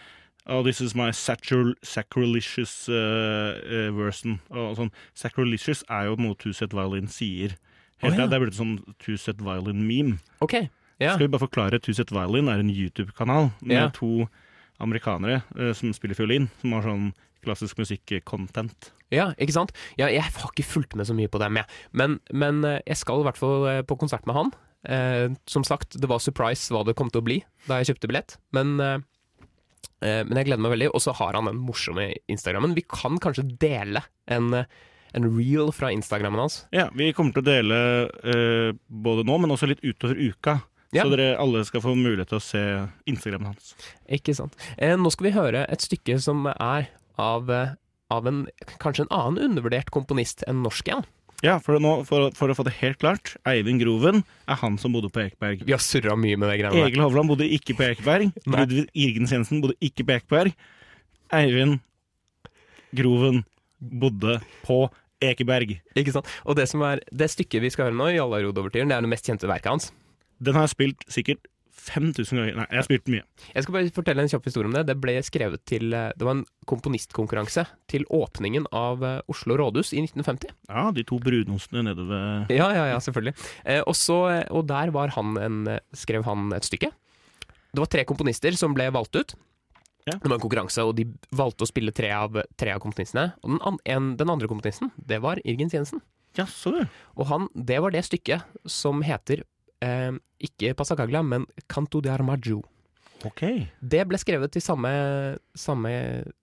Oh, 0.45 0.61
this 0.61 0.81
is 0.81 0.93
my 0.93 1.11
sacrilicious 1.11 1.79
sacrilegious 1.87 2.89
uh, 2.89 3.55
uh, 3.63 3.91
version. 3.95 4.41
Og 4.51 4.75
sånn, 4.75 4.91
Sacrilegious 5.15 5.85
er 5.89 6.09
jo 6.09 6.17
noe 6.19 6.35
Two 6.35 6.51
Set 6.51 6.73
Violin 6.75 7.07
sier. 7.07 7.55
Helt 8.03 8.17
oh, 8.17 8.19
ja. 8.19 8.27
Det 8.27 8.35
er 8.35 8.43
blitt 8.43 8.57
sånn 8.57 8.73
Two 8.99 9.15
Set 9.15 9.39
Violin-meme. 9.39 10.17
OK. 10.43 10.57
Ja. 10.99 11.13
Skal 11.15 11.27
vi 11.27 11.31
bare 11.31 11.45
forklare 11.45 11.79
Two 11.79 11.93
Set 11.95 12.11
Violin 12.11 12.49
er 12.51 12.59
en 12.59 12.69
YouTube-kanal 12.69 13.53
med 13.61 13.77
Ja. 13.77 13.89
to 13.95 14.27
amerikanere 14.83 15.43
som 15.75 15.93
spiller 15.93 16.15
fiolin, 16.15 16.49
som 16.59 16.73
har 16.73 16.81
sånn 16.81 17.13
klassisk 17.45 17.79
musikk-content. 17.81 18.91
ja, 19.13 19.31
ikke 19.37 19.53
sant? 19.55 19.73
Ja, 19.99 20.07
jeg 20.09 20.23
har 20.25 20.51
ikke 20.51 20.65
fulgt 20.65 20.95
med 20.97 21.05
så 21.09 21.15
mye 21.17 21.29
på 21.31 21.41
dem, 21.41 21.59
jeg. 21.61 21.69
Men, 21.91 22.19
men 22.33 22.63
eh, 22.65 22.79
jeg 22.89 22.97
skal 23.03 23.21
i 23.21 23.27
hvert 23.27 23.39
fall 23.39 23.67
eh, 23.69 23.81
på 23.85 23.97
konsert 24.01 24.25
med 24.29 24.37
han. 24.39 24.53
Eh, 24.83 25.29
som 25.47 25.63
sagt, 25.63 25.95
det 25.95 26.09
var 26.11 26.19
surprise 26.19 26.73
hva 26.73 26.81
det 26.87 26.95
kom 26.99 27.11
til 27.13 27.21
å 27.21 27.27
bli 27.27 27.37
da 27.69 27.77
jeg 27.79 27.93
kjøpte 27.93 28.09
billett. 28.11 28.37
Men, 28.57 28.73
eh, 28.83 28.97
eh, 30.01 30.23
men 30.25 30.39
jeg 30.39 30.49
gleder 30.49 30.63
meg 30.65 30.73
veldig. 30.75 30.89
Og 30.95 31.03
så 31.05 31.13
har 31.19 31.37
han 31.37 31.51
den 31.51 31.61
morsomme 31.63 32.09
Instagrammen. 32.31 32.75
Vi 32.75 32.83
kan 32.89 33.19
kanskje 33.23 33.45
dele 33.61 34.01
en, 34.27 34.49
en 35.13 35.29
reel 35.37 35.71
fra 35.75 35.93
Instagrammen 35.93 36.41
hans. 36.43 36.63
Ja, 36.75 36.89
vi 36.97 37.13
kommer 37.15 37.35
til 37.37 37.45
å 37.45 37.49
dele 37.51 37.79
eh, 38.25 38.69
både 38.89 39.27
nå, 39.29 39.37
men 39.43 39.53
også 39.55 39.69
litt 39.71 39.85
utover 39.85 40.19
uka. 40.19 40.57
Ja. 40.93 41.07
Så 41.07 41.13
dere 41.15 41.31
alle 41.41 41.63
skal 41.65 41.81
få 41.81 41.95
mulighet 41.97 42.29
til 42.29 42.37
å 42.37 42.43
se 42.43 42.59
Instagramen 43.09 43.53
hans. 43.53 43.71
Ikke 44.13 44.35
sant. 44.37 44.53
Eh, 44.77 44.93
nå 44.93 45.09
skal 45.09 45.25
vi 45.25 45.37
høre 45.37 45.63
et 45.73 45.81
stykke 45.81 46.19
som 46.21 46.45
er 46.53 46.91
av, 47.21 47.51
eh, 47.51 47.75
av 48.13 48.29
en 48.29 48.45
kanskje 48.81 49.07
en 49.07 49.13
annen 49.13 49.51
undervurdert 49.51 49.91
komponist 49.93 50.45
enn 50.47 50.63
norsk 50.65 50.89
igjen. 50.89 51.05
Ja, 51.43 51.57
for, 51.59 51.75
nå, 51.83 51.91
for, 52.07 52.29
for 52.37 52.51
å 52.51 52.55
få 52.55 52.63
det 52.63 52.77
helt 52.77 53.01
klart, 53.01 53.33
Eivind 53.49 53.81
Groven 53.83 54.21
er 54.47 54.59
han 54.61 54.77
som 54.79 54.93
bodde 54.95 55.09
på 55.11 55.25
Ekeberg. 55.25 55.65
Vi 55.67 55.75
har 55.75 55.81
surra 55.83 56.15
mye 56.15 56.37
med 56.39 56.47
det 56.47 56.61
greiene 56.61 56.77
der. 56.77 56.87
Egil 56.87 57.03
Hovland 57.03 57.33
bodde 57.33 57.49
ikke 57.51 57.75
på 57.75 57.83
Ekeberg. 57.89 58.29
Ludvig 58.53 58.85
Irgens 58.95 59.33
Jensen 59.35 59.59
bodde 59.63 59.75
ikke 59.83 60.05
på 60.07 60.15
Ekeberg. 60.15 60.55
Eivind 61.35 61.81
Groven 62.95 63.41
bodde 63.79 64.37
på 64.63 64.85
Ekeberg. 65.23 65.75
Ikke 65.99 66.13
sant? 66.15 66.29
Og 66.47 66.55
det, 66.55 66.69
som 66.71 66.83
er, 66.87 67.03
det 67.11 67.27
stykket 67.33 67.63
vi 67.65 67.73
skal 67.73 67.89
høre 67.89 67.97
nå, 67.99 68.07
Jalla 68.13 68.39
Rodovertyren, 68.45 68.91
det 68.91 68.95
er 68.95 69.03
det 69.03 69.11
mest 69.11 69.27
kjente 69.27 69.49
verket 69.49 69.73
hans. 69.73 69.91
Den 70.43 70.55
har 70.55 70.67
jeg 70.67 70.75
spilt 70.77 71.03
sikkert 71.11 71.43
5000 71.83 72.39
ganger. 72.39 72.57
Nei, 72.57 72.65
jeg 72.69 72.79
har 72.79 72.87
spilt 72.87 73.11
mye. 73.11 73.23
Jeg 73.51 73.65
skal 73.65 73.75
bare 73.75 73.93
fortelle 73.95 74.23
en 74.23 74.31
kjapp 74.31 74.47
historie 74.47 74.69
om 74.69 74.75
det. 74.75 74.85
Det 74.87 74.95
ble 75.03 75.15
skrevet 75.25 75.63
til 75.69 75.95
eh, 75.95 76.11
Det 76.17 76.27
var 76.27 76.37
en 76.37 76.45
komponistkonkurranse 76.69 77.65
til 77.91 78.05
åpningen 78.13 78.67
av 78.75 79.03
eh, 79.07 79.19
Oslo 79.31 79.57
rådhus 79.59 79.93
i 79.93 80.03
1950. 80.05 80.53
Ja, 80.69 80.87
de 80.95 81.05
to 81.07 81.19
brunostene 81.23 81.85
nede 81.89 82.07
ved 82.09 82.53
Ja, 82.55 82.69
ja, 82.75 82.87
ja, 82.93 82.99
selvfølgelig. 83.03 83.35
Eh, 83.65 83.81
og, 83.83 83.95
så, 83.99 84.19
eh, 84.31 84.45
og 84.55 84.67
der 84.71 84.93
var 84.95 85.13
han 85.17 85.37
en, 85.41 85.63
skrev 85.97 86.27
han 86.27 86.53
et 86.55 86.67
stykke. 86.67 86.93
Det 87.73 87.81
var 87.81 87.89
tre 87.89 88.05
komponister 88.07 88.55
som 88.57 88.75
ble 88.77 88.87
valgt 88.93 89.17
ut. 89.17 89.35
Ja. 90.05 90.17
Det 90.17 90.27
var 90.27 90.35
en 90.35 90.43
konkurranse, 90.43 90.83
og 90.83 90.97
de 90.97 91.05
valgte 91.35 91.63
å 91.63 91.69
spille 91.69 91.93
tre 91.95 92.09
av, 92.11 92.35
tre 92.59 92.73
av 92.75 92.81
komponistene. 92.83 93.31
Og 93.43 93.55
den, 93.55 93.61
an, 93.63 93.79
en, 93.87 94.09
den 94.19 94.31
andre 94.33 94.49
komponisten, 94.51 94.91
det 94.99 95.21
var 95.23 95.39
Irgens 95.47 95.75
Jensen. 95.75 96.03
Jaså, 96.37 96.73
du. 96.73 96.99
Og 97.19 97.29
han, 97.29 97.47
det 97.53 97.79
var 97.83 97.93
det 97.93 98.03
stykket 98.07 98.45
som 98.69 99.03
heter 99.05 99.43
eh, 99.83 100.13
ikke 100.47 100.73
Passacaglia, 100.79 101.21
men 101.23 101.45
Canto 101.71 102.01
de 102.03 102.11
Armaggio. 102.13 102.61
Ok. 103.23 103.43
Det 103.79 104.01
ble 104.09 104.17
skrevet 104.19 104.51
til 104.51 104.59
samme, 104.63 104.89
samme 105.55 105.91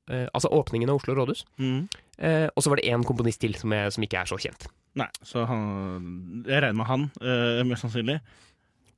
eh, 0.09 0.27
Altså 0.33 0.49
åpningen 0.57 0.89
av 0.89 0.97
Oslo 1.01 1.13
rådhus. 1.19 1.43
Mm. 1.61 1.83
Eh, 2.17 2.47
og 2.55 2.63
så 2.65 2.71
var 2.73 2.81
det 2.81 2.87
én 2.89 3.05
komponist 3.05 3.41
til 3.43 3.53
som, 3.61 3.73
er, 3.77 3.91
som 3.93 4.05
ikke 4.07 4.23
er 4.23 4.31
så 4.31 4.39
kjent. 4.41 4.65
Nei, 4.99 5.07
så 5.23 5.45
han 5.47 5.67
Jeg 6.49 6.63
regner 6.65 6.79
med 6.81 6.89
han, 6.89 7.05
eh, 7.21 7.61
mest 7.69 7.85
sannsynlig. 7.85 8.17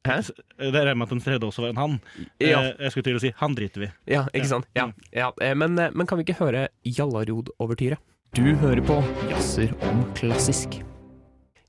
Hæ? 0.06 0.16
Det 0.58 0.70
regner 0.74 0.94
med 0.98 1.06
at 1.08 1.12
den 1.16 1.20
tredje 1.22 1.46
også 1.50 1.62
var 1.66 1.74
en 1.74 1.82
han. 1.82 1.98
Ja, 2.42 2.62
Eh, 2.62 2.70
jeg 2.86 2.94
skulle 2.94 3.04
til 3.10 3.18
å 3.18 3.22
si 3.22 3.32
han 3.42 3.54
driter 3.58 3.84
vi. 3.84 3.90
ja 4.14 4.24
ikke 4.30 4.46
ja. 4.46 4.52
sant? 4.54 4.70
Ja, 4.78 4.86
ja. 5.14 5.32
eh, 5.42 5.54
Men, 5.58 5.78
eh, 5.78 5.90
men 5.94 6.06
kan 6.06 6.18
vi 6.18 6.24
ikke 6.26 6.38
høre 6.38 6.68
Jallarod-overtyret? 6.86 7.98
Du 8.34 8.54
hører 8.62 8.80
på 8.86 9.02
Jazzer 9.30 9.74
om 9.90 10.06
klassisk. 10.14 10.80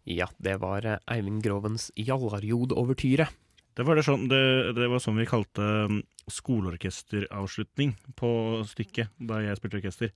Ja, 0.10 0.28
det 0.44 0.58
var 0.64 0.86
eh, 0.88 1.00
Eivind 1.12 1.44
Grovens 1.46 1.90
Jallarjod-overtyre. 1.96 3.30
Det 3.74 3.86
var, 3.88 3.98
det, 3.98 4.04
sånn, 4.06 4.28
det, 4.30 4.42
det 4.78 4.88
var 4.92 5.02
sånn 5.02 5.18
vi 5.18 5.26
kalte 5.26 5.66
um, 5.90 6.02
skoleorkesteravslutning 6.30 7.96
på 8.20 8.30
stykket 8.70 9.10
da 9.18 9.40
jeg 9.42 9.58
spilte 9.58 9.80
orkester. 9.80 10.12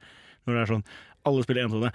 Når 0.45 0.53
det 0.53 0.61
er 0.61 0.69
sånn 0.75 0.83
alle 1.27 1.43
spiller 1.43 1.65
entone. 1.65 1.89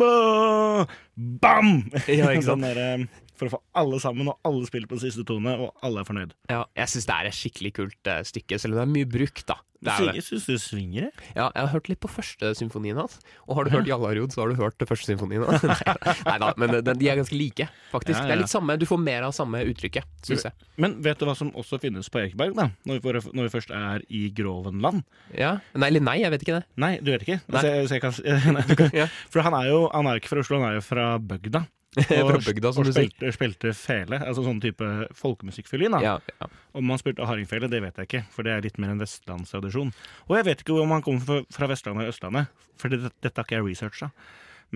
Ba, 0.00 0.86
bam! 1.16 1.72
Ja, 2.06 2.30
ikke 2.30 2.46
sant? 2.46 2.52
sånn 2.52 2.68
der, 2.68 2.80
um, 3.00 3.08
for 3.40 3.48
å 3.48 3.54
få 3.56 3.62
alle 3.80 3.98
sammen, 4.04 4.28
og 4.30 4.38
alle 4.46 4.68
spiller 4.68 4.90
på 4.90 4.98
den 4.98 5.04
siste 5.08 5.24
tone, 5.28 5.56
og 5.64 5.72
alle 5.86 6.04
er 6.04 6.08
fornøyd. 6.12 6.36
Ja, 6.52 6.62
jeg 6.78 6.92
syns 6.92 7.08
det 7.08 7.16
er 7.16 7.30
et 7.32 7.36
skikkelig 7.40 7.74
kult 7.80 8.12
uh, 8.12 8.20
stykke, 8.28 8.60
selv 8.60 8.76
om 8.76 8.82
det 8.82 8.86
er 8.86 8.94
mye 8.98 9.10
brukt, 9.16 9.46
da. 9.48 9.58
Det 9.80 9.88
er. 9.96 10.10
Jeg 10.18 10.24
syns 10.26 10.44
det 10.44 10.58
svinger, 10.60 11.06
jeg. 11.06 11.28
Ja, 11.32 11.46
jeg 11.56 11.62
har 11.62 11.70
hørt 11.72 11.86
litt 11.88 12.00
på 12.04 12.08
første 12.12 12.50
symfonien 12.58 12.98
hans. 13.00 13.14
Og 13.48 13.56
har 13.56 13.64
du 13.64 13.70
hørt 13.72 13.86
Jallarjod, 13.88 14.34
så 14.34 14.42
har 14.42 14.50
du 14.52 14.58
hørt 14.58 14.82
første 14.84 15.08
symfonien 15.08 15.40
hans. 15.48 15.62
Nei 16.28 16.34
da, 16.42 16.50
men 16.60 16.74
eh, 16.76 16.82
de 16.84 17.08
er 17.08 17.16
ganske 17.16 17.32
like, 17.32 17.64
faktisk. 17.88 18.18
Ja, 18.18 18.26
ja, 18.26 18.28
Det 18.28 18.34
er 18.34 18.42
litt 18.42 18.52
samme, 18.52 18.76
Du 18.76 18.84
får 18.90 19.00
mer 19.00 19.24
av 19.30 19.32
samme 19.32 19.62
uttrykket, 19.70 20.04
syns 20.28 20.44
jeg. 20.50 20.68
Men 20.84 20.98
vet 21.00 21.16
du 21.16 21.24
hva 21.24 21.32
som 21.38 21.48
også 21.56 21.80
finnes 21.80 22.12
på 22.12 22.20
Ekeberg, 22.26 22.52
da? 22.60 22.68
Når 22.84 23.00
vi, 23.00 23.04
får- 23.08 23.32
når 23.32 23.48
vi 23.48 23.54
først 23.56 23.72
er 23.72 24.04
i 24.12 24.26
Grovenland? 24.36 25.00
Ja. 25.32 25.54
Nei, 25.72 25.88
eller 25.88 26.04
nei, 26.12 26.18
jeg 26.26 26.36
vet 26.36 26.44
ikke 26.44 26.58
det. 26.60 26.64
Nei, 26.84 26.92
du 27.00 27.14
vet 27.14 27.24
ikke? 27.24 27.40
Nei. 27.48 27.64
Så 27.64 27.72
jeg, 27.72 27.88
så 27.88 27.96
jeg 27.96 28.04
kan, 28.04 28.20
nei, 28.60 28.66
kan, 28.84 28.92
Ja. 29.00 29.08
for 29.32 29.48
han 29.48 29.56
er 29.62 29.72
jo 29.72 29.80
han 29.96 30.12
er 30.12 30.20
ikke 30.20 30.34
fra 30.34 30.44
Oslo, 30.44 30.60
han 30.60 30.74
er 30.74 30.82
jo 30.82 30.84
fra 30.92 31.14
bygda. 31.24 31.64
Fra 32.06 32.38
bygda, 32.38 32.70
som 32.74 32.84
og 32.86 32.92
spilte, 32.94 33.32
spilte 33.34 33.72
fele, 33.74 34.20
altså 34.22 34.44
sånn 34.46 34.60
type 34.62 34.88
folkemusikkfiolin. 35.18 35.96
Ja, 36.04 36.18
ja. 36.22 36.48
Om 36.78 36.92
han 36.92 37.00
spilte 37.00 37.26
hardingfele, 37.26 37.70
det 37.72 37.80
vet 37.82 37.98
jeg 37.98 38.08
ikke, 38.08 38.22
for 38.34 38.46
det 38.46 38.54
er 38.54 38.66
litt 38.66 38.78
mer 38.82 38.92
en 38.94 39.02
vestlandstradisjon. 39.02 39.90
Og 40.28 40.36
jeg 40.38 40.46
vet 40.46 40.62
ikke 40.62 40.76
om 40.78 40.94
han 40.94 41.02
kommer 41.06 41.42
fra, 41.50 41.70
Vestlandet 41.70 42.04
eller 42.04 42.14
Østlandet, 42.14 42.68
for 42.78 42.94
det, 42.94 43.10
dette 43.18 43.34
har 43.34 43.48
ikke 43.48 43.58
jeg 43.58 43.66
researcha. 43.66 44.10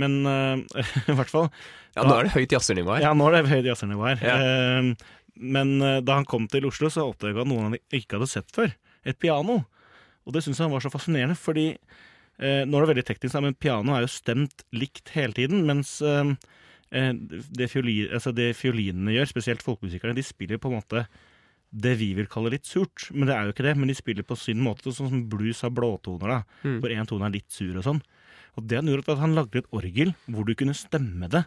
Men 0.00 0.16
uh, 0.27 0.59
i 1.12 1.14
hvert 1.14 1.31
fall 1.31 1.46
ja, 1.94 2.03
nå 2.03 2.16
er 2.16 2.27
det 2.27 2.35
høyt 2.35 2.57
jazzernivå 2.57 2.96
her. 2.96 3.05
Ja, 3.07 3.12
nå 3.14 3.29
er 3.29 3.37
det 3.37 3.53
høyt 3.53 3.68
jazzernivå 3.70 4.09
her. 4.11 4.24
Ja. 4.27 4.35
Uh, 4.83 5.20
men 5.55 5.77
uh, 5.83 6.00
da 6.03 6.18
han 6.18 6.27
kom 6.27 6.50
til 6.50 6.66
Oslo, 6.66 6.90
så 6.90 7.07
oppdaga 7.07 7.44
han 7.44 7.53
noe 7.53 7.68
han 7.68 7.79
ikke 7.94 8.18
hadde 8.18 8.31
sett 8.33 8.50
før. 8.55 8.74
Et 9.07 9.18
piano. 9.20 9.61
Og 10.24 10.35
det 10.35 10.44
syntes 10.44 10.62
han 10.64 10.72
var 10.72 10.83
så 10.83 10.92
fascinerende, 10.92 11.37
fordi 11.38 11.70
eh, 11.74 12.62
nå 12.64 12.79
er 12.79 12.85
det 12.85 12.90
veldig 12.92 13.07
teknisk, 13.11 13.38
men 13.44 13.57
piano 13.61 13.94
er 13.94 14.07
jo 14.07 14.12
stemt 14.12 14.64
likt 14.77 15.12
hele 15.16 15.37
tiden, 15.37 15.64
mens 15.68 15.98
eh, 16.05 16.22
eh, 16.24 16.37
det, 16.94 17.66
fioli, 17.72 18.04
altså 18.14 18.30
det 18.35 18.52
fiolinene 18.57 19.16
gjør, 19.16 19.30
spesielt 19.33 19.64
folkemusikerne, 19.66 20.14
de 20.14 20.22
spiller 20.22 20.61
på 20.62 20.70
en 20.70 20.76
måte 20.78 21.07
det 21.74 21.96
vi 21.98 22.12
vil 22.14 22.28
kalle 22.30 22.52
litt 22.54 22.68
surt. 22.70 23.09
Men 23.11 23.26
det 23.26 23.35
er 23.35 23.48
jo 23.48 23.54
ikke 23.54 23.64
det, 23.66 23.72
men 23.80 23.90
de 23.90 23.96
spiller 23.98 24.22
på 24.28 24.37
sin 24.38 24.61
måte, 24.62 24.92
sånn 24.94 25.11
som 25.11 25.24
blues 25.33 25.64
har 25.66 25.72
blåtoner, 25.74 26.28
da, 26.30 26.40
Mm. 26.62 26.76
hvor 26.80 26.90
én 26.94 27.09
tone 27.11 27.26
er 27.26 27.35
litt 27.35 27.50
sur 27.50 27.74
og 27.76 27.83
sånn. 27.83 28.02
Og 28.57 28.68
det 28.70 28.76
han 28.78 28.87
gjorde, 28.87 29.09
at 29.11 29.18
han 29.18 29.35
lagde 29.35 29.59
et 29.59 29.70
orgel 29.74 30.14
hvor 30.30 30.46
du 30.46 30.54
kunne 30.54 30.74
stemme 30.78 31.26
det. 31.28 31.44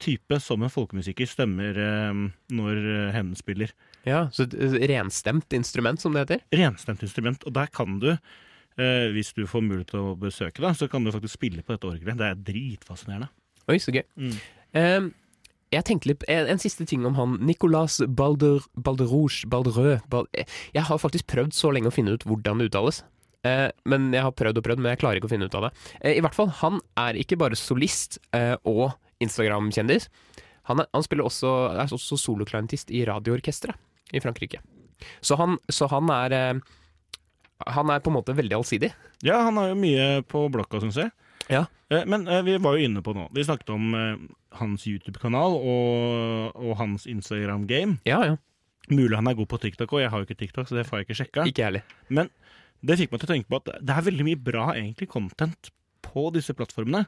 Type 0.00 0.38
som 0.40 0.62
en 0.62 0.70
folkemusiker 0.72 1.26
stemmer 1.28 1.76
eh, 1.76 2.20
når 2.54 2.78
eh, 3.10 3.34
spiller. 3.34 3.72
Ja, 4.06 4.28
så 4.32 4.46
et 4.46 4.54
renstemt 4.88 5.52
instrument, 5.52 6.00
som 6.00 6.14
det 6.14 6.22
heter. 6.28 6.40
Renstemt 6.56 7.02
instrument. 7.02 7.42
Og 7.44 7.52
der 7.52 7.66
kan 7.66 7.98
du, 7.98 8.12
eh, 8.78 9.10
hvis 9.12 9.34
du 9.34 9.44
får 9.50 9.60
mulighet 9.66 9.90
til 9.90 10.00
å 10.00 10.14
besøke, 10.16 10.62
da, 10.62 10.70
så 10.72 10.88
kan 10.88 11.04
du 11.04 11.10
faktisk 11.12 11.36
spille 11.36 11.60
på 11.66 11.74
dette 11.74 11.90
orgelet. 11.90 12.16
Det 12.16 12.30
er 12.30 12.40
dritfascinerende. 12.48 13.28
Oi, 13.68 13.76
så 13.76 13.92
gøy. 13.92 14.06
Mm. 14.16 14.38
Ehm, 14.76 15.12
jeg 15.70 15.86
tenkte 15.86 16.10
litt, 16.10 16.24
en, 16.26 16.58
siste 16.58 16.86
ting 16.86 17.04
om 17.06 17.14
han 17.14 17.36
Nicolas 17.46 18.00
Balder, 18.08 18.64
Balderouge 18.74 19.46
Balderø 19.50 20.00
Bal, 20.10 20.26
eh, 20.34 20.48
Jeg 20.74 20.82
har 20.88 20.98
faktisk 20.98 21.28
prøvd 21.30 21.54
så 21.54 21.70
lenge 21.70 21.90
å 21.90 21.94
finne 21.94 22.16
ut 22.16 22.26
hvordan 22.26 22.58
det 22.58 22.70
uttales. 22.70 23.04
Eh, 23.46 23.70
men 23.84 24.12
Jeg 24.12 24.22
har 24.22 24.34
prøvd 24.36 24.58
og 24.58 24.64
prøvd, 24.66 24.82
men 24.82 24.92
jeg 24.92 25.00
klarer 25.00 25.20
ikke 25.20 25.30
å 25.30 25.34
finne 25.34 25.46
ut 25.46 25.54
av 25.54 25.68
det. 25.68 25.70
Eh, 26.00 26.18
I 26.18 26.24
hvert 26.24 26.34
fall, 26.34 26.50
Han 26.60 26.80
er 26.98 27.14
ikke 27.14 27.38
bare 27.38 27.56
solist 27.56 28.18
eh, 28.32 28.56
og 28.64 28.92
Instagram-kjendis. 29.20 30.08
Han, 30.68 30.82
han 30.92 31.06
spiller 31.06 31.24
også, 31.24 31.72
er 31.72 31.94
også 31.94 32.18
soloklientist 32.20 32.90
i 32.90 33.04
radioorkesteret 33.08 33.76
i 34.12 34.20
Frankrike. 34.20 34.60
Så 35.24 35.36
han, 35.40 35.58
så 35.70 35.88
han 35.88 36.10
er 36.10 36.60
Han 37.66 37.90
er 37.90 38.00
på 38.00 38.10
en 38.10 38.16
måte 38.16 38.34
veldig 38.36 38.56
allsidig. 38.56 38.92
Ja, 39.22 39.42
han 39.44 39.56
har 39.56 39.68
jo 39.68 39.76
mye 39.76 40.22
på 40.24 40.48
blokka, 40.48 40.80
syns 40.80 40.96
jeg. 40.96 41.10
Ja. 41.48 41.66
Men 42.06 42.24
vi 42.44 42.56
var 42.62 42.76
jo 42.76 42.84
inne 42.86 43.02
på 43.02 43.10
nå 43.10 43.24
Vi 43.34 43.42
snakket 43.42 43.72
om 43.74 43.90
hans 44.58 44.86
YouTube-kanal 44.90 45.54
og, 45.60 46.56
og 46.58 46.76
hans 46.80 47.06
Instagram-game. 47.10 47.98
Ja, 48.08 48.22
ja. 48.32 48.36
Mulig 48.90 49.14
han 49.14 49.28
er 49.30 49.36
god 49.38 49.46
på 49.52 49.60
TikTok, 49.62 49.92
og 49.94 50.00
jeg 50.02 50.10
har 50.10 50.18
jo 50.22 50.26
ikke 50.26 50.40
TikTok, 50.40 50.66
så 50.66 50.74
det 50.80 50.86
får 50.88 50.98
jeg 51.00 51.06
ikke 51.08 51.18
sjekka. 51.20 51.46
Ikke 51.46 51.66
heller. 51.68 51.84
Men 52.10 52.30
det 52.82 52.96
fikk 52.98 53.12
meg 53.12 53.22
til 53.22 53.28
å 53.28 53.32
tenke 53.34 53.50
på 53.52 53.60
at 53.60 53.74
det 53.84 53.94
er 53.94 54.06
veldig 54.08 54.26
mye 54.26 54.40
bra 54.40 54.70
egentlig 54.74 55.10
content 55.12 55.70
på 56.02 56.30
disse 56.34 56.56
plattformene. 56.56 57.04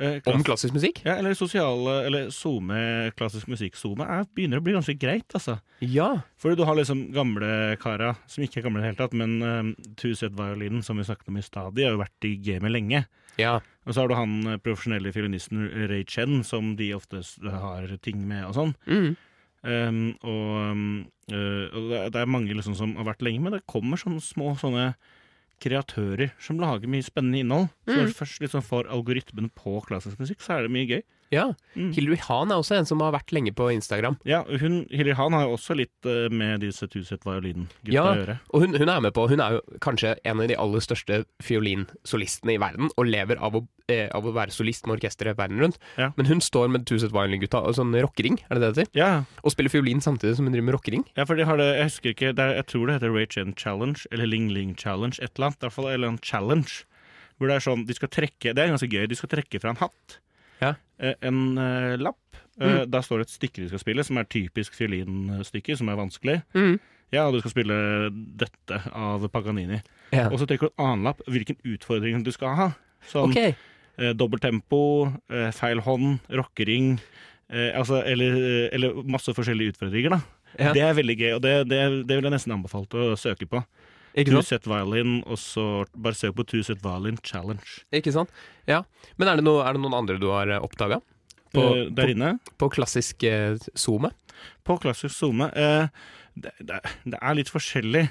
Eh, 0.00 0.22
Om 0.24 0.40
klassisk 0.40 0.72
musikk? 0.72 1.02
ja, 1.04 1.18
eller 1.20 1.34
sosiale 1.36 1.98
Eller 2.06 2.30
SoMe, 2.32 3.10
klassisk 3.12 3.50
musikk 3.52 3.74
SoMe, 3.76 4.06
er, 4.08 4.22
begynner 4.32 4.62
å 4.62 4.64
bli 4.64 4.72
ganske 4.72 4.94
greit, 4.96 5.28
altså. 5.36 5.58
Ja. 5.84 6.22
Fordi 6.40 6.56
du 6.56 6.64
har 6.64 6.78
liksom 6.78 7.10
gamle 7.12 7.76
kara, 7.82 8.14
som 8.24 8.40
ikke 8.46 8.62
er 8.62 8.64
gamle 8.64 8.80
i 8.80 8.86
det 8.86 8.92
hele 8.94 9.00
tatt, 9.02 9.12
men 9.20 9.34
um, 9.44 9.74
Tuset 10.00 10.32
Violin, 10.38 10.80
som 10.86 10.96
vi 10.96 11.04
snakket 11.04 11.28
om 11.28 11.36
i 11.36 11.44
stad, 11.44 11.74
de 11.76 11.84
har 11.84 11.92
jo 11.92 12.00
vært 12.00 12.24
i 12.30 12.32
gamet 12.40 12.72
lenge. 12.72 13.02
Ja. 13.36 13.58
Og 13.86 13.94
så 13.94 14.00
har 14.04 14.08
du 14.08 14.14
han 14.14 14.34
eh, 14.46 14.58
profesjonelle 14.62 15.10
fiolinisten 15.12 15.64
Ray 15.90 16.04
Chen, 16.06 16.42
som 16.46 16.76
de 16.78 16.92
ofte 16.94 17.22
har 17.50 17.88
ting 18.04 18.20
med 18.28 18.44
og 18.46 18.54
sånn. 18.54 18.74
Mm. 18.86 19.16
Um, 19.62 19.98
og 20.26 21.32
øh, 21.32 21.66
og 21.70 21.90
det, 22.12 22.18
er- 22.18 22.26
mange 22.30 22.54
liksom 22.54 22.74
som 22.78 22.96
har 22.98 23.04
vært 23.12 23.22
lenge, 23.22 23.40
men 23.42 23.52
det 23.54 23.66
kommer 23.70 23.96
sånne 24.00 24.22
små 24.22 24.56
sånne 24.58 24.94
kreatører 25.62 26.32
som 26.42 26.58
lager 26.58 26.90
mye 26.90 27.04
spennende 27.06 27.38
innhold. 27.42 27.68
Så 27.86 27.94
Mm. 27.94 28.06
du 28.06 28.12
først 28.18 28.40
liksom 28.42 28.62
får 28.66 28.88
algoritmen 28.90 29.50
på 29.54 29.80
klassisk 29.86 30.18
musikk, 30.18 30.40
så 30.42 30.56
er 30.58 30.62
det 30.66 30.72
mye 30.74 30.86
gøy. 30.88 31.02
Ja. 31.32 31.46
Mm. 31.74 31.90
Hilary 31.96 32.18
Hahn 32.28 32.50
er 32.52 32.60
også 32.60 32.76
en 32.76 32.86
som 32.86 33.00
har 33.00 33.14
vært 33.14 33.32
lenge 33.32 33.54
på 33.56 33.70
Instagram. 33.72 34.18
Ja, 34.28 34.42
hun, 34.44 34.82
Hilary 34.92 35.14
Hahn 35.16 35.32
har 35.32 35.46
jo 35.48 35.54
også 35.56 35.74
litt 35.78 36.04
eh, 36.08 36.28
med 36.28 36.60
disse 36.60 36.84
Tuset 36.92 37.24
Violin-gutta 37.24 37.92
Ja. 37.94 38.04
å 38.10 38.16
gjøre. 38.20 38.38
Og 38.52 38.60
hun, 38.66 38.74
hun 38.76 38.88
er 38.92 39.00
med 39.00 39.14
på 39.16 39.24
Hun 39.32 39.40
er 39.40 39.56
jo 39.56 39.78
kanskje 39.80 40.14
en 40.28 40.40
av 40.44 40.48
de 40.52 40.58
aller 40.60 40.84
største 40.84 41.22
fiolinsolistene 41.42 42.54
i 42.56 42.60
verden, 42.60 42.90
og 42.96 43.06
lever 43.08 43.40
av 43.42 43.56
å, 43.56 43.62
eh, 43.88 44.08
av 44.14 44.24
å 44.28 44.32
være 44.36 44.52
solist 44.54 44.86
med 44.86 44.98
orkesteret 45.00 45.36
verden 45.38 45.58
rundt. 45.62 45.78
Ja. 45.98 46.10
Men 46.16 46.26
hun 46.28 46.40
står 46.44 46.68
med 46.70 46.84
Tuset 46.86 47.12
Violin-gutta 47.14 47.62
og 47.64 47.74
sånn 47.78 47.94
rockering, 48.02 48.38
er 48.50 48.58
det 48.58 48.60
det 48.62 48.74
det 48.74 48.84
heter? 48.86 48.98
Ja, 49.00 49.24
Og 49.42 49.52
spiller 49.52 49.70
fiolin 49.72 50.00
samtidig 50.04 50.36
som 50.36 50.46
hun 50.46 50.52
driver 50.52 50.68
med 50.70 50.74
rockering. 50.76 51.04
ja, 51.16 51.24
for 51.24 51.34
de 51.36 51.44
har 51.48 51.56
det, 51.56 51.70
jeg 51.78 51.88
husker 51.90 52.10
ikke, 52.14 52.32
er, 52.38 52.54
jeg 52.60 52.66
tror 52.66 52.86
det 52.86 52.94
heter 53.00 53.14
Ray 53.14 53.26
Chen 53.26 53.54
Challenge, 53.56 54.06
eller 54.12 54.26
Ling 54.26 54.50
Ling 54.52 54.74
Challenge, 54.76 55.16
et 55.20 55.32
eller 55.36 55.46
annet, 55.50 55.56
i 55.62 55.66
hvert 55.66 55.72
fall, 55.72 55.88
eller 55.88 56.08
en 56.08 56.18
challenge. 56.22 56.84
Hvor 57.38 57.48
det 57.48 57.56
er 57.56 57.64
sånn, 57.64 57.86
de 57.88 57.94
skal 57.94 58.08
trekke, 58.12 58.52
det 58.54 58.58
er 58.58 58.68
ganske 58.70 58.88
gøy, 58.92 59.06
de 59.08 59.14
skal 59.18 59.28
trekke 59.32 59.60
fra 59.60 59.70
en 59.70 59.80
hatt. 59.80 60.18
Ja. 60.62 60.74
Eh, 61.02 61.14
En 61.28 61.58
uh, 61.58 61.96
lapp. 62.00 62.18
Eh, 62.60 62.84
Da 62.86 63.00
står 63.02 63.22
det 63.22 63.28
et 63.28 63.36
stykke 63.36 63.62
de 63.64 63.68
skal 63.72 63.82
spille, 63.82 64.04
som 64.06 64.18
er 64.20 64.28
typisk 64.30 64.74
fiolinstykke, 64.76 65.76
som 65.78 65.88
er 65.88 65.98
vanskelig. 65.98 66.38
Mm. 66.54 66.76
Ja, 67.12 67.26
du 67.32 67.40
skal 67.42 67.52
spille 67.52 67.76
dette 68.40 68.78
av 68.96 69.24
Paganini. 69.32 69.82
Ja. 70.12 70.28
Og 70.30 70.38
så 70.40 70.46
trekker 70.48 70.70
du 70.70 70.72
en 70.76 70.86
annen 70.86 71.08
lapp, 71.10 71.20
hvilken 71.28 71.58
utfordring 71.68 72.22
du 72.24 72.30
skal 72.32 72.54
ha. 72.56 72.68
Sånn 73.10 73.32
okay. 73.32 73.54
eh, 73.98 74.12
dobbelt 74.16 74.44
tempo, 74.44 75.10
eh, 75.32 75.50
feil 75.56 75.82
hånd, 75.84 76.22
rockering, 76.30 76.94
eh, 77.50 77.72
altså, 77.76 78.00
eller, 78.08 78.38
eller 78.72 79.02
masse 79.04 79.34
forskjellige 79.36 79.74
utfordringer, 79.74 80.16
da. 80.16 80.20
Ja. 80.58 80.72
Det 80.76 80.82
er 80.84 80.96
veldig 80.96 81.16
gøy, 81.16 81.30
og 81.36 81.42
det, 81.44 81.52
det, 81.72 81.80
det 82.08 82.16
vil 82.18 82.28
jeg 82.28 82.34
nesten 82.34 82.52
anbefalt 82.52 82.92
å 82.96 83.12
søke 83.16 83.48
på. 83.48 83.60
Ikke 84.12 84.30
Two 84.30 84.42
sant? 84.42 84.50
Set 84.50 84.66
Violin, 84.68 85.20
og 85.24 85.38
så 85.40 85.84
bare 85.96 86.18
søk 86.18 86.34
på 86.36 86.44
Two 86.48 86.62
Set 86.66 86.82
Violin 86.84 87.16
Challenge. 87.24 87.64
Ikke 87.96 88.12
sant? 88.12 88.32
Ja. 88.68 88.82
Men 89.16 89.30
er 89.32 89.40
det, 89.40 89.46
noe, 89.46 89.62
er 89.64 89.76
det 89.76 89.82
noen 89.84 89.96
andre 90.02 90.18
du 90.20 90.28
har 90.34 90.52
oppdaga? 90.60 91.00
På, 91.52 91.62
Eh, 91.76 91.88
der 91.92 92.08
inne, 92.14 92.34
på 92.60 92.68
klassisk 92.72 93.24
eh, 93.28 93.56
SoMe? 93.76 94.08
på 94.64 94.76
klassisk 94.80 95.14
SoMe, 95.14 95.50
eh, 95.52 95.88
det, 96.34 96.52
det, 96.64 96.78
det 97.04 97.18
er 97.20 97.36
litt 97.36 97.50
forskjellig. 97.52 98.06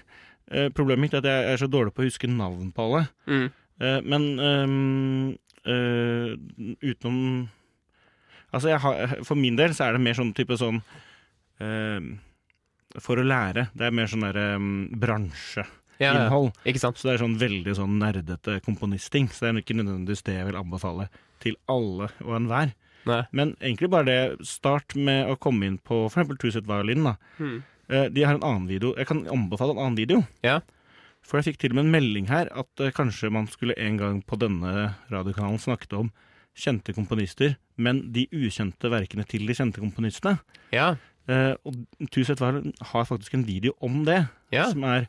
Eh, 0.51 0.67
problemet 0.75 1.05
mitt 1.05 1.15
er 1.15 1.23
at 1.23 1.29
jeg 1.29 1.53
er 1.53 1.61
så 1.61 1.69
dårlig 1.71 1.93
på 1.95 2.03
å 2.03 2.07
huske 2.09 2.29
navn 2.29 2.69
på 2.75 2.85
alle. 2.85 3.01
Mm. 3.25 3.47
Eh, 3.81 3.99
men 4.05 4.27
ehm, 4.39 5.37
eh, 5.65 6.37
utenom 6.85 7.49
Altså, 8.51 8.67
jeg 8.67 8.81
har, 8.83 9.13
for 9.23 9.39
min 9.39 9.55
del 9.55 9.71
så 9.71 9.85
er 9.85 9.95
det 9.95 10.01
mer 10.03 10.17
sånn 10.17 10.33
type 10.35 10.57
sånn 10.59 10.81
ehm, 11.63 12.17
For 12.99 13.15
å 13.15 13.23
lære. 13.23 13.69
Det 13.71 13.85
er 13.87 13.93
mer 13.95 14.09
sånn 14.11 14.25
derre 14.25 14.57
bransjeinnhold. 14.99 15.77
Ja, 16.01 16.13
ja. 16.27 16.41
Ikke 16.65 16.81
sant? 16.81 16.97
Så 16.99 17.07
det 17.09 17.13
er 17.15 17.23
sånn 17.23 17.37
veldig 17.41 17.75
sånn 17.77 17.99
nerdete 18.01 18.59
komponistting. 18.65 19.29
Så 19.29 19.45
det 19.45 19.51
er 19.53 19.61
ikke 19.61 19.77
nødvendigvis 19.77 20.23
det 20.27 20.35
jeg 20.39 20.47
vil 20.49 20.59
anbefale 20.59 21.07
til 21.43 21.55
alle 21.71 22.09
og 22.25 22.35
enhver. 22.39 22.73
Nei. 23.09 23.21
Men 23.33 23.55
egentlig 23.61 23.89
bare 23.89 24.05
det 24.05 24.45
Start 24.45 24.93
med 24.97 25.29
å 25.31 25.37
komme 25.41 25.65
inn 25.69 25.79
på 25.81 26.03
f.eks. 26.11 26.35
Tuset 26.41 26.67
Violin. 26.69 27.03
da. 27.07 27.15
Hmm. 27.39 27.61
Eh, 27.89 28.09
De 28.13 28.23
har 28.25 28.35
en 28.37 28.43
annen 28.45 28.67
video. 28.69 28.93
Jeg 28.97 29.07
kan 29.09 29.23
anbefale 29.29 29.73
en 29.77 29.81
annen 29.85 29.97
video. 29.97 30.21
Ja. 30.45 30.59
For 31.25 31.37
jeg 31.37 31.51
fikk 31.51 31.61
til 31.61 31.73
og 31.73 31.79
med 31.79 31.85
en 31.87 31.95
melding 31.95 32.27
her 32.29 32.49
at 32.57 32.81
eh, 32.81 32.91
kanskje 32.97 33.29
man 33.33 33.47
skulle 33.49 33.77
en 33.77 33.97
gang 34.01 34.21
på 34.25 34.37
denne 34.41 34.95
radiokanalen 35.13 35.61
snakket 35.61 35.93
om 35.97 36.11
kjente 36.57 36.91
komponister, 36.93 37.53
men 37.79 38.01
de 38.11 38.25
ukjente 38.35 38.89
verkene 38.91 39.23
til 39.29 39.45
de 39.47 39.53
kjente 39.55 39.79
komponistene. 39.79 40.39
Ja. 40.75 40.95
Eh, 41.31 41.53
og 41.65 41.77
Tuset 42.11 42.41
Violin 42.41 42.73
har 42.91 43.05
faktisk 43.07 43.37
en 43.37 43.45
video 43.47 43.73
om 43.81 44.01
det. 44.05 44.23
Ja. 44.51 44.65
Som 44.73 44.83
er 44.83 45.07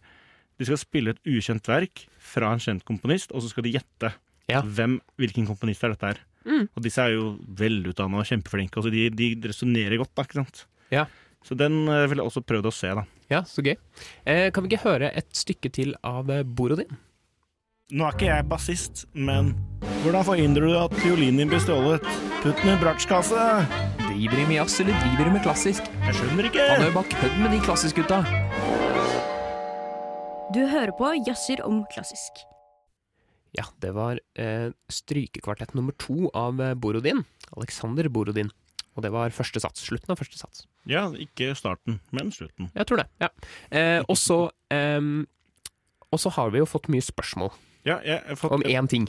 De 0.62 0.68
skal 0.68 0.78
spille 0.78 1.10
et 1.16 1.22
ukjent 1.26 1.66
verk 1.66 2.04
fra 2.22 2.52
en 2.54 2.62
kjent 2.62 2.84
komponist, 2.86 3.32
og 3.34 3.42
så 3.42 3.50
skal 3.50 3.66
de 3.66 3.74
gjette 3.74 4.12
Ja. 4.50 4.60
hvem, 4.62 5.00
hvilken 5.18 5.46
komponist 5.48 5.82
er 5.86 5.94
dette 5.96 6.06
her. 6.12 6.20
Mm. 6.46 6.64
Og 6.76 6.82
disse 6.84 7.02
er 7.02 7.12
jo 7.16 7.36
velutdanna 7.58 8.18
og 8.22 8.26
kjempeflinke. 8.28 8.78
Altså 8.78 8.90
de, 8.94 9.08
de 9.14 9.28
resonnerer 9.50 9.98
godt, 10.00 10.10
da. 10.18 10.24
ikke 10.26 10.38
sant? 10.42 10.64
Ja. 10.94 11.04
Så 11.42 11.56
den 11.58 11.80
eh, 11.90 12.04
ville 12.10 12.22
jeg 12.22 12.30
også 12.30 12.42
prøvd 12.46 12.68
å 12.70 12.72
se, 12.74 12.90
da. 12.94 13.02
ja, 13.30 13.40
så 13.48 13.62
gøy. 13.66 13.74
Eh, 14.26 14.50
kan 14.54 14.62
vi 14.62 14.70
ikke 14.70 14.84
høre 14.86 15.10
et 15.18 15.30
stykke 15.34 15.70
til 15.74 15.94
av 16.06 16.30
eh, 16.30 16.42
Borodin? 16.46 16.90
Nå 17.92 18.06
er 18.06 18.14
ikke 18.16 18.28
jeg 18.30 18.46
bassist, 18.48 19.02
men 19.12 19.50
hvordan 20.04 20.24
forhindrer 20.24 20.64
du 20.70 20.76
at 20.80 20.94
fiolinen 21.02 21.42
din 21.42 21.50
blir 21.50 21.60
stjålet? 21.60 22.06
Putt 22.44 22.62
den 22.62 22.72
i 22.72 22.78
bratsjkasse! 22.80 23.42
Driver 24.06 24.38
de 24.38 24.46
med 24.48 24.56
jazz, 24.60 24.78
eller 24.80 24.96
driver 25.02 25.28
de 25.28 25.34
med 25.38 25.44
klassisk? 25.44 25.90
Jeg 26.06 26.16
skjønner 26.20 26.48
ikke! 26.48 26.68
Han 26.70 26.86
er 26.86 26.88
jo 26.92 26.96
bare 27.00 27.12
kødd 27.18 27.36
med 27.42 27.52
de 27.56 27.60
klassisk-gutta. 27.66 28.22
Du 30.52 30.60
hører 30.68 30.90
på 30.92 31.08
Jazzer 31.24 31.62
om 31.64 31.84
klassisk. 31.92 32.42
Ja, 33.56 33.64
det 33.80 33.92
var 33.96 34.18
eh, 34.36 34.72
strykekvartett 34.92 35.72
nummer 35.76 35.94
to 35.96 36.28
av 36.36 36.60
eh, 36.60 36.74
Borodin. 36.76 37.22
Alexander 37.56 38.08
Borodin. 38.12 38.50
Og 38.92 39.04
det 39.06 39.12
var 39.14 39.32
første 39.32 39.62
sats. 39.64 39.84
Slutten 39.86 40.12
av 40.12 40.20
første 40.20 40.36
sats. 40.40 40.66
Ja, 40.88 41.06
ikke 41.16 41.54
starten, 41.56 42.00
men 42.12 42.32
slutten. 42.34 42.68
Jeg 42.76 42.88
tror 42.88 43.00
det. 43.00 43.06
ja. 43.22 43.30
Eh, 43.70 44.00
og 44.04 44.18
så 44.20 44.42
eh, 44.74 45.00
har 46.36 46.52
vi 46.52 46.60
jo 46.60 46.68
fått 46.68 46.90
mye 46.92 47.04
spørsmål 47.04 47.54
Ja, 47.88 47.96
fått 48.36 48.58
om 48.58 48.66
én 48.68 48.90
ting. 48.90 49.08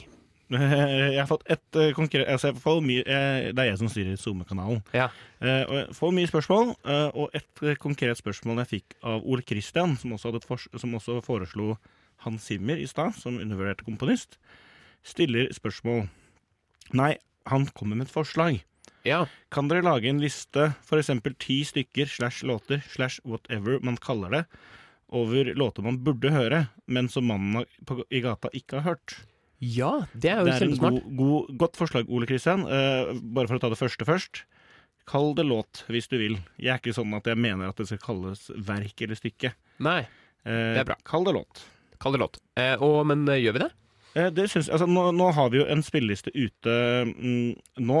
Jeg 1.14 1.18
har 1.18 1.28
fått 1.30 1.46
et 1.50 1.78
eh, 1.80 1.92
konkret 1.96 2.28
altså 2.28 2.50
jeg 2.50 2.60
får 2.60 2.82
mye, 2.84 3.04
Det 3.04 3.62
er 3.62 3.70
jeg 3.70 3.78
som 3.80 3.88
styrer 3.88 4.18
SoMe-kanalen. 4.20 4.82
Ja. 4.92 5.08
Eh, 5.40 5.62
og 5.64 5.76
jeg 5.78 5.96
får 5.96 6.14
mye 6.18 6.30
spørsmål, 6.30 6.74
eh, 6.84 7.08
og 7.16 7.38
et 7.38 7.64
konkret 7.80 8.20
spørsmål 8.20 8.60
jeg 8.62 8.72
fikk 8.74 8.98
av 9.02 9.24
Ole 9.24 9.46
Christian, 9.46 9.96
som 9.96 10.12
som 10.20 10.98
også 10.98 11.20
foreslo 11.24 11.78
Hans 12.24 12.44
Zimmer 12.48 12.80
i 12.80 12.86
stad, 12.86 13.16
som 13.16 13.40
undervurdert 13.40 13.84
komponist, 13.86 14.38
stiller 15.04 15.50
spørsmål 15.52 16.08
Nei, 16.92 17.14
han 17.48 17.64
kommer 17.72 17.96
med 17.96 18.08
et 18.10 18.12
forslag. 18.12 18.60
Ja. 19.08 19.24
Kan 19.52 19.68
dere 19.68 19.84
lage 19.84 20.08
en 20.08 20.20
liste, 20.20 20.74
f.eks. 20.84 21.10
ti 21.40 21.62
stykker 21.64 22.08
slash 22.08 22.44
låter 22.44 22.84
slash 22.92 23.24
whatever 23.24 23.80
man 23.84 23.96
kaller 23.96 24.32
det, 24.32 24.42
over 25.08 25.52
låter 25.56 25.84
man 25.84 26.00
burde 26.04 26.32
høre, 26.32 26.66
men 26.86 27.08
som 27.08 27.28
mannen 27.28 27.64
i 28.10 28.20
gata 28.24 28.52
ikke 28.52 28.80
har 28.80 28.94
hørt? 28.94 29.16
Ja, 29.74 29.92
det 30.12 30.30
er 30.32 30.42
jo 30.42 30.48
Det 30.48 30.54
er 30.54 30.62
kjempesmart. 30.64 30.98
god, 31.04 31.16
god, 31.20 31.52
godt 31.64 31.78
forslag, 31.80 32.10
Ole 32.12 32.28
Kristian. 32.28 32.66
Uh, 32.68 33.14
bare 33.34 33.48
for 33.50 33.56
å 33.56 33.62
ta 33.64 33.70
det 33.72 33.80
første 33.80 34.06
først. 34.08 34.42
Kall 35.08 35.34
det 35.36 35.44
låt, 35.44 35.82
hvis 35.92 36.06
du 36.08 36.16
vil. 36.20 36.38
Jeg 36.56 36.72
er 36.74 36.78
ikke 36.80 36.94
sånn 36.96 37.12
at 37.16 37.26
jeg 37.28 37.36
mener 37.36 37.68
at 37.68 37.76
det 37.80 37.84
skal 37.90 38.00
kalles 38.00 38.46
verk 38.56 39.02
eller 39.04 39.20
stykke. 39.20 39.54
Nei, 39.84 40.02
Eh, 40.44 40.74
Det 40.76 40.80
er 40.82 40.84
bra. 40.84 40.96
Kall 41.08 41.24
det 41.24 41.32
låt. 41.32 41.62
kall 41.98 42.12
det 42.12 42.18
låt. 42.20 42.34
Uh, 42.60 42.74
og, 42.84 43.06
men 43.08 43.22
eh, 43.32 43.38
gjør 43.40 43.54
vi 43.56 43.60
det? 43.62 43.68
Eh, 44.14 44.26
det 44.36 44.44
syns, 44.52 44.68
altså, 44.68 44.84
nå, 44.84 45.06
nå 45.16 45.30
har 45.32 45.48
vi 45.54 45.62
jo 45.62 45.64
en 45.72 45.80
spilleliste 45.82 46.28
ute 46.36 46.74
mm, 47.08 47.54
nå, 47.80 48.00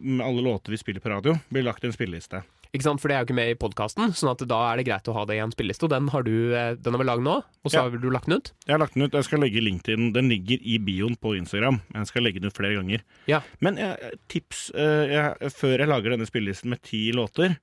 med 0.00 0.22
alle 0.24 0.40
låter 0.46 0.72
vi 0.72 0.78
spiller 0.80 1.04
på 1.04 1.12
radio. 1.12 1.34
Blir 1.52 1.66
lagt 1.66 1.84
en 1.84 1.92
spilleliste. 1.92 2.40
Ikke 2.72 2.86
sant? 2.86 3.02
For 3.02 3.10
det 3.10 3.16
er 3.16 3.20
jo 3.20 3.26
ikke 3.28 3.36
med 3.36 3.50
i 3.52 3.56
podkasten, 3.60 4.14
sånn 4.16 4.30
at 4.32 4.42
da 4.48 4.58
er 4.70 4.78
det 4.80 4.86
greit 4.88 5.08
å 5.10 5.12
ha 5.12 5.26
det 5.28 5.34
i 5.36 5.40
en 5.44 5.50
spilleliste. 5.52 5.84
Og 5.84 5.90
den 5.92 6.06
har 6.08 6.22
du 6.24 6.32
eh, 6.56 6.70
Den 6.80 6.94
har 6.96 7.02
vi 7.02 7.04
lagd 7.04 7.24
nå, 7.26 7.34
og 7.44 7.68
så 7.70 7.74
Ja. 7.76 7.82
har 7.84 7.98
du 8.00 8.08
lagt 8.10 8.30
den 8.30 8.38
ut? 8.40 8.52
Jeg 8.64 8.72
har 8.72 8.80
lagt 8.80 8.94
den 8.96 9.04
ut, 9.04 9.12
jeg 9.12 9.24
skal 9.28 9.42
legge 9.44 9.60
link 9.60 9.82
til 9.84 9.96
den. 10.00 10.12
Den 10.14 10.30
ligger 10.32 10.56
i 10.64 10.78
bioen 10.80 11.18
på 11.20 11.34
Instagram. 11.36 11.82
Jeg 11.92 12.06
skal 12.08 12.24
legge 12.24 12.40
den 12.40 12.48
ut 12.48 12.56
flere 12.56 12.78
ganger. 12.80 13.04
Ja. 13.28 13.42
Men 13.60 13.76
jeg, 13.76 14.16
tips 14.32 14.70
eh, 14.74 15.04
jeg, 15.12 15.52
Før 15.52 15.76
jeg 15.84 15.88
lager 15.92 16.10
denne 16.16 16.26
spillelisten 16.30 16.72
med 16.72 16.80
ti 16.82 17.10
låter, 17.12 17.58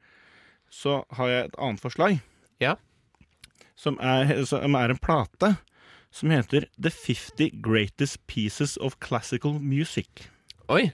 så 0.70 1.00
har 1.18 1.28
jeg 1.34 1.46
et 1.50 1.58
annet 1.58 1.82
forslag. 1.82 2.20
Ja. 2.62 2.76
Som 3.80 3.98
er, 4.04 4.44
som 4.46 4.76
er 4.78 4.94
en 4.94 5.02
plate 5.02 5.56
som 6.14 6.30
heter 6.34 6.66
The 6.78 6.90
50 6.94 7.62
Greatest 7.66 8.22
Pieces 8.28 8.78
of 8.78 9.00
Classical 9.02 9.58
Music. 9.60 10.28
Oi, 10.70 10.92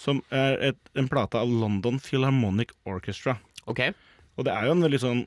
Som 0.00 0.22
er 0.32 0.56
et, 0.70 0.78
en 0.96 1.08
plate 1.12 1.36
av 1.36 1.48
London 1.48 1.98
Philharmonic 2.00 2.70
Orchestra. 2.88 3.38
Ok. 3.68 3.80
Og 4.38 4.46
det 4.46 4.54
er 4.54 4.68
jo 4.68 4.76
en 4.76 4.86
veldig 4.86 5.02
sånn 5.02 5.24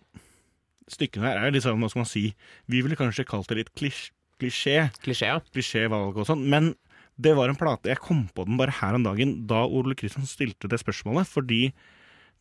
Stykkene 0.91 1.29
her 1.29 1.37
er 1.39 1.47
jo 1.47 1.53
litt 1.55 1.63
sånn, 1.63 1.79
hva 1.79 1.87
skal 1.87 2.01
man 2.01 2.09
si 2.09 2.23
Vi 2.67 2.81
ville 2.83 2.97
kanskje 2.99 3.23
kalt 3.27 3.47
det 3.47 3.61
litt 3.61 3.69
klisj, 3.77 4.09
klisjé. 4.41 4.89
Klisjé, 5.05 5.29
ja. 5.29 5.37
Klisjévalg 5.53 6.17
og 6.19 6.27
sånn. 6.27 6.43
Men 6.51 6.73
det 7.15 7.35
var 7.37 7.47
en 7.47 7.59
plate 7.59 7.91
Jeg 7.93 8.01
kom 8.03 8.25
på 8.35 8.43
den 8.47 8.59
bare 8.59 8.73
her 8.81 8.97
om 8.97 9.05
dagen 9.05 9.35
da 9.47 9.63
Ole 9.63 9.95
Kristian 9.95 10.27
stilte 10.27 10.67
det 10.67 10.81
spørsmålet. 10.81 11.29
Fordi 11.29 11.61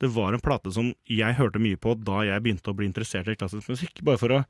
det 0.02 0.10
var 0.10 0.34
en 0.34 0.42
plate 0.42 0.72
som 0.74 0.90
jeg 1.06 1.38
hørte 1.38 1.62
mye 1.62 1.78
på 1.78 1.94
da 2.02 2.24
jeg 2.26 2.42
begynte 2.42 2.72
å 2.72 2.78
bli 2.78 2.88
interessert 2.90 3.30
i 3.30 3.38
klassisk 3.38 3.70
musikk. 3.70 4.02
Bare 4.02 4.18
for 4.18 4.40
å 4.40 4.44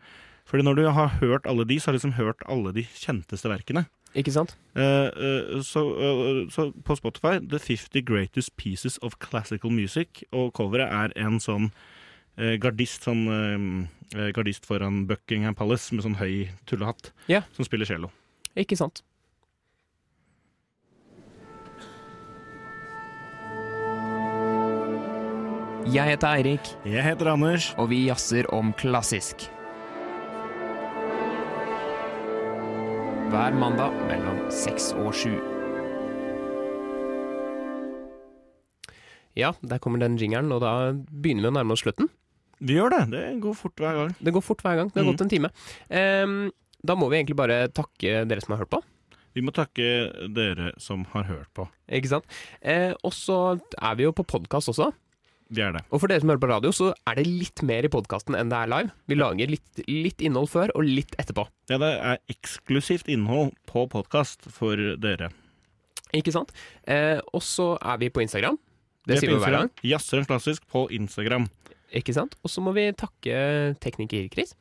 fordi 0.49 0.65
når 0.67 0.79
du 0.79 0.87
har 0.91 1.13
hørt 1.21 1.47
alle 1.47 1.67
de, 1.69 1.79
så 1.79 1.89
har 1.89 1.95
du 1.95 2.01
liksom 2.01 2.17
hørt 2.17 2.43
alle 2.51 2.73
de 2.75 2.83
kjenteste 2.99 3.51
verkene. 3.51 3.85
Ikke 4.15 4.33
sant? 4.33 4.57
Eh, 4.77 5.09
eh, 5.09 5.61
så, 5.65 5.83
eh, 5.97 6.51
så 6.53 6.69
på 6.85 6.97
Spotify 6.97 7.39
The 7.41 7.59
50 7.59 8.05
Greatest 8.05 8.57
Pieces 8.57 8.99
of 9.03 9.17
Classical 9.19 9.73
Music, 9.73 10.25
og 10.33 10.53
coveret 10.53 10.93
er 10.93 11.17
en 11.17 11.41
sånn 11.41 11.73
gardist 12.33 13.05
sånn 13.05 13.27
gardist 14.33 14.65
foran 14.65 15.03
Buckingham 15.05 15.53
Palace 15.55 15.93
med 15.93 16.07
sånn 16.07 16.17
høy 16.17 16.49
tullehatt, 16.65 17.11
yeah. 17.29 17.45
som 17.53 17.69
spiller 17.69 17.85
cello. 17.85 18.09
Ikke 18.57 18.79
sant. 18.81 19.05
Jeg 25.93 26.09
heter 26.09 26.39
Eirik, 26.39 26.75
Jeg 26.87 27.05
heter 27.05 27.35
Anders. 27.35 27.75
og 27.77 27.91
vi 27.93 28.07
jazzer 28.07 28.49
om 28.49 28.73
klassisk. 28.73 29.51
Hver 33.33 33.55
mandag 33.57 33.95
mellom 34.11 34.43
seks 34.53 34.91
og 35.01 35.15
sju. 35.17 35.31
Ja, 39.33 39.55
der 39.65 39.81
kommer 39.81 40.03
den 40.03 40.19
jingeren, 40.21 40.53
og 40.53 40.61
da 40.61 40.93
begynner 40.93 41.47
vi 41.47 41.49
å 41.49 41.55
nærme 41.57 41.73
oss 41.73 41.81
slutten. 41.81 42.11
Vi 42.61 42.77
gjør 42.77 42.93
det. 42.93 43.01
Det 43.15 43.23
går 43.41 43.57
fort 43.57 43.81
hver 43.81 43.97
gang. 43.97 44.13
Det 44.21 44.35
går 44.37 44.45
fort 44.45 44.61
hver 44.61 44.77
gang. 44.83 44.93
Det 44.93 45.01
har 45.01 45.07
mm. 45.07 45.13
gått 45.15 45.25
en 45.25 45.33
time. 45.33 45.53
Um, 45.89 46.37
da 46.85 46.99
må 47.01 47.09
vi 47.09 47.23
egentlig 47.23 47.39
bare 47.41 47.57
takke 47.73 48.27
dere 48.29 48.45
som 48.45 48.53
har 48.53 48.67
hørt 48.67 48.75
på. 48.77 48.83
Vi 49.33 49.41
må 49.41 49.57
takke 49.57 49.89
dere 50.37 50.75
som 50.77 51.09
har 51.15 51.25
hørt 51.31 51.49
på. 51.57 51.65
Ikke 51.89 52.13
sant? 52.13 52.29
Eh, 52.61 52.93
og 53.01 53.17
så 53.17 53.39
er 53.81 53.97
vi 53.97 54.05
jo 54.05 54.13
på 54.13 54.29
podkast 54.29 54.75
også. 54.75 54.93
Vi 55.53 55.61
er 55.61 55.75
det. 55.77 55.83
Og 55.93 56.01
for 56.01 56.09
dere 56.09 56.23
som 56.23 56.31
hører 56.33 56.41
på 56.41 56.49
radio, 56.49 56.73
så 56.73 56.91
er 57.09 57.19
det 57.19 57.27
litt 57.29 57.63
mer 57.69 57.85
i 57.85 57.91
podkasten 57.93 58.37
enn 58.39 58.49
det 58.49 58.57
er 58.57 58.71
live. 58.73 58.93
Vi 59.11 59.19
lager 59.19 59.53
litt, 59.53 59.83
litt 59.85 60.25
innhold 60.25 60.49
før 60.49 60.73
og 60.79 60.87
litt 60.89 61.13
etterpå. 61.21 61.45
Ja, 61.69 61.77
det 61.83 61.91
er 62.01 62.21
eksklusivt 62.33 63.11
innhold 63.13 63.53
på 63.69 63.85
podkast 63.93 64.49
for 64.53 64.81
dere. 65.03 65.29
Ikke 66.17 66.33
sant? 66.33 66.53
Eh, 66.89 67.21
og 67.33 67.45
så 67.45 67.75
er 67.81 68.01
vi 68.01 68.09
på 68.13 68.25
Instagram. 68.25 68.57
Det 69.03 69.17
det 69.17 69.21
sier 69.21 69.35
vi 69.35 69.41
hver 69.43 69.59
gang. 69.59 69.73
Jazzeren 69.85 70.25
en 70.25 70.31
klassisk 70.31 70.65
på 70.73 70.87
Instagram. 70.95 71.49
Ikke 71.93 72.15
sant? 72.17 72.37
Og 72.41 72.53
så 72.53 72.65
må 72.65 72.73
vi 72.77 72.87
takke 72.97 73.75
tekniker 73.83 74.29
Chris. 74.33 74.55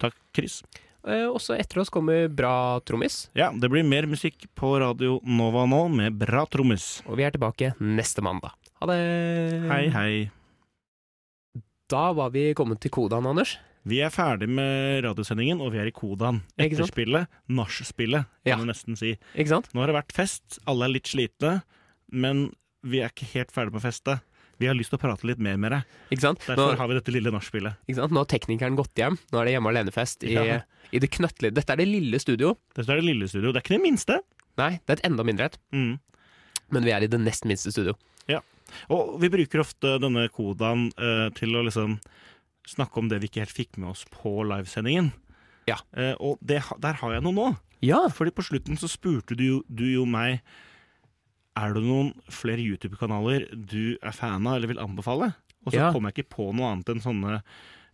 Takk, 0.00 0.16
Chris. 0.36 0.62
Eh, 1.04 1.26
og 1.26 1.40
så 1.40 1.56
etter 1.56 1.80
oss 1.82 1.92
kommer 1.92 2.28
Bra 2.32 2.80
Trommis. 2.84 3.26
Ja, 3.36 3.50
det 3.52 3.70
blir 3.72 3.84
mer 3.84 4.08
musikk 4.08 4.44
på 4.56 4.74
Radio 4.80 5.18
Nova 5.24 5.66
nå 5.68 5.86
med 5.92 6.16
bra 6.20 6.44
trommis. 6.48 7.00
Og 7.08 7.20
vi 7.20 7.28
er 7.28 7.36
tilbake 7.36 7.74
neste 7.80 8.24
mandag. 8.24 8.56
Ha 8.80 8.86
det! 8.88 9.00
Hei, 9.68 9.82
hei. 9.92 10.12
Da 11.90 12.04
var 12.16 12.30
vi 12.32 12.50
kommet 12.56 12.80
til 12.80 12.92
kodaen, 12.94 13.26
Anders. 13.28 13.56
Vi 13.88 13.98
er 14.04 14.12
ferdig 14.12 14.46
med 14.52 15.02
radiosendingen, 15.06 15.60
og 15.64 15.72
vi 15.74 15.80
er 15.82 15.88
i 15.90 15.94
kodaen. 15.96 16.42
Etterspillet, 16.60 17.28
nachspillet, 17.48 18.26
Ja. 18.46 18.56
kan 18.56 18.66
du 18.66 18.70
nesten 18.72 18.96
si. 18.96 19.16
Ikke 19.34 19.48
sant? 19.48 19.68
Nå 19.74 19.80
har 19.80 19.86
det 19.88 19.96
vært 19.96 20.12
fest, 20.16 20.58
alle 20.66 20.84
er 20.86 20.94
litt 20.94 21.08
slitne, 21.08 21.62
men 22.12 22.54
vi 22.84 23.00
er 23.00 23.08
ikke 23.10 23.28
helt 23.34 23.50
ferdig 23.52 23.72
med 23.72 23.82
festet. 23.82 24.20
Vi 24.60 24.66
har 24.68 24.74
lyst 24.74 24.90
til 24.92 24.98
å 24.98 25.00
prate 25.00 25.24
litt 25.24 25.38
mer 25.40 25.56
med 25.56 25.72
deg. 25.72 25.84
Ikke 26.12 26.20
sant? 26.20 26.40
Derfor 26.44 26.74
Nå, 26.74 26.76
har 26.76 26.88
vi 26.88 26.94
dette 26.94 27.12
lille 27.12 27.30
nachspielet. 27.32 27.76
Nå 27.88 28.16
har 28.16 28.26
teknikeren 28.28 28.76
gått 28.76 28.94
hjem. 28.94 29.16
Nå 29.32 29.40
er 29.40 29.44
det 29.46 29.54
hjemme 29.56 29.70
alene-fest 29.72 30.24
i, 30.24 30.34
Ja. 30.34 30.60
i 30.92 30.98
det 30.98 31.10
knøttlige 31.10 31.54
Dette 31.54 31.70
er 31.72 31.76
det 31.76 31.88
lille 31.88 32.20
studio. 32.20 32.58
Dette 32.74 32.88
er 32.92 33.00
det 33.00 33.04
lille 33.04 33.26
studio. 33.28 33.52
Det 33.52 33.56
er 33.56 33.64
ikke 33.64 33.80
det 33.80 33.82
minste. 33.90 34.20
Nei, 34.58 34.78
det 34.86 34.88
er 34.88 34.92
et 35.00 35.10
enda 35.10 35.24
mindre 35.24 35.46
et. 35.46 35.58
Mm. 35.72 35.98
Men 36.70 36.84
vi 36.84 36.90
er 36.92 37.02
i 37.02 37.06
det 37.08 37.20
nest 37.20 37.44
minste 37.44 37.72
studio. 37.72 37.94
Og 38.90 39.16
vi 39.22 39.30
bruker 39.32 39.62
ofte 39.62 39.96
denne 40.02 40.28
kodaen 40.34 40.88
eh, 40.98 41.28
til 41.38 41.56
å 41.56 41.64
liksom 41.66 41.98
snakke 42.70 43.00
om 43.00 43.08
det 43.10 43.20
vi 43.22 43.28
ikke 43.30 43.42
helt 43.44 43.56
fikk 43.56 43.78
med 43.80 43.90
oss 43.92 44.04
på 44.14 44.40
livesendingen. 44.46 45.12
Ja. 45.68 45.78
Eh, 45.96 46.14
og 46.20 46.38
det, 46.44 46.60
der 46.82 46.98
har 47.00 47.14
jeg 47.16 47.24
noe 47.26 47.36
nå. 47.36 47.46
Ja. 47.84 48.02
Fordi 48.12 48.32
på 48.36 48.44
slutten 48.44 48.76
så 48.80 48.88
spurte 48.90 49.36
du 49.38 49.44
jo, 49.46 49.58
du 49.68 49.86
jo 49.88 50.04
meg 50.08 50.40
er 51.58 51.72
det 51.74 51.82
noen 51.82 52.12
flere 52.30 52.62
YouTube-kanaler 52.62 53.48
du 53.52 53.96
er 54.00 54.14
fan 54.16 54.46
av 54.46 54.58
eller 54.58 54.70
vil 54.70 54.80
anbefale? 54.82 55.32
Og 55.66 55.72
så 55.74 55.80
Ja. 55.80 55.88
kom 55.92 56.06
jeg 56.08 56.14
ikke 56.20 56.34
på 56.36 56.50
noe 56.56 56.70
annet 56.72 56.88
enn 56.92 57.02
sånne 57.04 57.40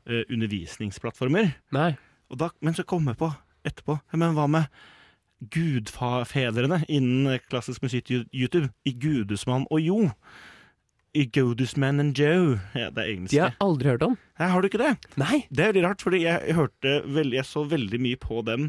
eh, 0.07 0.23
undervisningsplattformer. 0.31 1.55
Nei. 1.75 1.97
Og 2.31 2.39
da, 2.39 2.51
men 2.61 2.75
så 2.77 2.85
kom 2.87 3.07
jeg 3.11 3.19
på 3.19 3.31
etterpå 3.67 3.97
Men 4.19 4.35
hva 4.37 4.45
med 4.51 4.67
gudfedrene 5.53 6.81
innen 6.89 7.39
klassisk 7.51 7.83
musikk 7.85 8.11
YouTube? 8.33 8.71
I 8.87 8.93
Gudesmann 8.93 9.67
og 9.71 9.81
Jo. 9.83 9.99
I 11.17 11.25
Godusman 11.33 12.01
and 12.03 12.19
Joe. 12.19 12.59
Ja, 12.77 12.91
det 12.93 13.03
er 13.07 13.13
engelsk. 13.15 13.33
De 13.33 13.41
har 13.41 13.55
jeg 13.55 13.61
aldri 13.65 13.89
hørt 13.95 14.03
om. 14.05 14.19
Nei, 14.39 14.49
har 14.53 14.61
du 14.61 14.69
ikke 14.69 14.83
det? 14.83 14.91
Nei. 15.23 15.39
Det 15.49 15.65
er 15.65 15.71
veldig 15.73 15.85
rart, 15.87 16.03
fordi 16.05 16.21
jeg, 16.27 16.55
hørte 16.59 16.93
veldig, 17.09 17.39
jeg 17.41 17.49
så 17.49 17.63
veldig 17.71 18.01
mye 18.05 18.19
på 18.21 18.43
dem 18.45 18.67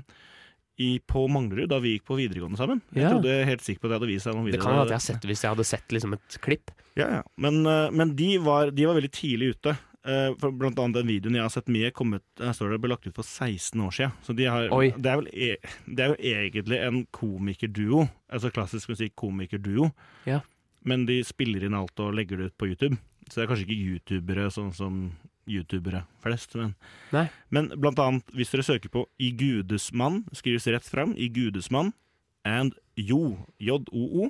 i, 0.80 0.92
på 1.10 1.24
Manglerud 1.34 1.72
da 1.74 1.80
vi 1.84 1.96
gikk 1.96 2.06
på 2.08 2.20
videregående 2.20 2.60
sammen. 2.60 2.80
Jeg 2.94 3.04
Ja. 3.04 3.10
trodde 3.16 3.36
helt 3.50 3.66
sikkert 3.66 3.82
på 3.82 3.88
at 3.90 3.92
jeg 3.96 4.00
hadde 4.00 4.12
vist 4.14 4.30
deg 4.30 4.36
noen 4.38 4.52
Det 4.54 4.62
kan 4.62 4.72
hende 4.72 4.86
at 4.86 4.94
jeg 4.94 5.00
har 5.02 5.08
sett 5.10 5.28
hvis 5.28 5.42
jeg 5.44 5.52
hadde 5.56 5.66
sett 5.68 5.96
liksom 5.98 6.14
et 6.16 6.38
klipp. 6.46 6.72
Ja, 6.96 7.08
ja. 7.18 7.22
Men, 7.38 7.60
eh, 7.66 7.90
men 7.92 8.16
de, 8.16 8.30
var, 8.46 8.72
de 8.72 8.86
var 8.86 8.96
veldig 9.00 9.12
tidlig 9.12 9.56
ute. 9.58 9.74
Eh, 10.08 10.30
For 10.40 10.54
blant 10.56 10.78
annet 10.80 11.02
den 11.02 11.10
videoen 11.12 11.36
jeg 11.36 11.44
har 11.44 11.50
sett 11.52 11.68
mye, 11.74 11.90
kommet, 11.92 12.24
her 12.40 12.54
står 12.56 12.72
det 12.78 12.80
ble 12.86 12.94
lagt 12.94 13.08
ut 13.10 13.18
for 13.18 13.26
16 13.28 13.82
år 13.84 13.92
siden. 13.98 14.14
Så 14.24 14.36
de 14.38 14.46
har, 14.48 14.70
det, 14.70 15.10
er 15.12 15.18
vel, 15.20 15.28
e- 15.34 15.74
det 15.90 16.06
er 16.06 16.14
jo 16.14 16.20
egentlig 16.38 16.80
en 16.86 17.02
komikerduo, 17.12 18.06
altså 18.32 18.54
klassisk 18.56 18.94
musikk-komikerduo. 18.94 19.90
Ja. 20.30 20.40
Men 20.88 21.06
de 21.10 21.20
spiller 21.28 21.66
inn 21.68 21.76
alt 21.76 22.00
og 22.00 22.14
legger 22.16 22.40
det 22.40 22.52
ut 22.54 22.58
på 22.58 22.70
YouTube. 22.72 22.98
Så 23.28 23.42
det 23.42 23.44
er 23.44 23.50
kanskje 23.52 23.66
ikke 23.68 23.88
youtubere 23.92 24.46
sånn 24.56 24.70
som 24.76 25.00
youtubere 25.48 26.06
flest. 26.24 26.56
Men, 26.60 26.74
Nei. 27.12 27.26
men 27.52 27.70
blant 27.76 28.00
annet, 28.04 28.32
hvis 28.36 28.52
dere 28.54 28.64
søker 28.68 28.92
på 28.92 29.06
I 29.24 29.32
Gudesmann, 29.36 30.22
skrives 30.36 30.68
rett 30.72 30.88
fram, 30.88 31.14
I 31.20 31.28
Gudesmann 31.32 31.94
and 32.48 32.76
Jo, 32.96 33.38
J-O-O, 33.60 34.30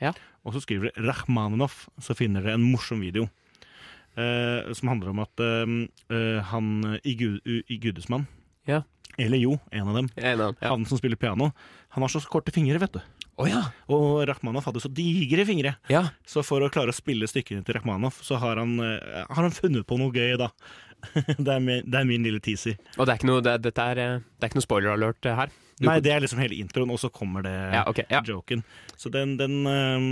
Ja. 0.00 0.12
og 0.44 0.54
så 0.54 0.60
skriver 0.64 0.90
dere 0.92 1.08
Rachmaninoff, 1.10 1.88
så 2.00 2.14
finner 2.16 2.40
dere 2.44 2.54
en 2.56 2.64
morsom 2.72 3.00
video. 3.04 3.28
Eh, 4.18 4.72
som 4.74 4.88
handler 4.90 5.10
om 5.12 5.20
at 5.22 5.40
eh, 5.44 5.74
eh, 6.10 6.40
han 6.50 6.98
i, 7.04 7.14
Gud, 7.14 7.40
i 7.46 7.76
Gudesmann, 7.78 8.26
Ja. 8.66 8.82
eller 9.18 9.38
Jo, 9.38 9.58
en 9.72 9.88
av 9.88 9.94
dem, 9.94 10.08
En 10.16 10.40
annen. 10.40 10.56
Ja. 10.60 10.70
han 10.74 10.84
som 10.86 10.98
spiller 10.98 11.16
piano, 11.16 11.52
han 11.90 12.02
har 12.02 12.08
så 12.08 12.20
korte 12.26 12.50
fingre, 12.52 12.78
vet 12.80 12.92
du. 12.92 13.00
Å 13.38 13.46
ja. 13.46 13.60
Og 13.94 14.24
Rakhmanov 14.26 14.64
hadde 14.66 14.80
så 14.82 14.90
digre 14.90 15.44
fingre. 15.46 15.76
ja. 15.88 16.08
Så 16.26 16.42
for 16.46 16.64
å 16.66 16.70
klare 16.74 16.90
å 16.90 16.96
spille 16.96 17.28
stykkene 17.30 17.62
til 17.64 17.76
Rakhmanov, 17.78 18.16
så 18.24 18.38
har 18.42 18.58
han, 18.58 18.72
eh, 18.82 19.24
har 19.28 19.42
han 19.44 19.54
funnet 19.54 19.86
på 19.86 19.98
noe 20.00 20.10
gøy, 20.14 20.36
da. 20.40 20.50
det, 21.38 21.46
er 21.54 21.60
min, 21.62 21.84
det 21.86 22.00
er 22.00 22.04
min 22.08 22.24
lille 22.26 22.40
teaser. 22.42 22.74
Og 22.98 23.06
det 23.06 23.12
er 23.14 23.20
ikke 23.20 23.28
noe, 23.30 23.42
det, 23.46 23.52
dette 23.62 23.84
er, 23.92 24.00
eh, 24.02 24.16
det 24.38 24.42
er 24.48 24.50
ikke 24.50 24.58
noe 24.58 24.66
spoiler 24.66 24.94
alert 24.96 25.28
eh, 25.30 25.36
her. 25.38 25.52
Du- 25.78 25.86
Nei, 25.86 26.00
det 26.02 26.10
er 26.10 26.24
liksom 26.24 26.40
hele 26.42 26.56
introen, 26.58 26.90
og 26.90 26.98
så 26.98 27.06
kommer 27.14 27.44
det 27.46 27.54
Ja, 27.54 27.84
okay, 27.86 28.04
Ja. 28.10 28.18
joken. 28.26 28.64
Så 28.98 29.12
den, 29.14 29.36
den 29.38 29.60
eh, 29.70 30.08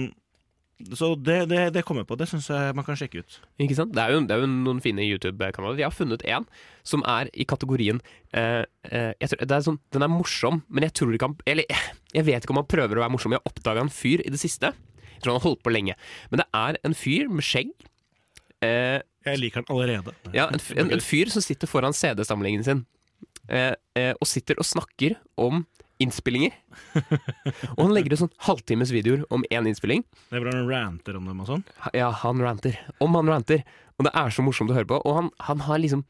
Så 0.93 1.15
det, 1.17 1.47
det, 1.49 1.61
det 1.73 1.83
kommer 1.89 2.03
jeg 2.05 2.09
på. 2.11 2.17
Det 2.21 2.27
syns 2.29 2.51
jeg 2.53 2.75
man 2.77 2.85
kan 2.85 2.99
sjekke 3.01 3.23
ut. 3.25 3.37
Ikke 3.65 3.77
sant? 3.79 3.95
Det 3.97 4.03
er 4.03 4.13
jo, 4.13 4.19
det 4.29 4.35
er 4.37 4.43
jo 4.45 4.49
noen 4.53 4.83
fine 4.85 5.01
YouTube-kanaler. 5.07 5.79
Jeg 5.81 5.89
har 5.89 5.95
funnet 5.97 6.25
en 6.29 6.45
som 6.85 7.01
er 7.09 7.31
i 7.33 7.47
kategorien 7.49 8.03
eh, 8.37 8.61
eh, 8.91 9.13
jeg 9.23 9.31
tror, 9.33 9.41
det 9.49 9.57
er 9.57 9.65
sånn, 9.65 9.79
Den 9.97 10.05
er 10.05 10.13
morsom, 10.13 10.61
men 10.69 10.85
jeg 10.85 10.93
tror 11.01 11.15
ikke 11.17 11.31
han 11.31 11.37
Eller 11.49 11.65
jeg 12.13 12.27
vet 12.29 12.45
ikke 12.45 12.53
om 12.53 12.61
han 12.61 12.69
prøver 12.69 13.01
å 13.01 13.03
være 13.07 13.15
morsom. 13.17 13.33
Jeg 13.33 13.41
har 13.41 13.49
oppdaga 13.55 13.87
en 13.87 13.93
fyr 13.93 14.21
i 14.27 14.33
det 14.35 14.41
siste. 14.43 14.75
Jeg 15.17 15.23
tror 15.25 15.33
han 15.33 15.41
har 15.41 15.47
holdt 15.49 15.63
på 15.65 15.73
lenge. 15.73 15.97
Men 16.31 16.43
det 16.43 16.47
er 16.61 16.79
en 16.85 16.95
fyr 16.97 17.33
med 17.33 17.45
skjegg. 17.49 17.73
Eh, 18.65 19.01
Jeg 19.27 19.41
liker 19.41 19.63
han 19.65 19.71
allerede. 19.73 20.13
ja, 20.37 20.47
en, 20.53 20.61
en, 20.77 20.93
en 20.99 21.03
fyr 21.05 21.33
som 21.33 21.45
sitter 21.45 21.69
foran 21.73 21.97
CD-samlingen 21.97 22.65
sin 22.69 22.85
eh, 23.49 23.73
eh, 23.97 24.13
og 24.21 24.29
sitter 24.29 24.61
og 24.61 24.69
snakker 24.69 25.17
om 25.41 25.65
innspillinger. 26.03 26.53
og 27.77 27.81
han 27.85 27.95
legger 27.97 28.15
ut 28.17 28.23
sånn 28.25 28.35
halvtimes 28.49 28.93
videoer 28.95 29.25
om 29.33 29.45
én 29.51 29.69
innspilling. 29.71 30.05
Det 30.31 30.39
er 30.41 30.45
bra 30.45 30.55
han 30.57 30.69
ranter 30.71 31.17
om 31.19 31.29
dem 31.31 31.41
og 31.45 31.49
sånn. 31.51 31.65
Ja, 31.97 32.11
han 32.25 32.43
ranter. 32.45 32.77
Om 33.03 33.17
han 33.19 33.31
ranter. 33.33 33.65
Og 33.97 34.09
det 34.09 34.13
er 34.19 34.35
så 34.35 34.45
morsomt 34.45 34.73
å 34.73 34.77
høre 34.77 34.89
på. 34.91 35.01
Og 35.09 35.19
han, 35.21 35.33
han 35.49 35.65
har 35.69 35.81
liksom 35.83 36.05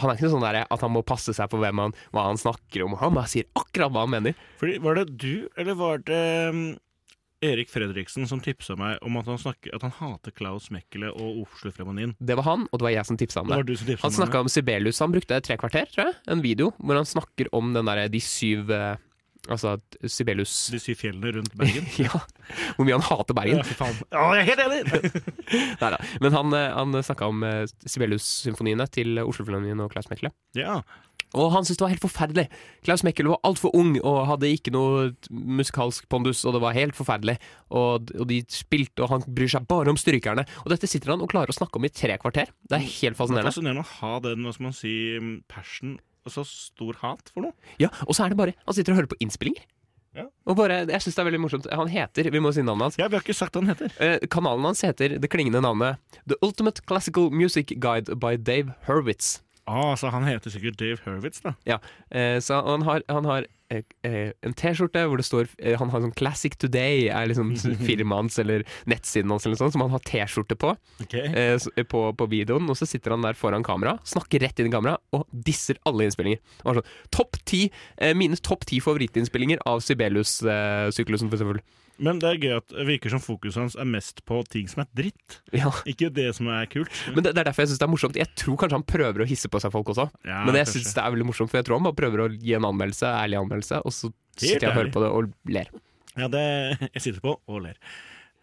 Han 0.00 0.08
er 0.08 0.16
ikke 0.16 0.30
sånn 0.32 0.40
der 0.40 0.62
at 0.64 0.80
han 0.80 0.88
må 0.94 1.02
passe 1.04 1.34
seg 1.36 1.50
på 1.52 1.58
hvem 1.60 1.76
han, 1.82 1.92
hva 2.16 2.22
han 2.30 2.38
snakker 2.40 2.86
om. 2.86 2.94
Han 2.96 3.12
bare 3.12 3.28
sier 3.28 3.44
akkurat 3.60 3.92
hva 3.92 4.06
han 4.06 4.14
mener. 4.14 4.38
Fordi, 4.56 4.78
Var 4.80 4.96
det 4.96 5.04
du, 5.20 5.34
eller 5.60 5.76
var 5.76 6.00
det 6.08 6.20
um, 6.48 6.62
Erik 7.44 7.68
Fredriksen 7.68 8.24
som 8.30 8.40
tipsa 8.40 8.72
meg 8.80 8.96
om 9.04 9.18
at 9.20 9.28
han, 9.28 9.36
snakker, 9.42 9.74
at 9.76 9.84
han 9.84 9.92
hater 9.98 10.32
Klaus 10.32 10.70
Mekkele 10.72 11.10
og 11.12 11.42
Oslo 11.44 11.74
Fremonin? 11.76 12.14
Det 12.24 12.38
var 12.40 12.48
han, 12.48 12.64
og 12.72 12.80
det 12.80 12.86
var 12.88 12.94
jeg 12.96 13.08
som 13.10 13.20
tipsa 13.20 13.44
om 13.44 13.52
Det 13.52 13.60
det. 13.68 13.76
tipsa 13.82 14.06
Han 14.06 14.16
snakka 14.16 14.40
om 14.46 14.48
Sibelius. 14.54 15.02
Han 15.04 15.12
brukte 15.12 15.42
tre 15.44 15.58
kvarter, 15.60 15.84
tror 15.92 16.08
jeg. 16.08 16.16
En 16.32 16.40
video 16.48 16.72
hvor 16.80 16.96
han 16.96 17.08
snakker 17.12 17.52
om 17.52 17.74
den 17.76 17.84
der, 17.92 18.06
de 18.08 18.20
syv 18.24 18.72
eh, 18.72 18.96
Altså 19.50 19.72
Sibelius 20.06 20.52
De 20.70 20.78
syv 20.78 21.00
fjellene 21.00 21.32
rundt 21.38 21.54
Bergen. 21.58 21.86
Ja. 22.04 22.20
Hvor 22.76 22.86
mye 22.86 22.94
han 22.98 23.06
hater 23.08 23.34
Bergen. 23.34 23.58
Ja, 23.58 23.66
for 23.66 23.80
faen. 23.82 24.02
Å, 24.14 24.26
jeg 24.38 24.44
er 24.44 24.50
helt 24.52 24.66
enig! 24.66 25.22
Nei 25.82 25.92
da. 25.96 25.98
Men 26.22 26.36
han, 26.36 26.54
eh, 26.58 26.68
han 26.76 26.98
snakka 27.02 27.30
om 27.32 27.42
eh, 27.48 27.64
Sibelius-symfoniene 27.88 28.86
til 28.94 29.18
Oslo-Filharmonien 29.24 29.82
og 29.82 29.90
Klaus 29.94 30.10
Mekkele. 30.12 30.30
ja. 30.58 30.82
Og 31.32 31.46
han 31.54 31.64
syntes 31.64 31.78
det 31.80 31.84
var 31.86 31.92
helt 31.94 32.02
forferdelig. 32.04 32.42
Klaus 32.84 33.02
Mekkele 33.06 33.30
var 33.32 33.38
altfor 33.48 33.72
ung 33.78 33.94
og 34.02 34.18
hadde 34.28 34.50
ikke 34.52 34.68
noe 34.74 35.06
musikalsk 35.32 36.04
pondus, 36.12 36.42
og 36.44 36.52
det 36.58 36.60
var 36.60 36.76
helt 36.76 36.92
forferdelig. 36.98 37.38
Og, 37.72 38.10
og 38.20 38.26
de 38.28 38.42
spilte, 38.52 39.00
og 39.00 39.14
han 39.14 39.24
bryr 39.24 39.48
seg 39.48 39.64
bare 39.70 39.88
om 39.94 39.96
strykerne. 39.96 40.44
Og 40.66 40.68
dette 40.74 40.90
sitter 40.90 41.14
han 41.14 41.24
og 41.24 41.30
klarer 41.32 41.48
å 41.48 41.56
snakke 41.56 41.80
om 41.80 41.88
i 41.88 41.92
tre 41.94 42.18
kvarter. 42.20 42.52
Det 42.68 42.76
er 42.76 42.84
helt 42.84 43.16
fascinerende. 43.16 43.48
Det 43.48 43.54
er 43.54 43.56
fascinerende. 43.56 43.86
å 43.86 44.00
ha 44.02 44.12
den, 44.26 44.44
hva 44.44 44.52
skal 44.52 44.68
man 44.68 44.76
si, 44.76 44.92
passion 45.48 45.94
og 45.96 46.11
så 46.30 46.44
stor 46.46 46.94
hat 47.02 47.30
for 47.34 47.42
noe. 47.42 47.52
Ja, 47.78 47.88
Og 48.06 48.14
så 48.14 48.24
er 48.24 48.28
det 48.30 48.36
bare 48.38 48.54
Han 48.66 48.74
sitter 48.74 48.92
og 48.92 48.96
hører 49.00 49.10
på 49.10 49.18
innspillinger. 49.20 49.64
Ja. 50.14 50.26
Og 50.46 50.56
bare, 50.56 50.86
Jeg 50.86 51.00
syns 51.00 51.14
det 51.16 51.18
er 51.22 51.30
veldig 51.30 51.40
morsomt. 51.40 51.66
Han 51.72 51.88
heter 51.88 52.30
Vi 52.30 52.38
må 52.38 52.52
si 52.52 52.62
navnet 52.62 52.82
hans. 52.82 52.98
Ja, 52.98 53.08
Vi 53.08 53.16
har 53.16 53.22
ikke 53.24 53.34
sagt 53.34 53.54
hva 53.56 53.60
den 53.64 53.72
heter. 53.74 53.90
Eh, 53.98 54.18
kanalen 54.28 54.62
hans 54.64 54.82
heter 54.82 55.18
det 55.18 55.30
klingende 55.30 55.62
navnet 55.64 55.96
The 56.28 56.36
Ultimate 56.42 56.82
Classical 56.86 57.30
Music 57.30 57.72
Guide 57.80 58.14
by 58.20 58.36
Dave 58.36 58.74
Hurwitz. 58.86 59.40
Ah, 59.66 59.94
så 59.96 60.10
Han 60.10 60.24
heter 60.24 60.50
sikkert 60.50 60.76
Dave 60.76 60.98
Hurwitz, 61.04 61.40
da. 61.40 61.54
Ja, 61.64 61.78
eh, 62.10 62.38
så 62.40 62.62
han 62.66 62.82
har, 62.82 63.02
han 63.08 63.24
har 63.24 63.46
en 63.80 64.54
T-skjorte 64.58 65.04
hvor 65.08 65.20
det 65.20 65.26
står 65.26 65.48
eh, 65.58 65.76
Han 65.80 65.90
har 65.92 66.02
sånn 66.04 66.14
'Classic 66.16 66.54
Today' 66.58 67.08
er 67.12 67.28
liksom 67.30 67.52
firmaet 67.88 68.22
hans 68.22 68.38
eller 68.42 68.64
nettsiden 68.90 69.32
hans, 69.32 69.46
eller 69.46 69.60
sånt, 69.60 69.74
som 69.76 69.84
han 69.84 69.94
har 69.94 70.04
T-skjorte 70.06 70.58
på, 70.58 70.74
eh, 71.12 71.84
på 71.88 72.02
på 72.16 72.28
videoen. 72.30 72.68
Og 72.70 72.78
så 72.78 72.88
sitter 72.88 73.16
han 73.16 73.26
der 73.26 73.38
foran 73.38 73.66
kamera, 73.66 73.98
snakker 74.04 74.42
rett 74.44 74.60
inn 74.60 74.70
i 74.70 74.74
kamera 74.74 74.98
og 75.16 75.26
disser 75.32 75.80
alle 75.88 76.08
innspillinger. 76.08 76.42
Og 76.64 76.80
sånn, 76.80 76.90
topp 77.10 77.38
ti, 77.44 77.70
eh, 77.98 78.14
Mine 78.14 78.36
topp 78.36 78.66
ti 78.68 78.80
favorittinnspillinger 78.80 79.62
av 79.66 79.80
Sibelius-syklusen, 79.80 81.30
for 81.30 81.38
eksempel. 81.38 81.62
Men 81.98 82.18
det 82.18 82.28
er 82.30 82.38
gøy 82.40 82.54
at 82.56 82.68
det 82.72 82.86
virker 82.88 83.12
som 83.12 83.20
fokuset 83.22 83.60
hans 83.60 83.74
er 83.78 83.84
mest 83.86 84.22
på 84.26 84.38
ting 84.50 84.66
som 84.70 84.80
er 84.82 84.88
dritt. 84.96 85.36
Ja. 85.54 85.68
Ikke 85.86 86.08
det 86.14 86.30
som 86.34 86.48
er 86.48 86.64
kult. 86.72 86.88
Men 87.14 87.22
det, 87.26 87.34
det 87.36 87.42
er 87.42 87.50
derfor 87.50 87.62
jeg 87.66 87.72
syns 87.72 87.82
det 87.82 87.86
er 87.86 87.92
morsomt. 87.92 88.16
Jeg 88.18 88.30
tror 88.40 88.56
kanskje 88.62 88.78
han 88.80 88.86
prøver 88.88 89.22
å 89.22 89.28
hisse 89.28 89.50
på 89.52 89.60
seg 89.62 89.74
folk 89.74 89.92
også. 89.92 90.08
Ja, 90.26 90.40
Men 90.48 90.56
jeg 90.58 90.70
syns 90.72 90.94
det 90.96 91.02
er 91.04 91.12
veldig 91.14 91.28
morsomt, 91.28 91.52
for 91.52 91.60
jeg 91.60 91.68
tror 91.68 91.78
han 91.78 91.86
bare 91.90 91.98
prøver 92.00 92.24
å 92.24 92.30
gi 92.32 92.56
en 92.58 92.66
anmeldelse, 92.70 93.12
ærlig 93.20 93.38
anmeldelse, 93.42 93.82
og 93.84 93.92
så 93.94 94.10
sitter 94.40 94.66
jeg 94.66 94.72
og 94.72 94.78
hører 94.80 94.94
på 94.96 95.04
det 95.04 95.12
og 95.12 95.52
ler. 95.58 95.70
Ja, 96.16 96.26
det 96.32 96.42
jeg 96.96 97.04
sitter 97.04 97.20
på 97.24 97.36
og 97.46 97.62
ler. 97.68 97.78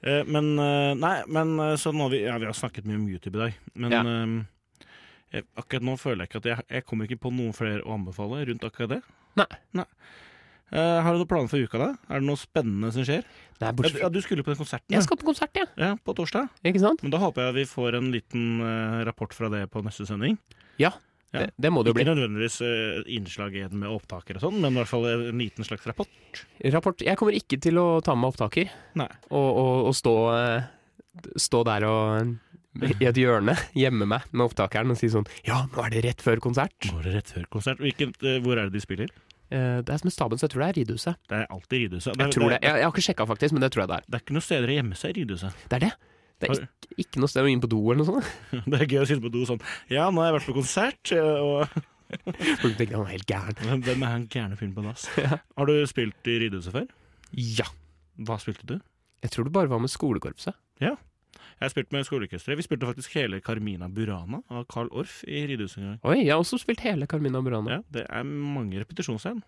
Eh, 0.06 0.22
Men 0.30 0.54
eh, 0.62 0.93
Nei, 1.02 1.16
men 1.28 1.58
eh, 1.66 1.76
så 1.82 1.91
nå 1.91 2.08
vi, 2.14 2.22
ja, 2.24 2.38
vi 2.39 2.47
har 2.47 2.56
snakket 2.56 2.88
mye 2.88 3.02
om 3.02 3.10
YouTube 3.12 3.36
i 3.41 3.43
dag. 3.47 3.60
Men 3.76 3.97
Ja. 3.97 4.06
eh, 5.34 5.43
akkurat 5.60 5.84
nå 5.86 5.97
føler 6.00 6.24
jeg 6.24 6.32
ikke 6.32 6.39
at 6.45 6.50
jeg, 6.54 6.66
jeg 6.78 6.86
kommer 6.89 7.06
ikke 7.10 7.20
på 7.28 7.34
noen 7.36 7.54
flere 7.54 7.84
å 7.84 7.97
anbefale 7.97 8.45
rundt 8.50 8.64
akkurat 8.66 8.95
det. 8.95 9.02
Nei. 9.41 9.50
Nei. 9.78 9.86
Eh, 10.70 11.01
har 11.01 11.15
du 11.15 11.24
noen 11.24 11.30
planer 11.30 11.49
for 11.49 11.65
uka, 11.65 11.80
da? 11.82 11.89
Er 12.13 12.22
det 12.22 12.28
noe 12.30 12.38
spennende 12.39 12.91
som 12.93 13.05
skjer? 13.07 13.26
Nei, 13.59 13.72
bortsett 13.76 14.03
ja, 14.03 14.09
du 14.13 14.20
skulle 14.22 14.45
på 14.45 14.53
den 14.53 14.59
konserten 14.59 14.93
Jeg 14.93 15.03
skal 15.03 15.17
på 15.20 15.28
konsert, 15.28 15.57
ja. 15.57 15.65
Ja, 15.82 15.91
på 16.05 16.13
torsdag. 16.15 16.49
Ikke 16.70 16.82
sant? 16.84 17.01
Men 17.03 17.13
da 17.13 17.22
håper 17.24 17.49
jeg 17.49 17.57
vi 17.57 17.67
får 17.72 17.97
en 17.97 18.09
liten 18.13 18.61
uh, 18.61 18.99
rapport 19.07 19.34
fra 19.36 19.49
det 19.51 19.65
på 19.74 19.82
neste 19.86 20.05
sending. 20.07 20.38
Ja. 20.80 20.93
Ja. 21.34 21.43
Det, 21.43 21.49
det 21.61 21.70
må 21.74 21.84
det 21.84 21.91
jo 21.91 21.97
Ikke 21.97 22.05
bli. 22.05 22.13
nødvendigvis 22.13 22.59
uh, 22.65 23.01
innslag 23.17 23.57
i 23.57 23.65
den 23.65 23.82
med 23.82 23.91
opptaker 23.93 24.38
og 24.39 24.45
sånn, 24.45 24.59
men 24.61 24.74
i 24.74 24.80
hvert 24.80 24.89
fall 24.89 25.09
en 25.09 25.41
liten 25.41 25.67
slags 25.67 25.86
rapport. 25.89 26.43
Rapport. 26.74 27.03
Jeg 27.05 27.20
kommer 27.20 27.38
ikke 27.38 27.59
til 27.61 27.82
å 27.82 27.88
ta 28.05 28.15
med 28.17 28.32
opptaker 28.32 28.70
Nei. 28.97 29.09
og, 29.30 29.49
og, 29.49 29.89
og 29.89 29.97
stå, 29.97 30.15
stå 31.38 31.63
der 31.70 31.86
og 31.89 32.38
i 32.80 33.07
et 33.09 33.17
hjørne 33.17 33.55
gjemme 33.78 34.05
meg 34.09 34.30
med 34.32 34.45
opptakeren 34.45 34.93
og 34.93 34.99
si 34.99 35.09
sånn 35.11 35.26
Ja, 35.47 35.63
nå 35.74 35.82
er 35.84 35.93
det 35.93 36.05
rett 36.05 36.22
før 36.24 36.41
konsert. 36.43 36.78
Nå 36.88 37.01
er 37.01 37.09
det 37.09 37.15
rett 37.17 37.34
før 37.34 37.49
konsert? 37.57 37.82
Hvilket, 37.84 38.22
hvor 38.45 38.55
er 38.55 38.70
det 38.70 38.78
de 38.78 38.84
spiller? 38.84 39.13
Eh, 39.52 39.80
Det 39.82 39.89
er 39.93 39.97
som 40.02 40.08
en 40.10 40.14
staben, 40.14 40.38
så 40.38 40.45
jeg 40.47 40.54
tror 40.54 40.62
det 40.66 40.70
er 40.70 40.78
Ridhuset. 40.82 41.16
Det 41.30 41.38
er 41.39 41.47
alltid 41.50 41.84
Ridhuset. 41.86 42.14
Jeg 42.20 42.32
tror 42.36 42.50
det. 42.54 42.60
Jeg, 42.62 42.76
jeg 42.80 42.86
har 42.86 42.93
ikke 42.93 43.06
sjekka, 43.08 43.26
faktisk, 43.32 43.54
men 43.58 43.62
det 43.66 43.72
tror 43.74 43.84
jeg 43.86 43.89
det 43.91 43.97
er. 43.97 44.06
Det 44.08 44.20
er 44.20 44.24
ikke 44.26 44.36
noen 44.38 44.45
steder 44.45 44.70
å 44.70 44.78
gjemme 44.80 45.00
seg 45.00 45.10
i 45.10 45.18
Ridhuset. 45.22 45.64
Det 45.70 45.80
er 45.80 45.86
det. 45.88 45.91
Det 46.39 46.47
er 46.47 46.54
ikke, 46.56 46.91
ikke 47.04 47.20
noe 47.20 47.28
sted 47.34 47.43
å 47.43 47.50
inn 47.52 47.60
på 47.64 47.68
do 47.72 47.80
eller 47.91 48.00
noe 48.04 48.08
sånt. 48.08 48.30
Det 48.72 48.78
er 48.80 48.86
gøy 48.93 49.02
å 49.02 49.08
sitte 49.10 49.24
på 49.26 49.32
do 49.34 49.41
sånn 49.50 49.60
Ja, 49.91 50.06
nå 50.08 50.22
har 50.24 50.30
jeg 50.30 50.38
vært 50.38 50.47
på 50.47 50.56
konsert, 50.62 51.12
eh, 51.12 51.41
og 51.43 51.68
Folk 52.62 52.78
tenker 52.80 52.95
han 52.95 53.04
er 53.10 53.12
helt 53.18 53.28
gæren. 53.30 53.82
Hvem 53.86 54.06
er 54.08 54.14
han 54.16 54.28
gærne 54.32 54.56
fyren 54.60 54.72
på 54.78 54.86
dass? 54.86 55.10
Ja. 55.20 55.41
Har 55.60 55.68
du 55.70 55.76
spilt 55.89 56.30
i 56.32 56.38
Ridhuset 56.45 56.74
før? 56.78 56.88
Ja. 57.36 57.68
Hva 58.26 58.38
spilte 58.41 58.66
du? 58.70 58.78
Jeg 59.26 59.34
tror 59.34 59.50
det 59.50 59.54
bare 59.58 59.70
var 59.70 59.82
med 59.84 59.91
skolekorpset. 59.91 60.56
Jeg 61.58 61.66
har 61.66 61.74
spilt 61.74 61.91
med 61.95 62.06
skoleorkesteret. 62.08 62.60
Vi 62.60 62.66
spilte 62.68 62.88
faktisk 62.89 63.16
hele 63.18 63.39
Carmina 63.43 63.89
Burana 63.91 64.41
av 64.50 64.66
Carl 64.72 64.89
Orff 64.95 65.22
i 65.28 65.41
Ridehuset 65.50 65.82
en 65.82 65.88
gang. 65.91 66.00
Oi, 66.08 66.18
jeg 66.24 66.32
har 66.34 66.43
også 66.43 66.60
spilt 66.62 66.84
hele 66.86 67.08
Carmina 67.10 67.41
Burana. 67.45 67.80
Ja, 67.80 67.82
det 67.97 68.06
er 68.10 68.24
mange 68.30 68.80
repetisjonsscener. 68.84 69.41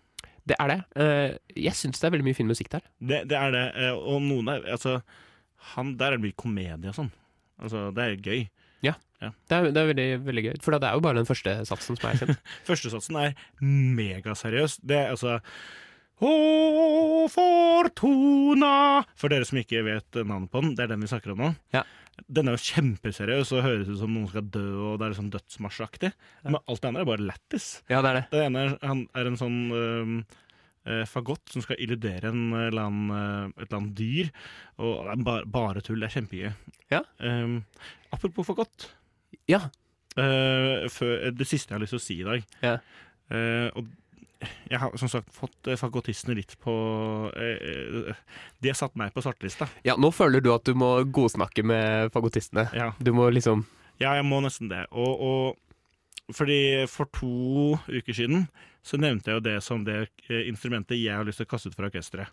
Det 0.48 0.56
er 0.58 0.72
det. 0.72 0.78
Eh, 0.98 1.36
Jeg 1.68 1.76
syns 1.78 2.00
det 2.02 2.08
er 2.08 2.14
veldig 2.16 2.26
mye 2.26 2.38
fin 2.38 2.48
musikk 2.50 2.72
der. 2.72 2.82
Det, 2.98 3.22
det 3.30 3.38
er 3.38 3.52
det, 3.54 3.66
eh, 3.78 3.92
og 3.94 4.22
noen 4.26 4.48
er 4.50 4.64
Altså, 4.74 4.98
han, 5.76 5.94
Der 5.96 6.10
er 6.12 6.18
det 6.18 6.24
mye 6.26 6.34
komedie 6.36 6.90
og 6.90 6.96
sånn. 6.98 7.12
Altså, 7.62 7.90
det 7.94 8.02
er 8.08 8.16
gøy. 8.18 8.42
Det 9.22 9.54
er, 9.54 9.68
det 9.70 9.78
er 9.78 9.86
veldig, 9.86 10.04
veldig 10.26 10.42
gøy, 10.48 10.54
for 10.64 10.74
det 10.74 10.88
er 10.88 10.96
jo 10.98 11.02
bare 11.04 11.20
den 11.20 11.28
første 11.28 11.52
satsen 11.68 11.94
som 11.94 12.08
er 12.10 12.16
kjent. 12.18 12.40
Førstesatsen 12.66 13.18
er 13.20 13.36
megaseriøs. 13.62 14.80
Det 14.82 14.96
er 14.98 15.12
altså 15.12 15.36
Å, 16.22 16.32
Fortuna 17.32 18.74
For 19.18 19.32
dere 19.32 19.46
som 19.48 19.58
ikke 19.58 19.82
vet 19.86 20.20
navnet 20.20 20.50
på 20.52 20.62
den, 20.62 20.74
det 20.76 20.84
er 20.84 20.92
den 20.92 21.02
vi 21.02 21.10
snakker 21.10 21.34
om 21.34 21.42
nå. 21.42 21.50
Ja. 21.74 21.82
Den 22.28 22.48
er 22.48 22.56
jo 22.56 22.66
kjempeseriøs 22.68 23.50
og 23.56 23.64
høres 23.64 23.88
ut 23.88 23.98
som 24.02 24.12
noen 24.12 24.28
skal 24.30 24.44
dø, 24.52 24.66
og 24.84 25.00
det 25.00 25.08
er 25.08 25.16
sånn 25.16 25.32
dødsmarsjaktig. 25.32 26.12
Men 26.44 26.60
alt 26.60 26.82
det 26.82 26.90
andre 26.90 27.02
er 27.02 27.08
bare 27.08 27.26
lættis. 27.26 27.66
Ja, 27.90 28.02
det 28.04 28.10
er 28.10 28.18
det. 28.18 28.24
Det 28.34 28.42
ene 28.46 28.64
er, 28.64 28.74
han 28.84 29.04
er 29.18 29.30
en 29.30 29.38
sånn 29.40 29.58
eh, 29.72 31.04
fagott 31.08 31.54
som 31.54 31.64
skal 31.64 31.80
illudere 31.82 32.30
en 32.30 32.44
eller 32.58 32.84
annen, 32.84 33.14
eh, 33.16 33.62
et 33.62 33.66
eller 33.66 33.80
annet 33.80 33.96
dyr. 33.98 34.32
Og 34.82 34.92
det 35.08 35.14
er 35.14 35.24
bare, 35.30 35.48
bare 35.56 35.84
tull. 35.84 36.02
Det 36.02 36.10
er 36.10 36.16
kjempegøy. 36.18 36.52
Ja. 36.92 37.02
Um, 37.24 37.62
apropos 38.12 38.46
fagott. 38.50 38.90
Ja. 39.50 39.64
Uh, 40.12 40.84
det 41.32 41.48
siste 41.48 41.72
jeg 41.72 41.78
har 41.78 41.84
lyst 41.84 41.96
til 41.96 42.02
å 42.02 42.06
si 42.06 42.20
i 42.20 42.28
dag. 42.28 42.46
Ja. 42.62 42.76
Uh, 43.32 43.68
og 43.80 43.88
jeg 44.70 44.78
har 44.82 44.96
som 45.00 45.10
sagt 45.10 45.32
fått 45.34 45.54
fagotistene 45.78 46.02
fagottistene 46.02 46.36
litt 46.36 46.56
på 46.60 46.72
eh, 47.36 48.08
eh, 48.10 48.14
De 48.60 48.70
har 48.70 48.78
satt 48.78 48.96
meg 48.96 49.12
på 49.14 49.22
svartelista. 49.22 49.68
ja, 49.84 49.96
nå 49.96 50.10
føler 50.10 50.40
du 50.40 50.52
at 50.52 50.64
du 50.64 50.74
må 50.74 51.04
godsnakke 51.04 51.62
med 51.62 52.12
fagottistene. 52.12 52.68
Ja. 52.74 52.92
Du 52.98 53.12
må 53.12 53.30
liksom 53.30 53.66
Ja, 53.98 54.14
jeg 54.16 54.24
må 54.24 54.40
nesten 54.40 54.68
det. 54.68 54.86
Og, 54.90 55.20
og 55.20 56.34
fordi 56.34 56.86
for 56.88 57.06
to 57.12 57.78
uker 57.88 58.12
siden 58.12 58.48
så 58.82 58.98
nevnte 58.98 59.30
jeg 59.30 59.38
jo 59.38 59.46
det 59.46 59.58
som 59.62 59.84
det 59.84 60.08
eh, 60.28 60.48
instrumentet 60.48 60.98
jeg 60.98 61.14
har 61.14 61.24
lyst 61.24 61.38
til 61.42 61.46
å 61.46 61.52
kaste 61.52 61.70
ut 61.70 61.76
fra 61.76 61.90
orkesteret. 61.90 62.32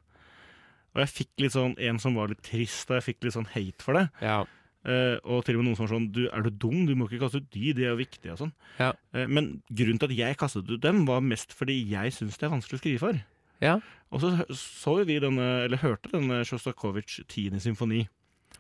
Og 0.96 1.04
jeg 1.04 1.14
fikk 1.14 1.44
litt 1.44 1.54
sånn 1.54 1.76
en 1.78 2.00
som 2.02 2.16
var 2.18 2.32
litt 2.32 2.42
trist, 2.42 2.90
og 2.90 2.98
jeg 2.98 3.12
fikk 3.12 3.28
litt 3.28 3.36
sånn 3.36 3.52
hate 3.54 3.86
for 3.86 4.00
det. 4.00 4.08
Ja. 4.26 4.40
Eh, 4.88 5.18
og 5.28 5.44
til 5.44 5.58
og 5.58 5.60
med 5.60 5.68
noen 5.68 5.76
som 5.76 5.84
var 5.84 5.92
sånn 5.92 6.06
du, 6.16 6.22
Er 6.32 6.46
du 6.46 6.54
dum? 6.56 6.86
Du 6.88 6.94
må 6.96 7.10
ikke 7.10 7.26
kaste 7.26 7.42
ut 7.42 7.50
de, 7.52 7.74
de 7.76 7.84
er 7.84 7.92
jo 7.92 8.00
viktige 8.00 8.32
og 8.36 8.40
sånn. 8.46 8.54
Ja. 8.80 8.94
Uh, 9.12 9.26
men 9.28 9.50
grunnen 9.68 10.00
til 10.00 10.14
at 10.14 10.20
jeg 10.22 10.38
kastet 10.40 10.72
ut 10.72 10.86
dem, 10.86 11.04
var 11.10 11.26
mest 11.26 11.52
fordi 11.56 11.76
jeg 11.90 12.16
syns 12.16 12.40
det 12.40 12.48
er 12.48 12.54
vanskelig 12.54 12.80
å 12.80 12.84
skrive 12.84 13.02
for. 13.04 13.20
Ja. 13.60 13.80
Og 14.16 14.24
så 14.24 14.32
så 14.56 14.96
vi 15.04 15.20
denne, 15.20 15.50
eller 15.66 15.84
hørte 15.84 16.14
denne 16.14 16.46
Sjostakovitsj 16.48 17.26
10. 17.28 17.60
symfoni. 17.66 18.06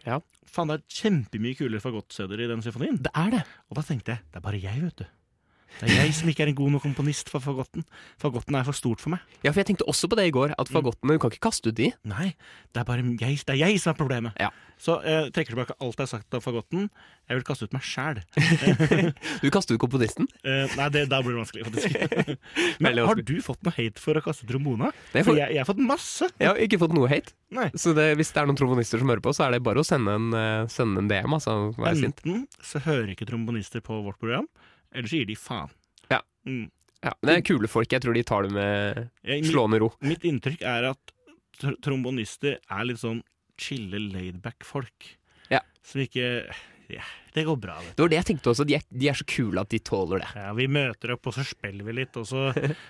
Ja. 0.03 0.19
Faen, 0.49 0.71
det 0.71 0.79
er 0.79 0.99
kjempemye 0.99 1.57
kulere 1.59 1.83
fagottsteder 1.83 2.43
i 2.43 2.49
den 2.51 2.63
symfonien. 2.65 2.99
Det 3.03 3.13
er 3.15 3.31
det. 3.37 3.45
Og 3.69 3.79
da 3.79 3.85
tenkte 3.85 4.15
jeg, 4.15 4.25
det 4.27 4.41
er 4.41 4.45
bare 4.45 4.61
jeg, 4.61 4.83
vet 4.83 5.01
du. 5.01 5.07
Det 5.79 5.85
er 5.85 6.01
jeg 6.01 6.15
som 6.17 6.29
ikke 6.31 6.43
er 6.43 6.49
en 6.51 6.57
god 6.57 6.73
nok 6.73 6.83
komponist 6.83 7.29
for 7.31 7.43
fagotten. 7.43 7.85
Fagotten 8.19 8.57
er 8.57 8.65
for 8.67 8.75
stort 8.75 9.03
for 9.03 9.13
meg. 9.13 9.23
Ja, 9.43 9.51
for 9.51 9.61
jeg 9.61 9.69
tenkte 9.69 9.87
også 9.87 10.09
på 10.09 10.17
det 10.19 10.25
i 10.27 10.33
går, 10.33 10.55
at 10.59 10.71
fagottene, 10.71 11.15
du 11.15 11.21
kan 11.21 11.31
ikke 11.31 11.45
kaste 11.45 11.71
ut 11.71 11.77
de. 11.77 11.91
Nei, 12.09 12.31
det 12.73 12.81
er 12.81 12.87
bare 12.87 13.05
jeg, 13.05 13.39
det 13.45 13.55
er 13.55 13.61
jeg 13.61 13.79
som 13.79 13.93
er 13.93 13.99
problemet. 13.99 14.35
Ja. 14.41 14.49
Så 14.79 14.95
jeg 15.03 15.31
trekker 15.35 15.51
tilbake 15.53 15.75
alt 15.83 15.97
jeg 15.99 16.05
har 16.05 16.11
sagt 16.13 16.35
av 16.37 16.43
fagotten. 16.43 16.85
Jeg 17.27 17.35
vil 17.39 17.45
kaste 17.45 17.67
ut 17.67 17.73
meg 17.75 17.83
sjæl. 17.83 18.21
Du 19.43 19.49
kaster 19.51 19.75
ut 19.75 19.81
komponisten. 19.81 20.27
nei, 20.45 20.87
det, 20.93 21.03
da 21.11 21.19
blir 21.23 21.35
det 21.35 21.41
vanskelig, 21.41 21.65
faktisk. 21.67 22.37
Men 22.83 23.01
har 23.03 23.19
du 23.19 23.35
fått 23.43 23.61
noe 23.67 23.75
hate 23.75 24.01
for 24.01 24.17
å 24.17 24.23
kaste 24.23 24.47
trombona? 24.49 24.93
For 25.11 25.35
jeg, 25.35 25.51
jeg 25.51 25.59
har 25.61 25.67
fått 25.67 25.83
masse. 25.83 26.29
jeg 26.39 26.47
har 26.47 26.63
ikke 26.63 26.79
fått 26.81 26.95
noe 26.95 27.11
hate. 27.11 27.35
Nei. 27.55 27.67
Så 27.75 27.93
det, 27.97 28.11
hvis 28.19 28.31
det 28.33 28.41
er 28.41 28.49
noen 28.49 28.59
trombonister 28.59 29.01
som 29.01 29.11
hører 29.11 29.23
på, 29.25 29.35
så 29.35 29.47
er 29.47 29.55
det 29.57 29.61
bare 29.67 29.83
å 29.83 29.87
sende 29.87 30.15
en, 30.15 30.31
eh, 30.37 30.63
sende 30.71 31.03
en 31.03 31.11
DM, 31.11 31.35
altså. 31.37 31.55
Vær 31.77 31.97
sint. 31.99 32.23
Enten 32.23 32.45
så 32.63 32.81
hører 32.85 33.11
ikke 33.13 33.27
trombonister 33.29 33.83
på 33.85 33.99
vårt 34.05 34.19
program, 34.21 34.47
eller 34.93 35.11
så 35.11 35.19
gir 35.19 35.29
de 35.29 35.37
faen. 35.39 35.73
Ja. 36.13 36.21
Mm. 36.47 36.67
Ja, 37.03 37.13
det 37.23 37.35
er 37.35 37.43
kule 37.47 37.69
folk. 37.71 37.91
Jeg 37.91 38.03
tror 38.03 38.15
de 38.15 38.23
tar 38.27 38.47
det 38.47 38.53
med 38.55 39.43
slående 39.47 39.79
ro. 39.83 39.93
mitt 40.03 40.25
inntrykk 40.27 40.63
er 40.67 40.89
at 40.91 41.13
tr 41.59 41.75
trombonister 41.83 42.57
er 42.59 42.87
litt 42.87 42.99
sånn 43.01 43.21
chille, 43.61 44.01
laidback-folk. 44.13 45.13
Ja. 45.49 45.63
Som 45.85 46.03
ikke 46.03 46.27
ja, 46.89 47.05
Det 47.35 47.43
går 47.45 47.57
bra. 47.61 47.75
Det 47.93 48.01
var 48.01 48.09
det 48.09 48.17
jeg 48.17 48.27
tenkte 48.31 48.49
også. 48.49 48.65
De 48.65 48.73
er, 48.79 48.85
de 48.89 49.09
er 49.11 49.17
så 49.17 49.25
kule 49.29 49.61
at 49.61 49.69
de 49.69 49.77
tåler 49.85 50.23
det. 50.23 50.29
Ja, 50.33 50.49
vi 50.57 50.65
møter 50.71 51.13
opp, 51.13 51.27
og 51.29 51.35
så 51.35 51.45
spiller 51.45 51.85
vi 51.85 51.93
litt, 51.99 52.17
og 52.17 52.25
så, 52.25 52.47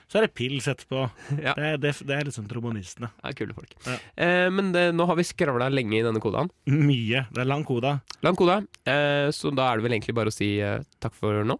så 0.08 0.20
er 0.20 0.28
det 0.28 0.32
pils 0.40 0.70
etterpå. 0.72 1.04
Ja. 1.44 1.54
Det, 1.56 1.74
det, 1.84 1.92
det 2.08 2.16
er 2.16 2.28
liksom 2.28 2.48
trombonistene. 2.50 3.12
Er 3.28 3.36
kule 3.36 3.56
folk. 3.56 3.76
Ja. 3.86 3.98
Eh, 4.24 4.48
men 4.54 4.72
det, 4.76 4.90
nå 4.96 5.08
har 5.10 5.20
vi 5.20 5.28
skravla 5.28 5.68
lenge 5.72 6.00
i 6.00 6.04
denne 6.06 6.22
kodaen. 6.24 6.52
Mye. 6.72 7.26
Det 7.32 7.44
er 7.44 7.50
lang 7.50 7.66
koda. 7.68 7.98
Lang 8.26 8.40
koda. 8.40 8.62
Eh, 8.88 9.28
så 9.36 9.52
da 9.56 9.68
er 9.70 9.80
det 9.80 9.88
vel 9.88 9.98
egentlig 9.98 10.16
bare 10.20 10.32
å 10.32 10.36
si 10.36 10.54
eh, 10.64 10.80
takk 11.04 11.16
for 11.20 11.44
nå. 11.48 11.60